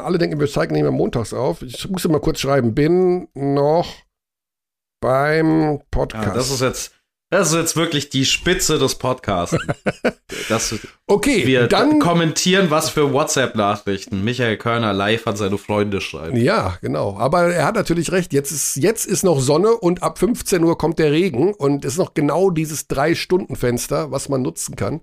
[0.00, 1.62] alle denken, wir zeigen nicht mehr montags auf.
[1.62, 3.86] Ich muss mal kurz schreiben, bin noch
[5.00, 6.28] beim Podcast.
[6.28, 6.92] Ja, das ist jetzt,
[7.30, 9.56] das ist jetzt wirklich die Spitze des Podcasts.
[11.06, 16.36] Okay, wir dann kommentieren, was für WhatsApp-Nachrichten Michael Körner live an seine Freunde schreibt.
[16.36, 17.16] Ja, genau.
[17.18, 18.32] Aber er hat natürlich recht.
[18.32, 21.92] Jetzt ist, jetzt ist noch Sonne und ab 15 Uhr kommt der Regen und es
[21.92, 25.02] ist noch genau dieses Drei-Stunden-Fenster, was man nutzen kann.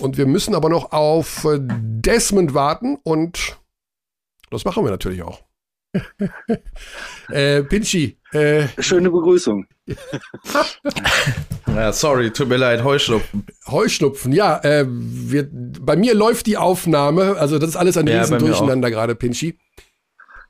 [0.00, 3.59] Und wir müssen aber noch auf äh, Desmond warten und
[4.50, 5.42] das machen wir natürlich auch.
[7.30, 9.66] äh, Pinchy, äh, schöne Begrüßung.
[11.74, 13.46] Ja, sorry, tut mir leid, Heuschnupfen.
[13.68, 18.20] Heuschnupfen, ja, äh, wir, bei mir läuft die Aufnahme, also das ist alles ein Ja,
[18.20, 19.56] riesen bei mir Durcheinander gerade, Pinchy.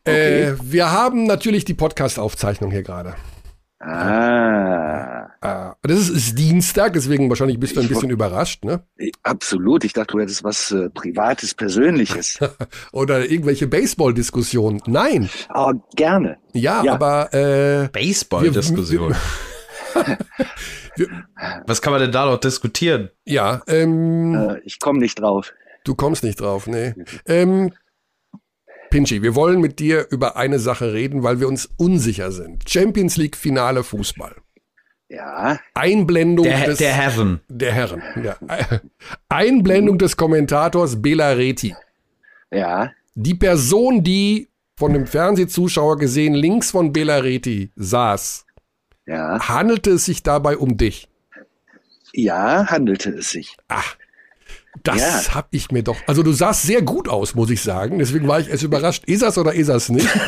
[0.06, 0.44] Okay.
[0.44, 3.16] Äh, wir haben natürlich die Podcast-Aufzeichnung hier gerade.
[3.80, 8.82] Ah, Äh, das ist, ist Dienstag, deswegen wahrscheinlich bist du ein Ich bisschen überrascht, ne?
[9.22, 9.84] absolut.
[9.84, 12.38] Ich dachte, du hättest was äh, Privates, Persönliches.
[12.92, 14.82] Oder irgendwelche Baseball-Diskussionen.
[14.86, 16.36] Nein, Aber gerne.
[16.52, 16.92] ja, Ja.
[16.92, 19.14] aber äh, Baseball-Diskussion.
[21.66, 23.10] Was kann man denn da noch diskutieren?
[23.24, 25.52] ja, ähm, Äh, ich komme nicht drauf.
[25.84, 26.94] du kommst nicht drauf, nee.
[27.26, 27.72] Ähm,
[28.90, 32.68] Pinchy, wir wollen mit dir über eine Sache reden, weil wir uns unsicher sind.
[32.68, 34.34] Champions League Finale Fußball.
[35.12, 37.40] Ja, Einblendung Der, des der Heaven.
[37.48, 38.00] der Herren.
[38.22, 38.36] Ja.
[39.28, 41.74] Einblendung des Kommentators Bela Reti.
[42.52, 42.92] Ja.
[43.16, 48.46] Die Person, die von dem Fernsehzuschauer gesehen links von Belareti saß,
[49.06, 49.40] Ja.
[49.48, 51.08] handelte es sich dabei um dich?
[52.12, 53.56] Ja, handelte es sich.
[53.66, 53.96] Ach,
[54.84, 55.34] das Ja.
[55.34, 55.96] hab ich mir doch.
[56.06, 57.98] Also du sahst sehr gut aus, muss ich sagen.
[57.98, 59.04] Deswegen war ich erst überrascht.
[59.06, 60.08] Ist das oder ist das nicht?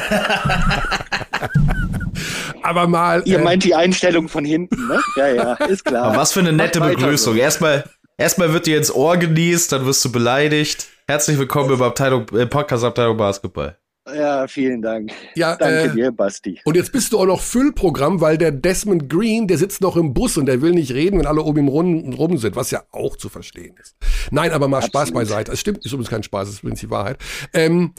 [2.63, 3.23] Aber mal.
[3.25, 5.01] Ihr äh, meint die Einstellung von hinten, ne?
[5.17, 6.05] Ja, ja, ist klar.
[6.05, 7.35] Aber was für eine nette Begrüßung.
[7.35, 7.41] so.
[7.41, 7.85] Erstmal,
[8.17, 10.87] erstmal wird dir ins Ohr genießt, dann wirst du beleidigt.
[11.09, 13.77] Herzlich willkommen im Abteilung, äh, Podcast-Abteilung Basketball.
[14.13, 15.13] Ja, vielen Dank.
[15.37, 16.61] ja, Danke äh, dir, Basti.
[16.65, 20.13] Und jetzt bist du auch noch Füllprogramm, weil der Desmond Green, der sitzt noch im
[20.13, 22.83] Bus und der will nicht reden, wenn alle um ihn rum, rum sind, was ja
[22.91, 23.97] auch zu verstehen ist.
[24.33, 25.15] Nein, aber mal Spaß Absolut.
[25.15, 25.53] beiseite.
[25.53, 27.19] Es stimmt, ist übrigens kein Spaß, es ist übrigens die Wahrheit.
[27.53, 27.95] Ähm,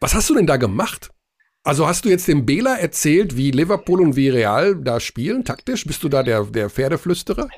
[0.00, 1.10] was hast du denn da gemacht?
[1.62, 5.84] Also hast du jetzt dem Bela erzählt, wie Liverpool und wie Real da spielen, taktisch?
[5.84, 7.48] Bist du da der, der Pferdeflüsterer?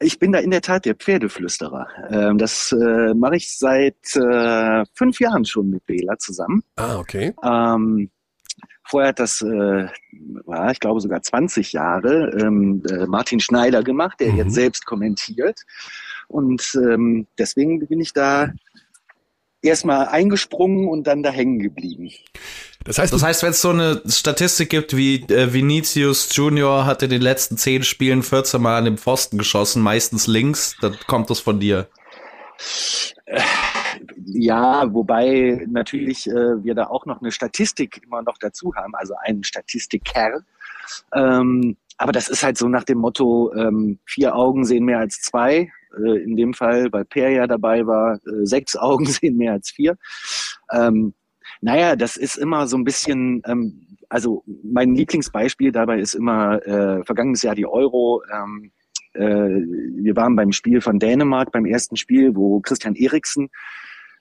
[0.00, 1.86] Ich bin da in der Tat der Pferdeflüsterer.
[2.10, 6.62] Ähm, das äh, mache ich seit äh, fünf Jahren schon mit Bela zusammen.
[6.76, 7.34] Ah, okay.
[7.44, 8.10] Ähm,
[8.84, 9.86] vorher hat das, äh,
[10.46, 14.38] ja, ich glaube sogar 20 Jahre, ähm, äh, Martin Schneider gemacht, der Mhm.
[14.38, 15.60] jetzt selbst kommentiert.
[16.28, 18.52] Und ähm, deswegen bin ich da
[19.62, 22.10] erstmal eingesprungen und dann da hängen geblieben.
[22.84, 27.02] Das heißt, Das heißt, wenn es so eine Statistik gibt wie äh, Vinicius Junior hat
[27.02, 31.28] in den letzten zehn Spielen 14 Mal an den Pfosten geschossen, meistens links, dann kommt
[31.28, 31.88] das von dir.
[34.24, 39.14] Ja, wobei natürlich äh, wir da auch noch eine Statistik immer noch dazu haben, also
[39.22, 40.42] einen Statistiker.
[41.14, 45.20] Ähm, aber das ist halt so nach dem Motto, ähm, vier Augen sehen mehr als
[45.20, 45.70] zwei.
[45.96, 49.70] Äh, in dem Fall, weil Per ja dabei war, äh, sechs Augen sehen mehr als
[49.70, 49.96] vier.
[50.72, 51.14] Ähm,
[51.60, 57.04] naja, das ist immer so ein bisschen, ähm, also mein Lieblingsbeispiel dabei ist immer äh,
[57.04, 58.22] vergangenes Jahr die Euro.
[58.32, 58.72] Ähm,
[59.14, 63.48] äh, wir waren beim Spiel von Dänemark, beim ersten Spiel, wo Christian Eriksen,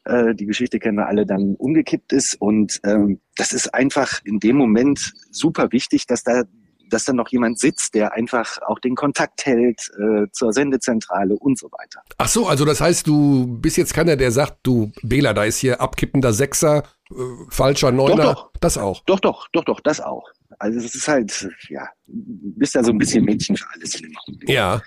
[0.06, 2.36] äh, die Geschichte kennen wir alle, dann umgekippt ist.
[2.36, 6.44] Und ähm, das ist einfach in dem Moment super wichtig, dass da
[6.90, 11.58] dass da noch jemand sitzt, der einfach auch den Kontakt hält äh, zur Sendezentrale und
[11.58, 12.02] so weiter.
[12.18, 15.58] ach so, also das heißt, du bist jetzt keiner, der sagt, du, Bela, da ist
[15.58, 17.16] hier abkippender Sechser, äh,
[17.50, 18.24] falscher Neuner.
[18.24, 18.52] doch.
[18.60, 19.04] Das auch.
[19.06, 20.28] Doch, doch, doch, doch, das auch.
[20.58, 24.18] Also es ist halt, ja, bist da so ein bisschen Mädchen für alles in dem
[24.18, 24.50] Augenblick.
[24.50, 24.82] Ja.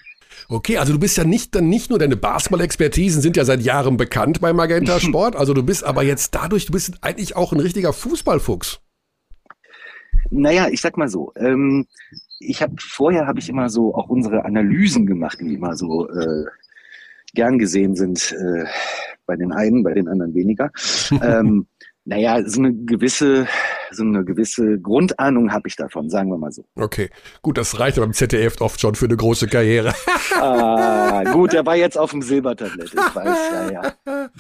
[0.49, 3.97] Okay, also du bist ja nicht dann nicht nur deine Basketball-Expertisen sind ja seit Jahren
[3.97, 7.61] bekannt bei Magenta Sport, also du bist aber jetzt dadurch, du bist eigentlich auch ein
[7.61, 8.81] richtiger Fußballfuchs.
[10.31, 11.87] Naja, ich sag mal so, ähm,
[12.39, 16.47] ich habe vorher habe ich immer so auch unsere Analysen gemacht, die immer so äh,
[17.35, 18.65] gern gesehen sind äh,
[19.27, 20.71] bei den einen, bei den anderen weniger.
[21.23, 21.67] ähm,
[22.05, 23.47] naja, so eine gewisse,
[23.93, 26.65] so eine gewisse Grundahnung habe ich davon, sagen wir mal so.
[26.75, 27.11] Okay,
[27.43, 29.95] gut, das reicht beim ZDF oft schon für eine große Karriere.
[30.41, 33.93] Ah, gut, der war jetzt auf dem Silbertablett, ich weiß, ja, ja.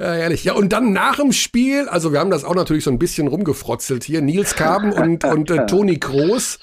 [0.00, 0.42] Ja, ehrlich.
[0.42, 3.28] Ja, und dann nach dem Spiel, also wir haben das auch natürlich so ein bisschen
[3.28, 6.58] rumgefrotzelt hier, Nils Kaben und, und äh, Toni Kroos.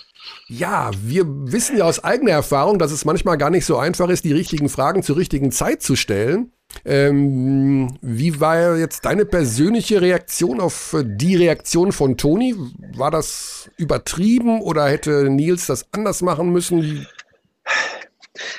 [0.48, 4.26] Ja, wir wissen ja aus eigener Erfahrung, dass es manchmal gar nicht so einfach ist,
[4.26, 6.52] die richtigen Fragen zur richtigen Zeit zu stellen.
[6.86, 12.56] Ähm, wie war jetzt deine persönliche Reaktion auf äh, die Reaktion von Toni?
[12.96, 17.06] War das übertrieben oder hätte Nils das anders machen müssen?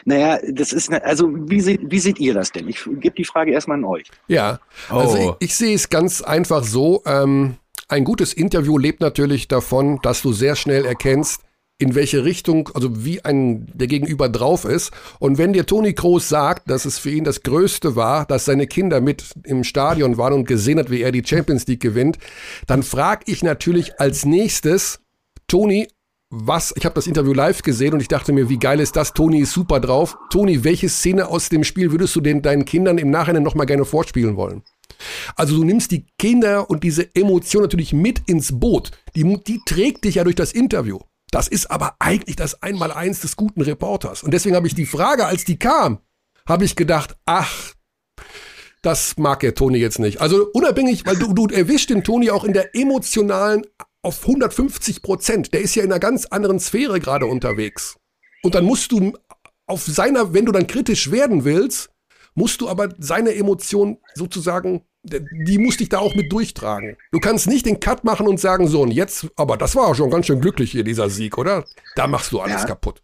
[0.05, 2.69] Naja, das ist, ne, also wie seht, wie seht ihr das denn?
[2.69, 4.05] Ich gebe die Frage erstmal an euch.
[4.29, 5.37] Ja, also Oh.
[5.41, 7.03] ich, ich sehe es ganz einfach so.
[7.07, 7.57] Ähm,
[7.89, 11.41] ein gutes Interview lebt natürlich davon, dass du sehr schnell erkennst,
[11.83, 14.93] in welche Richtung, also wie ein der Gegenüber drauf ist.
[15.19, 18.67] Und wenn dir Toni Kroos sagt, dass es für ihn das Größte war, dass seine
[18.67, 22.19] Kinder mit im Stadion waren und gesehen hat, wie er die Champions League gewinnt,
[22.67, 25.01] dann frage ich natürlich als nächstes,
[25.49, 25.89] Toni,
[26.31, 29.13] was, ich habe das Interview live gesehen und ich dachte mir, wie geil ist das?
[29.13, 30.17] Toni ist super drauf.
[30.31, 33.85] Toni, welche Szene aus dem Spiel würdest du den, deinen Kindern im Nachhinein nochmal gerne
[33.85, 34.63] vorspielen wollen?
[35.37, 38.93] Also du nimmst die Kinder und diese Emotion natürlich mit ins Boot.
[39.15, 41.01] Die, die trägt dich ja durch das Interview.
[41.33, 44.23] Das ist aber eigentlich das Einmaleins des guten Reporters.
[44.23, 45.99] Und deswegen habe ich die Frage, als die kam,
[46.47, 47.73] habe ich gedacht, ach,
[48.83, 50.21] das mag der Toni jetzt nicht.
[50.21, 53.63] Also unabhängig, weil du, du erwischst den Toni auch in der emotionalen
[54.03, 55.55] auf 150 Prozent.
[55.55, 57.97] Der ist ja in einer ganz anderen Sphäre gerade unterwegs.
[58.43, 59.17] Und dann musst du
[59.67, 61.91] auf seiner, wenn du dann kritisch werden willst,
[62.35, 66.97] musst du aber seine Emotion sozusagen, die muss dich da auch mit durchtragen.
[67.11, 69.95] Du kannst nicht den Cut machen und sagen, so, und jetzt, aber das war auch
[69.95, 71.65] schon ganz schön glücklich hier, dieser Sieg, oder?
[71.97, 72.69] Da machst du alles Ja.
[72.69, 73.03] kaputt.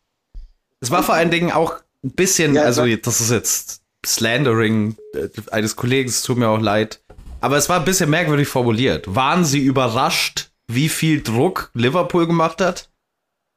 [0.81, 5.29] Es war vor allen Dingen auch ein bisschen, Ja, also das ist jetzt Slandering äh,
[5.51, 7.03] eines Kollegen, es tut mir auch leid.
[7.41, 9.13] Aber es war ein bisschen merkwürdig formuliert.
[9.15, 12.91] Waren Sie überrascht, wie viel Druck Liverpool gemacht hat?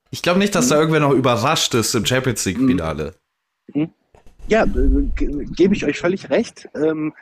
[0.10, 3.14] Ich glaube nicht, dass da irgendwer noch überrascht ist im Champions League-Finale.
[4.48, 4.68] Ja, äh,
[5.16, 6.68] ge- gebe ich euch völlig recht.
[6.76, 7.14] Ähm,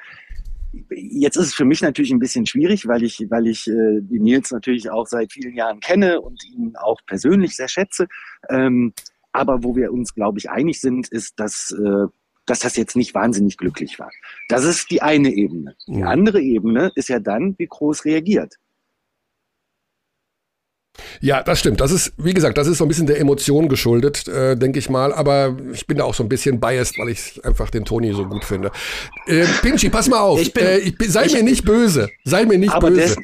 [0.91, 4.23] Jetzt ist es für mich natürlich ein bisschen schwierig, weil ich, weil ich äh, den
[4.23, 8.07] Nils natürlich auch seit vielen Jahren kenne und ihn auch persönlich sehr schätze.
[8.49, 8.93] Ähm,
[9.31, 12.07] aber wo wir uns, glaube ich, einig sind, ist, dass, äh,
[12.45, 14.11] dass das jetzt nicht wahnsinnig glücklich war.
[14.47, 15.75] Das ist die eine Ebene.
[15.87, 18.55] Die andere Ebene ist ja dann, wie groß reagiert.
[21.21, 21.81] Ja, das stimmt.
[21.81, 24.89] Das ist, wie gesagt, das ist so ein bisschen der Emotion geschuldet, äh, denke ich
[24.89, 25.13] mal.
[25.13, 28.25] Aber ich bin da auch so ein bisschen biased, weil ich einfach den Toni so
[28.25, 28.71] gut finde.
[29.27, 30.39] Äh, Pinchy, pass mal auf.
[30.39, 32.09] Ich bin, äh, ich bin, sei ich, mir nicht böse.
[32.23, 33.17] Sei mir nicht aber böse.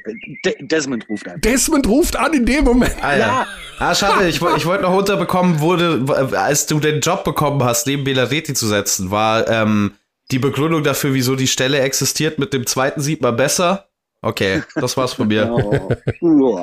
[0.43, 1.41] Des, Desmond ruft an.
[1.41, 2.95] Desmond ruft an in dem Moment.
[3.01, 3.47] Ah, ja.
[3.79, 4.27] ah schade.
[4.27, 6.05] Ich, ich wollte noch unterbekommen, wurde,
[6.37, 9.91] als du den Job bekommen hast, neben Belareti zu setzen, war ähm,
[10.31, 13.87] die Begründung dafür, wieso die Stelle existiert, mit dem zweiten sieht man besser.
[14.25, 15.45] Okay, das war's von mir.
[16.21, 16.59] Oh.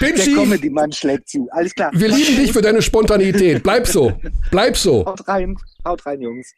[0.00, 1.46] Der Comedy-Mann schlägt zu.
[1.50, 1.90] Alles klar.
[1.92, 3.62] Wir lieben dich für deine Spontanität.
[3.62, 4.12] Bleib so.
[4.50, 5.04] Bleib so.
[5.04, 5.56] Haut rein.
[5.86, 6.54] Haut rein, Jungs.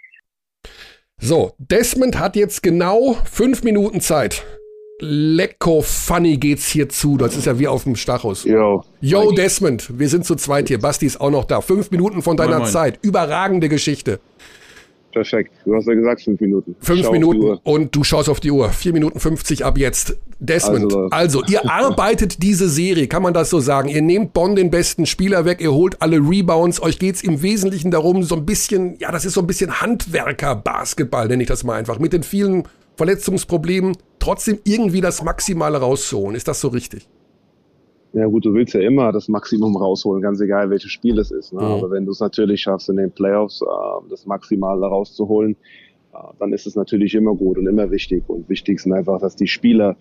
[1.18, 4.44] So, Desmond hat jetzt genau fünf Minuten Zeit.
[5.00, 7.16] Lecko funny geht's hier zu.
[7.16, 8.44] Das ist ja wie auf dem Stachus.
[8.44, 8.84] Yo.
[9.00, 9.98] Yo, Desmond.
[9.98, 10.78] Wir sind zu zweit hier.
[10.80, 11.60] Basti ist auch noch da.
[11.60, 12.72] Fünf Minuten von deiner moin, moin.
[12.72, 12.98] Zeit.
[13.02, 14.20] Überragende Geschichte.
[15.16, 15.54] Perfekt.
[15.64, 16.76] Du hast ja gesagt fünf Minuten.
[16.78, 18.68] Fünf Minuten und du schaust auf die Uhr.
[18.68, 20.18] Vier Minuten 50 ab jetzt.
[20.40, 23.88] Desmond, also, also ihr arbeitet diese Serie, kann man das so sagen?
[23.88, 26.82] Ihr nehmt Bonn den besten Spieler weg, ihr holt alle Rebounds.
[26.82, 31.28] Euch geht's im Wesentlichen darum, so ein bisschen, ja, das ist so ein bisschen Handwerker-Basketball,
[31.28, 31.98] nenne ich das mal einfach.
[31.98, 32.64] Mit den vielen
[32.98, 36.36] Verletzungsproblemen trotzdem irgendwie das Maximale rauszuholen.
[36.36, 37.08] Ist das so richtig?
[38.16, 41.52] Ja gut, du willst ja immer das Maximum rausholen, ganz egal welches Spiel es ist.
[41.52, 41.60] Ne?
[41.60, 41.66] Mhm.
[41.66, 45.54] Aber wenn du es natürlich schaffst, in den Playoffs äh, das Maximale rauszuholen,
[46.14, 48.24] äh, dann ist es natürlich immer gut und immer wichtig.
[48.26, 49.96] Und wichtig ist einfach, dass die Spieler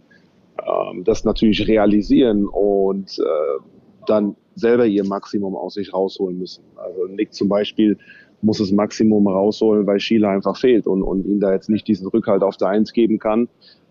[0.57, 3.61] äh, das natürlich realisieren und äh,
[4.07, 6.63] dann selber ihr Maximum aus sich rausholen müssen.
[6.77, 7.97] Also Nick zum Beispiel
[8.41, 12.07] muss das Maximum rausholen, weil Schiele einfach fehlt und, und ihn da jetzt nicht diesen
[12.07, 13.49] Rückhalt auf der Eins geben kann.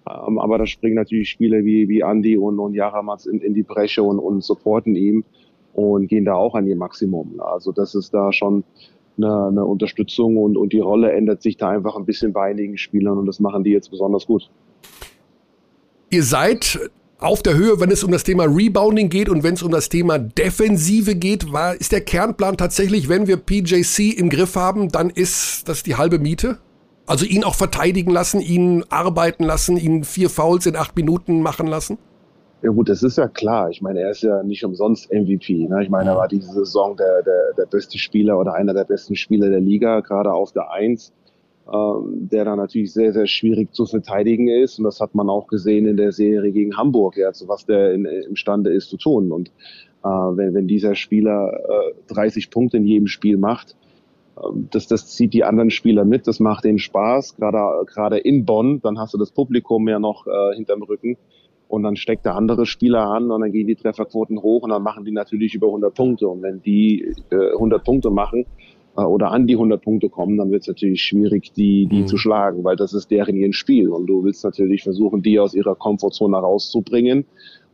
[0.09, 3.63] Ähm, aber da springen natürlich Spieler wie, wie Andy und, und Jaramatz in, in die
[3.63, 5.25] Bresche und, und supporten ihm
[5.73, 7.41] und gehen da auch an ihr Maximum.
[7.41, 8.65] Also das ist da schon
[9.17, 12.79] eine, eine Unterstützung und, und die Rolle ändert sich da einfach ein bisschen bei einigen
[12.79, 14.51] Spielern und das machen die jetzt besonders gut.
[16.11, 16.79] Ihr seid
[17.19, 19.89] auf der Höhe, wenn es um das Thema Rebounding geht und wenn es um das
[19.89, 25.11] Thema Defensive geht, war, ist der Kernplan tatsächlich, wenn wir PJC im Griff haben, dann
[25.11, 26.59] ist das die halbe Miete?
[27.07, 31.67] Also ihn auch verteidigen lassen, ihn arbeiten lassen, ihn vier Fouls in acht Minuten machen
[31.67, 31.99] lassen?
[32.63, 33.69] Ja gut, das ist ja klar.
[33.69, 35.69] Ich meine, er ist ja nicht umsonst MVP.
[35.69, 35.83] Ne?
[35.83, 39.17] Ich meine, er war diese Saison der, der, der beste Spieler oder einer der besten
[39.17, 41.13] Spieler der Liga, gerade auf der Eins,
[41.71, 44.79] ähm, der da natürlich sehr, sehr schwierig zu verteidigen ist.
[44.79, 47.93] Und das hat man auch gesehen in der Serie gegen Hamburg, ja, zu was der
[47.93, 49.31] in, imstande ist zu tun.
[49.31, 49.49] Und
[50.03, 53.77] äh, wenn, wenn dieser Spieler äh, 30 Punkte in jedem Spiel macht,
[54.71, 58.81] das, das zieht die anderen Spieler mit, das macht denen Spaß, gerade, gerade in Bonn,
[58.83, 61.17] dann hast du das Publikum ja noch äh, hinterm Rücken
[61.69, 64.83] und dann steckt der andere Spieler an und dann gehen die Trefferquoten hoch und dann
[64.83, 68.47] machen die natürlich über 100 Punkte und wenn die äh, 100 Punkte machen
[68.97, 72.07] äh, oder an die 100 Punkte kommen, dann wird es natürlich schwierig, die, die mhm.
[72.07, 75.55] zu schlagen, weil das ist deren ihr Spiel und du willst natürlich versuchen, die aus
[75.55, 77.25] ihrer Komfortzone rauszubringen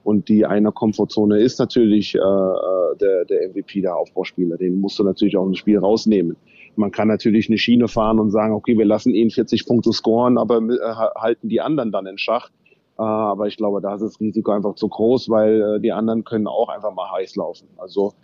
[0.05, 4.57] und die eine Komfortzone ist natürlich äh, äh der, der MVP, der Aufbauspieler.
[4.57, 6.37] Den musst du natürlich auch im Spiel rausnehmen.
[6.77, 10.39] Man kann natürlich eine Schiene fahren und sagen, okay, wir lassen ihn 40 Punkte scoren,
[10.39, 12.51] aber äh, halten die anderen dann in Schach.
[12.99, 16.25] Äh, aber ich glaube, da ist das Risiko einfach zu groß, weil äh, die anderen
[16.25, 17.69] können auch einfach mal heiß laufen.
[17.77, 18.15] Also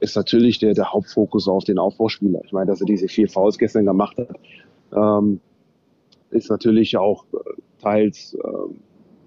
[0.00, 2.40] ist natürlich der, der Hauptfokus auf den Aufbauspieler.
[2.44, 4.28] Ich meine, dass er diese vier Fouls gestern gemacht hat,
[4.94, 5.40] ähm,
[6.30, 7.24] ist natürlich auch
[7.80, 8.74] teils äh,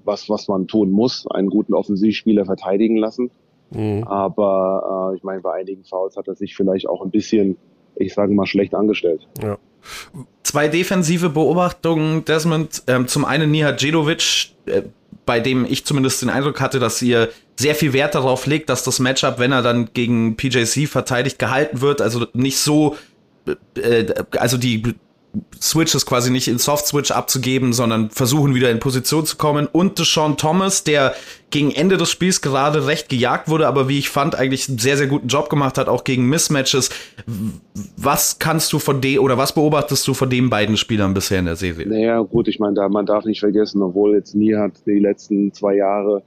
[0.03, 3.31] was, was man tun muss, einen guten Offensivspieler verteidigen lassen.
[3.71, 4.03] Mhm.
[4.05, 7.57] Aber äh, ich meine, bei einigen Fouls hat er sich vielleicht auch ein bisschen
[8.01, 9.27] ich sage mal, schlecht angestellt.
[9.41, 9.57] Ja.
[10.43, 12.83] Zwei defensive Beobachtungen, Desmond.
[12.87, 14.83] Ähm, zum einen Nihat Djedovic, äh,
[15.25, 18.83] bei dem ich zumindest den Eindruck hatte, dass ihr sehr viel Wert darauf legt, dass
[18.83, 22.01] das Matchup, wenn er dann gegen PJC verteidigt, gehalten wird.
[22.01, 22.95] Also nicht so,
[23.75, 24.05] äh,
[24.37, 24.95] also die
[25.61, 29.67] Switches quasi nicht in Soft Switch abzugeben, sondern versuchen wieder in Position zu kommen.
[29.71, 31.13] Und Deshaun Thomas, der
[31.51, 34.97] gegen Ende des Spiels gerade recht gejagt wurde, aber wie ich fand, eigentlich einen sehr,
[34.97, 36.89] sehr guten Job gemacht hat, auch gegen Mismatches.
[37.95, 41.45] Was kannst du von dem oder was beobachtest du von den beiden Spielern bisher in
[41.45, 41.87] der Serie?
[41.87, 45.53] Naja, gut, ich meine, da, man darf nicht vergessen, obwohl jetzt Nie hat die letzten
[45.53, 46.23] zwei Jahre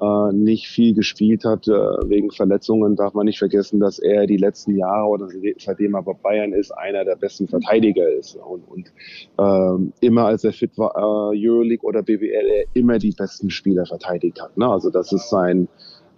[0.00, 4.36] äh, nicht viel gespielt hat äh, wegen Verletzungen, darf man nicht vergessen, dass er die
[4.36, 5.28] letzten Jahre oder
[5.58, 8.36] seitdem er bei Bayern ist, einer der besten Verteidiger ist.
[8.36, 8.92] Und, und
[9.38, 13.84] ähm, immer als er fit war, äh, Euroleague oder BWL, er immer die besten Spieler
[13.84, 14.56] verteidigt hat.
[14.56, 14.66] Ne?
[14.66, 15.68] Also das ist sein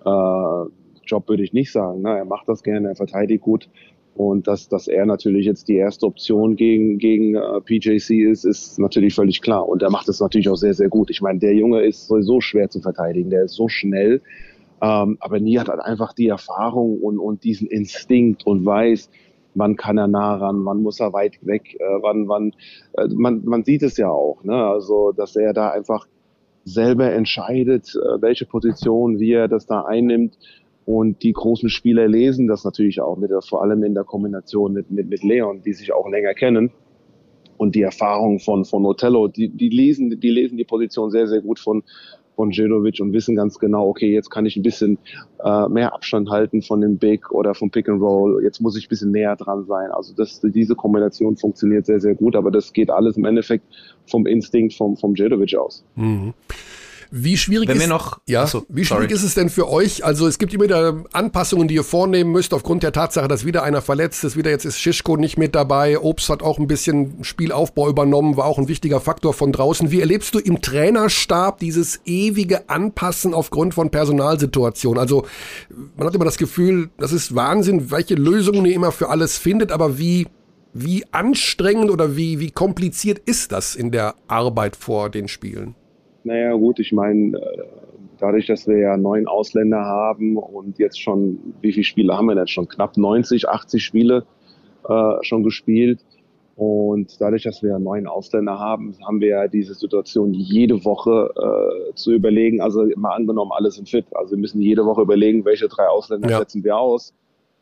[0.05, 0.65] äh,
[1.05, 2.03] Job, würde ich nicht sagen.
[2.03, 2.19] Ne?
[2.19, 3.69] Er macht das gerne, er verteidigt gut.
[4.15, 8.79] Und dass, dass er natürlich jetzt die erste Option gegen, gegen äh, PJC ist, ist
[8.79, 9.67] natürlich völlig klar.
[9.67, 11.11] Und er macht es natürlich auch sehr, sehr gut.
[11.11, 13.31] Ich meine, der Junge ist sowieso schwer zu verteidigen.
[13.31, 14.21] Der ist so schnell.
[14.83, 19.09] Ähm, aber Nihat hat einfach die Erfahrung und, und diesen Instinkt und weiß,
[19.55, 22.53] wann kann er nah ran, wann muss er weit weg, äh, wann, wann,
[22.95, 24.55] äh, man, man sieht es ja auch, ne?
[24.55, 26.07] Also, dass er da einfach
[26.65, 30.39] selber entscheidet, äh, welche Position, wie er das da einnimmt.
[30.85, 34.91] Und die großen Spieler lesen das natürlich auch, mit, vor allem in der Kombination mit,
[34.91, 36.71] mit, mit Leon, die sich auch länger kennen.
[37.57, 41.41] Und die Erfahrung von, von Otello, die, die, lesen, die lesen die Position sehr, sehr
[41.41, 41.85] gut von,
[42.35, 44.99] von Djedovic und wissen ganz genau, okay, jetzt kann ich ein bisschen
[45.45, 48.43] äh, mehr Abstand halten von dem Big oder vom Pick and Roll.
[48.43, 49.93] Jetzt muss ich ein bisschen näher dran sein.
[49.93, 53.65] Also das, diese Kombination funktioniert sehr, sehr gut, aber das geht alles im Endeffekt
[54.07, 55.85] vom Instinkt vom, vom Djedovic aus.
[55.95, 56.35] Mhm.
[57.15, 60.03] Wie schwierig, Wenn ist, wir noch, ja, achso, wie schwierig ist es denn für euch?
[60.03, 63.65] Also es gibt immer wieder Anpassungen, die ihr vornehmen müsst, aufgrund der Tatsache, dass wieder
[63.65, 64.35] einer verletzt ist.
[64.35, 65.99] Wieder jetzt ist Schischko nicht mit dabei.
[65.99, 69.91] Obst hat auch ein bisschen Spielaufbau übernommen, war auch ein wichtiger Faktor von draußen.
[69.91, 74.99] Wie erlebst du im Trainerstab dieses ewige Anpassen aufgrund von Personalsituationen?
[74.99, 75.27] Also
[75.99, 79.71] man hat immer das Gefühl, das ist Wahnsinn, welche Lösungen ihr immer für alles findet,
[79.71, 80.29] aber wie
[80.73, 85.75] wie anstrengend oder wie, wie kompliziert ist das in der Arbeit vor den Spielen?
[86.25, 87.63] Naja, gut, ich meine, äh,
[88.19, 92.37] dadurch, dass wir ja neun Ausländer haben und jetzt schon, wie viele Spiele haben wir
[92.37, 92.69] jetzt schon?
[92.69, 94.25] Knapp 90, 80 Spiele
[94.89, 96.01] äh, schon gespielt.
[96.55, 101.31] Und dadurch, dass wir ja neun Ausländer haben, haben wir ja diese Situation jede Woche
[101.35, 102.61] äh, zu überlegen.
[102.61, 104.05] Also mal angenommen, alle sind fit.
[104.13, 106.39] Also wir müssen jede Woche überlegen, welche drei Ausländer ja.
[106.39, 107.15] setzen wir aus.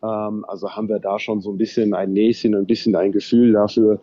[0.02, 3.52] Ähm, also haben wir da schon so ein bisschen ein Näschen, ein bisschen ein Gefühl
[3.52, 4.00] dafür,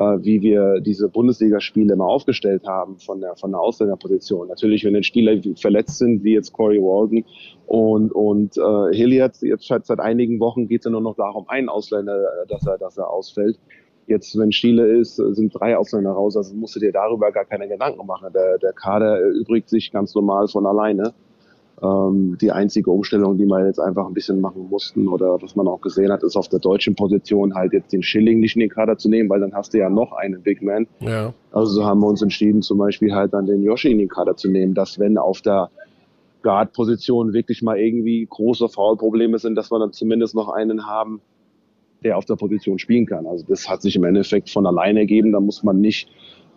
[0.00, 4.48] wie wir diese Bundesligaspiele immer aufgestellt haben von der, von der Ausländerposition.
[4.48, 7.24] Natürlich, wenn ein Spieler verletzt sind, wie jetzt Corey Walden
[7.66, 11.48] und, und äh, Hilliard, jetzt seit, seit einigen Wochen geht es ja nur noch darum,
[11.48, 13.58] einen Ausländer, äh, dass er, dass er ausfällt.
[14.06, 17.68] Jetzt, wenn Chile ist, sind drei Ausländer raus, also musst du dir darüber gar keine
[17.68, 18.32] Gedanken machen.
[18.32, 21.14] Der, der Kader erübrigt sich ganz normal von alleine.
[21.82, 25.66] Ähm, die einzige Umstellung, die wir jetzt einfach ein bisschen machen mussten oder was man
[25.66, 28.68] auch gesehen hat, ist auf der deutschen Position halt jetzt den Schilling nicht in den
[28.68, 30.86] Kader zu nehmen, weil dann hast du ja noch einen Big Man.
[31.00, 31.32] Ja.
[31.52, 34.36] Also so haben wir uns entschieden, zum Beispiel halt dann den Yoshi in den Kader
[34.36, 35.70] zu nehmen, dass wenn auf der
[36.42, 41.20] Guard-Position wirklich mal irgendwie große Foul-Probleme sind, dass wir dann zumindest noch einen haben,
[42.04, 43.26] der auf der Position spielen kann.
[43.26, 45.32] Also das hat sich im Endeffekt von alleine ergeben.
[45.32, 46.08] Da muss man nicht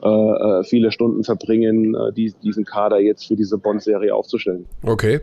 [0.03, 4.65] äh, äh, viele Stunden verbringen, äh, die, diesen Kader jetzt für diese Bond-Serie aufzustellen.
[4.83, 5.21] Okay.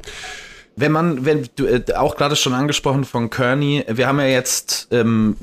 [0.77, 4.89] Wenn man, wenn du äh, auch gerade schon angesprochen von Kearney, wir haben ja jetzt
[4.91, 5.37] ähm,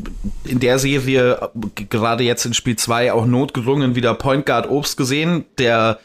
[0.44, 5.46] in der Serie gerade jetzt in Spiel 2 auch notgedrungen wieder Point Guard Obst gesehen,
[5.60, 6.00] der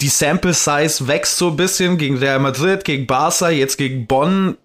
[0.00, 4.56] die Sample Size wächst so ein bisschen gegen Real Madrid, gegen Barca, jetzt gegen Bonn.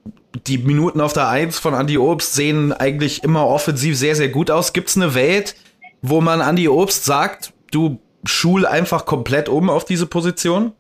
[0.48, 4.52] Die Minuten auf der 1 von Andy Obst sehen eigentlich immer offensiv sehr, sehr gut
[4.52, 4.74] aus.
[4.74, 5.56] Gibt es eine Welt,
[6.04, 10.72] wo man Andy Obst sagt, du schul einfach komplett um auf diese Position?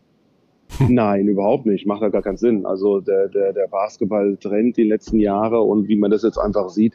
[0.79, 1.85] Nein, überhaupt nicht.
[1.85, 2.65] Macht ja gar keinen Sinn.
[2.65, 6.93] Also der, der, der Basketball-Trend die letzten Jahre und wie man das jetzt einfach sieht,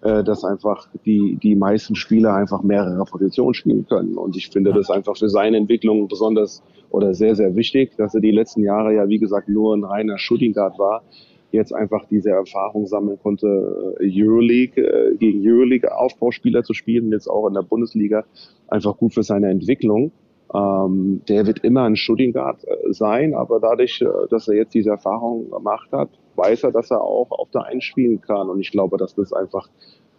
[0.00, 4.16] äh, dass einfach die, die meisten Spieler einfach mehrere Positionen spielen können.
[4.16, 8.20] Und ich finde das einfach für seine Entwicklung besonders oder sehr, sehr wichtig, dass er
[8.20, 11.02] die letzten Jahre ja, wie gesagt, nur ein reiner Shooting Guard war
[11.50, 17.28] jetzt einfach diese Erfahrung sammeln konnte, äh, Euroleague äh, gegen Euroleague Aufbauspieler zu spielen, jetzt
[17.28, 18.24] auch in der Bundesliga,
[18.68, 20.12] einfach gut für seine Entwicklung.
[20.54, 24.90] Ähm, der wird immer ein Shooting Guard äh, sein, aber dadurch, dass er jetzt diese
[24.90, 28.48] Erfahrung gemacht hat, weiß er, dass er auch auf der Eins spielen kann.
[28.48, 29.68] Und ich glaube, dass das einfach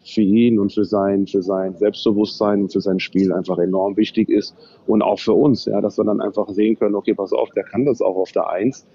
[0.04, 4.30] für ihn und für sein, für sein Selbstbewusstsein und für sein Spiel einfach enorm wichtig
[4.30, 4.56] ist.
[4.88, 7.64] Und auch für uns, ja, dass wir dann einfach sehen können, okay, pass auf, der
[7.64, 8.88] kann das auch auf der Eins.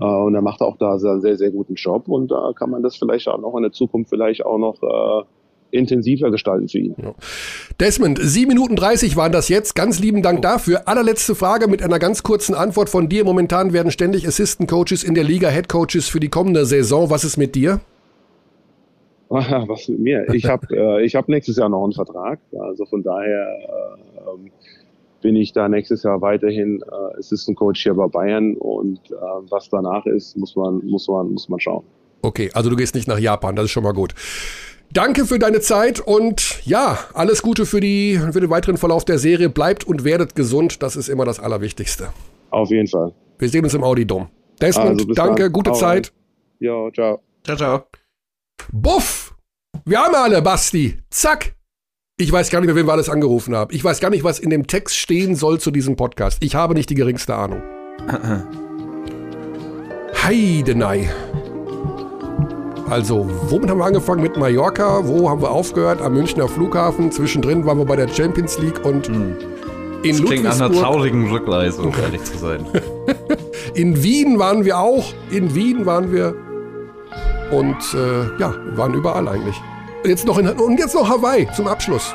[0.00, 2.82] Äh, und er macht auch da einen sehr, sehr guten Job und da kann man
[2.82, 5.24] das vielleicht auch noch in der Zukunft vielleicht auch noch äh,
[5.72, 6.94] intensiver gestalten für ihn.
[7.02, 7.14] Ja.
[7.80, 9.74] Desmond, 7 Minuten 30 waren das jetzt.
[9.74, 10.86] Ganz lieben Dank dafür.
[10.86, 13.24] Allerletzte Frage mit einer ganz kurzen Antwort von dir.
[13.24, 17.10] Momentan werden ständig Assistant Coaches in der Liga, Head Coaches für die kommende Saison.
[17.10, 17.80] Was ist mit dir?
[19.30, 20.28] Was mit mir?
[20.34, 22.38] Ich habe äh, hab nächstes Jahr noch einen Vertrag.
[22.58, 24.61] Also von daher äh,
[25.22, 29.14] bin ich da nächstes Jahr weiterhin äh, Assistant Coach hier bei Bayern und äh,
[29.48, 31.84] was danach ist, muss man, muss man, muss man schauen.
[32.20, 34.14] Okay, also du gehst nicht nach Japan, das ist schon mal gut.
[34.92, 39.18] Danke für deine Zeit und ja, alles Gute für, die, für den weiteren Verlauf der
[39.18, 39.48] Serie.
[39.48, 42.08] Bleibt und werdet gesund, das ist immer das Allerwichtigste.
[42.50, 43.14] Auf jeden Fall.
[43.38, 44.28] Wir sehen uns im Audi-Dom.
[44.60, 45.52] Desmond, also danke, dann.
[45.52, 46.12] gute Hau Zeit.
[46.60, 47.20] Ja, ciao.
[47.42, 47.84] Ciao, ciao.
[48.70, 49.34] Buff!
[49.84, 50.98] Wir haben alle, Basti.
[51.10, 51.56] Zack.
[52.22, 53.74] Ich weiß gar nicht mehr, wen wir alles angerufen haben.
[53.74, 56.38] Ich weiß gar nicht, was in dem Text stehen soll zu diesem Podcast.
[56.40, 57.62] Ich habe nicht die geringste Ahnung.
[60.22, 61.10] Heidenei.
[62.88, 64.22] Also, womit haben wir angefangen?
[64.22, 65.00] Mit Mallorca.
[65.04, 66.00] Wo haben wir aufgehört?
[66.00, 67.10] Am Münchner Flughafen.
[67.10, 69.34] Zwischendrin waren wir bei der Champions League und Hm.
[70.04, 72.64] in Das klingt nach einer traurigen Rückreise, um ehrlich zu sein.
[73.74, 75.12] In Wien waren wir auch.
[75.32, 76.36] In Wien waren wir.
[77.50, 79.60] Und äh, ja, waren überall eigentlich.
[80.04, 82.14] Jetzt noch in, und jetzt noch Hawaii zum Abschluss.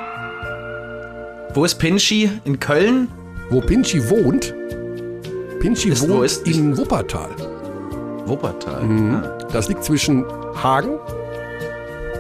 [1.54, 2.30] Wo ist Pinchy?
[2.44, 3.08] In Köln?
[3.50, 4.54] Wo Pinchi wohnt.
[5.60, 7.30] Pinchi Ist- wo wohnt ist- in Wuppertal.
[8.26, 8.84] Wuppertal.
[8.84, 9.16] Mhm.
[9.24, 9.38] Ah.
[9.54, 10.26] Das liegt zwischen
[10.62, 10.98] Hagen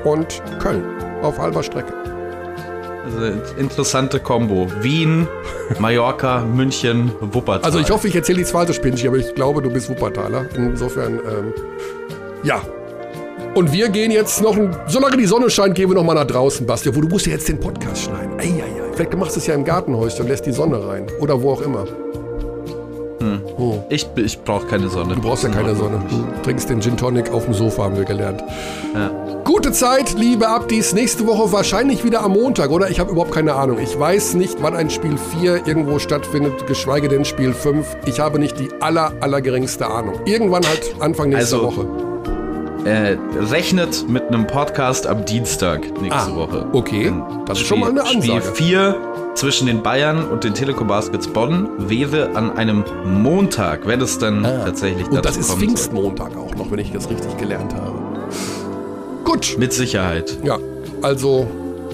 [0.06, 0.84] und Köln
[1.22, 1.94] auf halber Strecke.
[3.03, 3.19] Also,
[3.57, 4.68] interessante Kombo.
[4.81, 5.27] Wien,
[5.80, 7.65] Mallorca, München, Wuppertal.
[7.65, 10.45] Also ich hoffe, ich erzähle nichts Falsches, Pinchi, aber ich glaube, du bist Wuppertaler.
[10.56, 11.53] Insofern, ähm,
[12.44, 12.61] ja.
[13.57, 14.55] Und wir gehen jetzt noch,
[14.85, 16.95] solange die Sonne scheint, gehen wir noch mal nach draußen, Basti.
[16.95, 18.39] Wo du musst ja jetzt den Podcast schneiden.
[18.39, 18.65] Eieiei.
[18.93, 21.07] Vielleicht machst du es ja im Gartenhäuschen und lässt die Sonne rein.
[21.19, 21.85] Oder wo auch immer.
[23.57, 25.15] Oh, Ich, ich brauche keine Sonne.
[25.15, 25.99] du brauchst ja keine Sonne.
[26.07, 28.43] Du trinkst den Gin Tonic auf dem Sofa, haben wir gelernt.
[28.93, 29.09] Ja.
[29.43, 30.93] Gute Zeit, liebe Abdis.
[30.93, 32.91] Nächste Woche wahrscheinlich wieder am Montag, oder?
[32.91, 33.79] Ich habe überhaupt keine Ahnung.
[33.79, 37.97] Ich weiß nicht, wann ein Spiel 4 irgendwo stattfindet, geschweige denn Spiel 5.
[38.05, 40.19] Ich habe nicht die aller, aller geringste Ahnung.
[40.25, 42.06] Irgendwann halt Anfang nächster Also, Woche.
[42.85, 43.17] Äh,
[43.51, 46.65] rechnet mit einem Podcast am Dienstag nächste Ah, Woche.
[46.73, 47.05] okay.
[47.05, 48.55] Denn Das ist schon mal eine Spiel Ansage.
[48.55, 48.95] 4
[49.35, 54.43] zwischen den Bayern und den Telekom Baskets Bonn wäre an einem Montag, wenn es dann
[54.43, 55.09] tatsächlich Ah.
[55.09, 55.61] Und das dazu ist kommt.
[55.61, 57.97] Pfingstmontag auch noch, wenn ich das richtig gelernt habe.
[59.25, 59.55] Gut.
[59.59, 60.37] Mit Sicherheit.
[60.43, 60.57] Ja,
[61.01, 61.47] also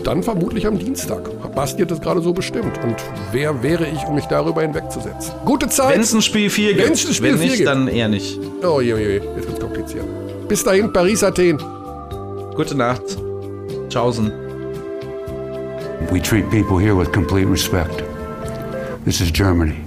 [0.03, 1.29] dann vermutlich am Dienstag.
[1.55, 2.79] Basti hat das gerade so bestimmt.
[2.83, 2.95] Und
[3.31, 5.33] wer wäre ich, um mich darüber hinwegzusetzen?
[5.45, 5.93] Gute Zeit.
[5.93, 6.97] Wenn es ein Spiel 4 gibt.
[6.97, 7.67] Spiel wenn 4 nicht, gibt.
[7.69, 8.39] dann eher nicht.
[8.63, 9.13] Oh je, je, je.
[9.35, 10.05] jetzt wird's kompliziert.
[10.47, 11.57] Bis dahin, Paris, Athen.
[12.55, 13.17] Gute Nacht.
[13.89, 14.31] Tschaußen.
[16.11, 18.03] We treat people here with complete respect.
[19.05, 19.82] This is Germany.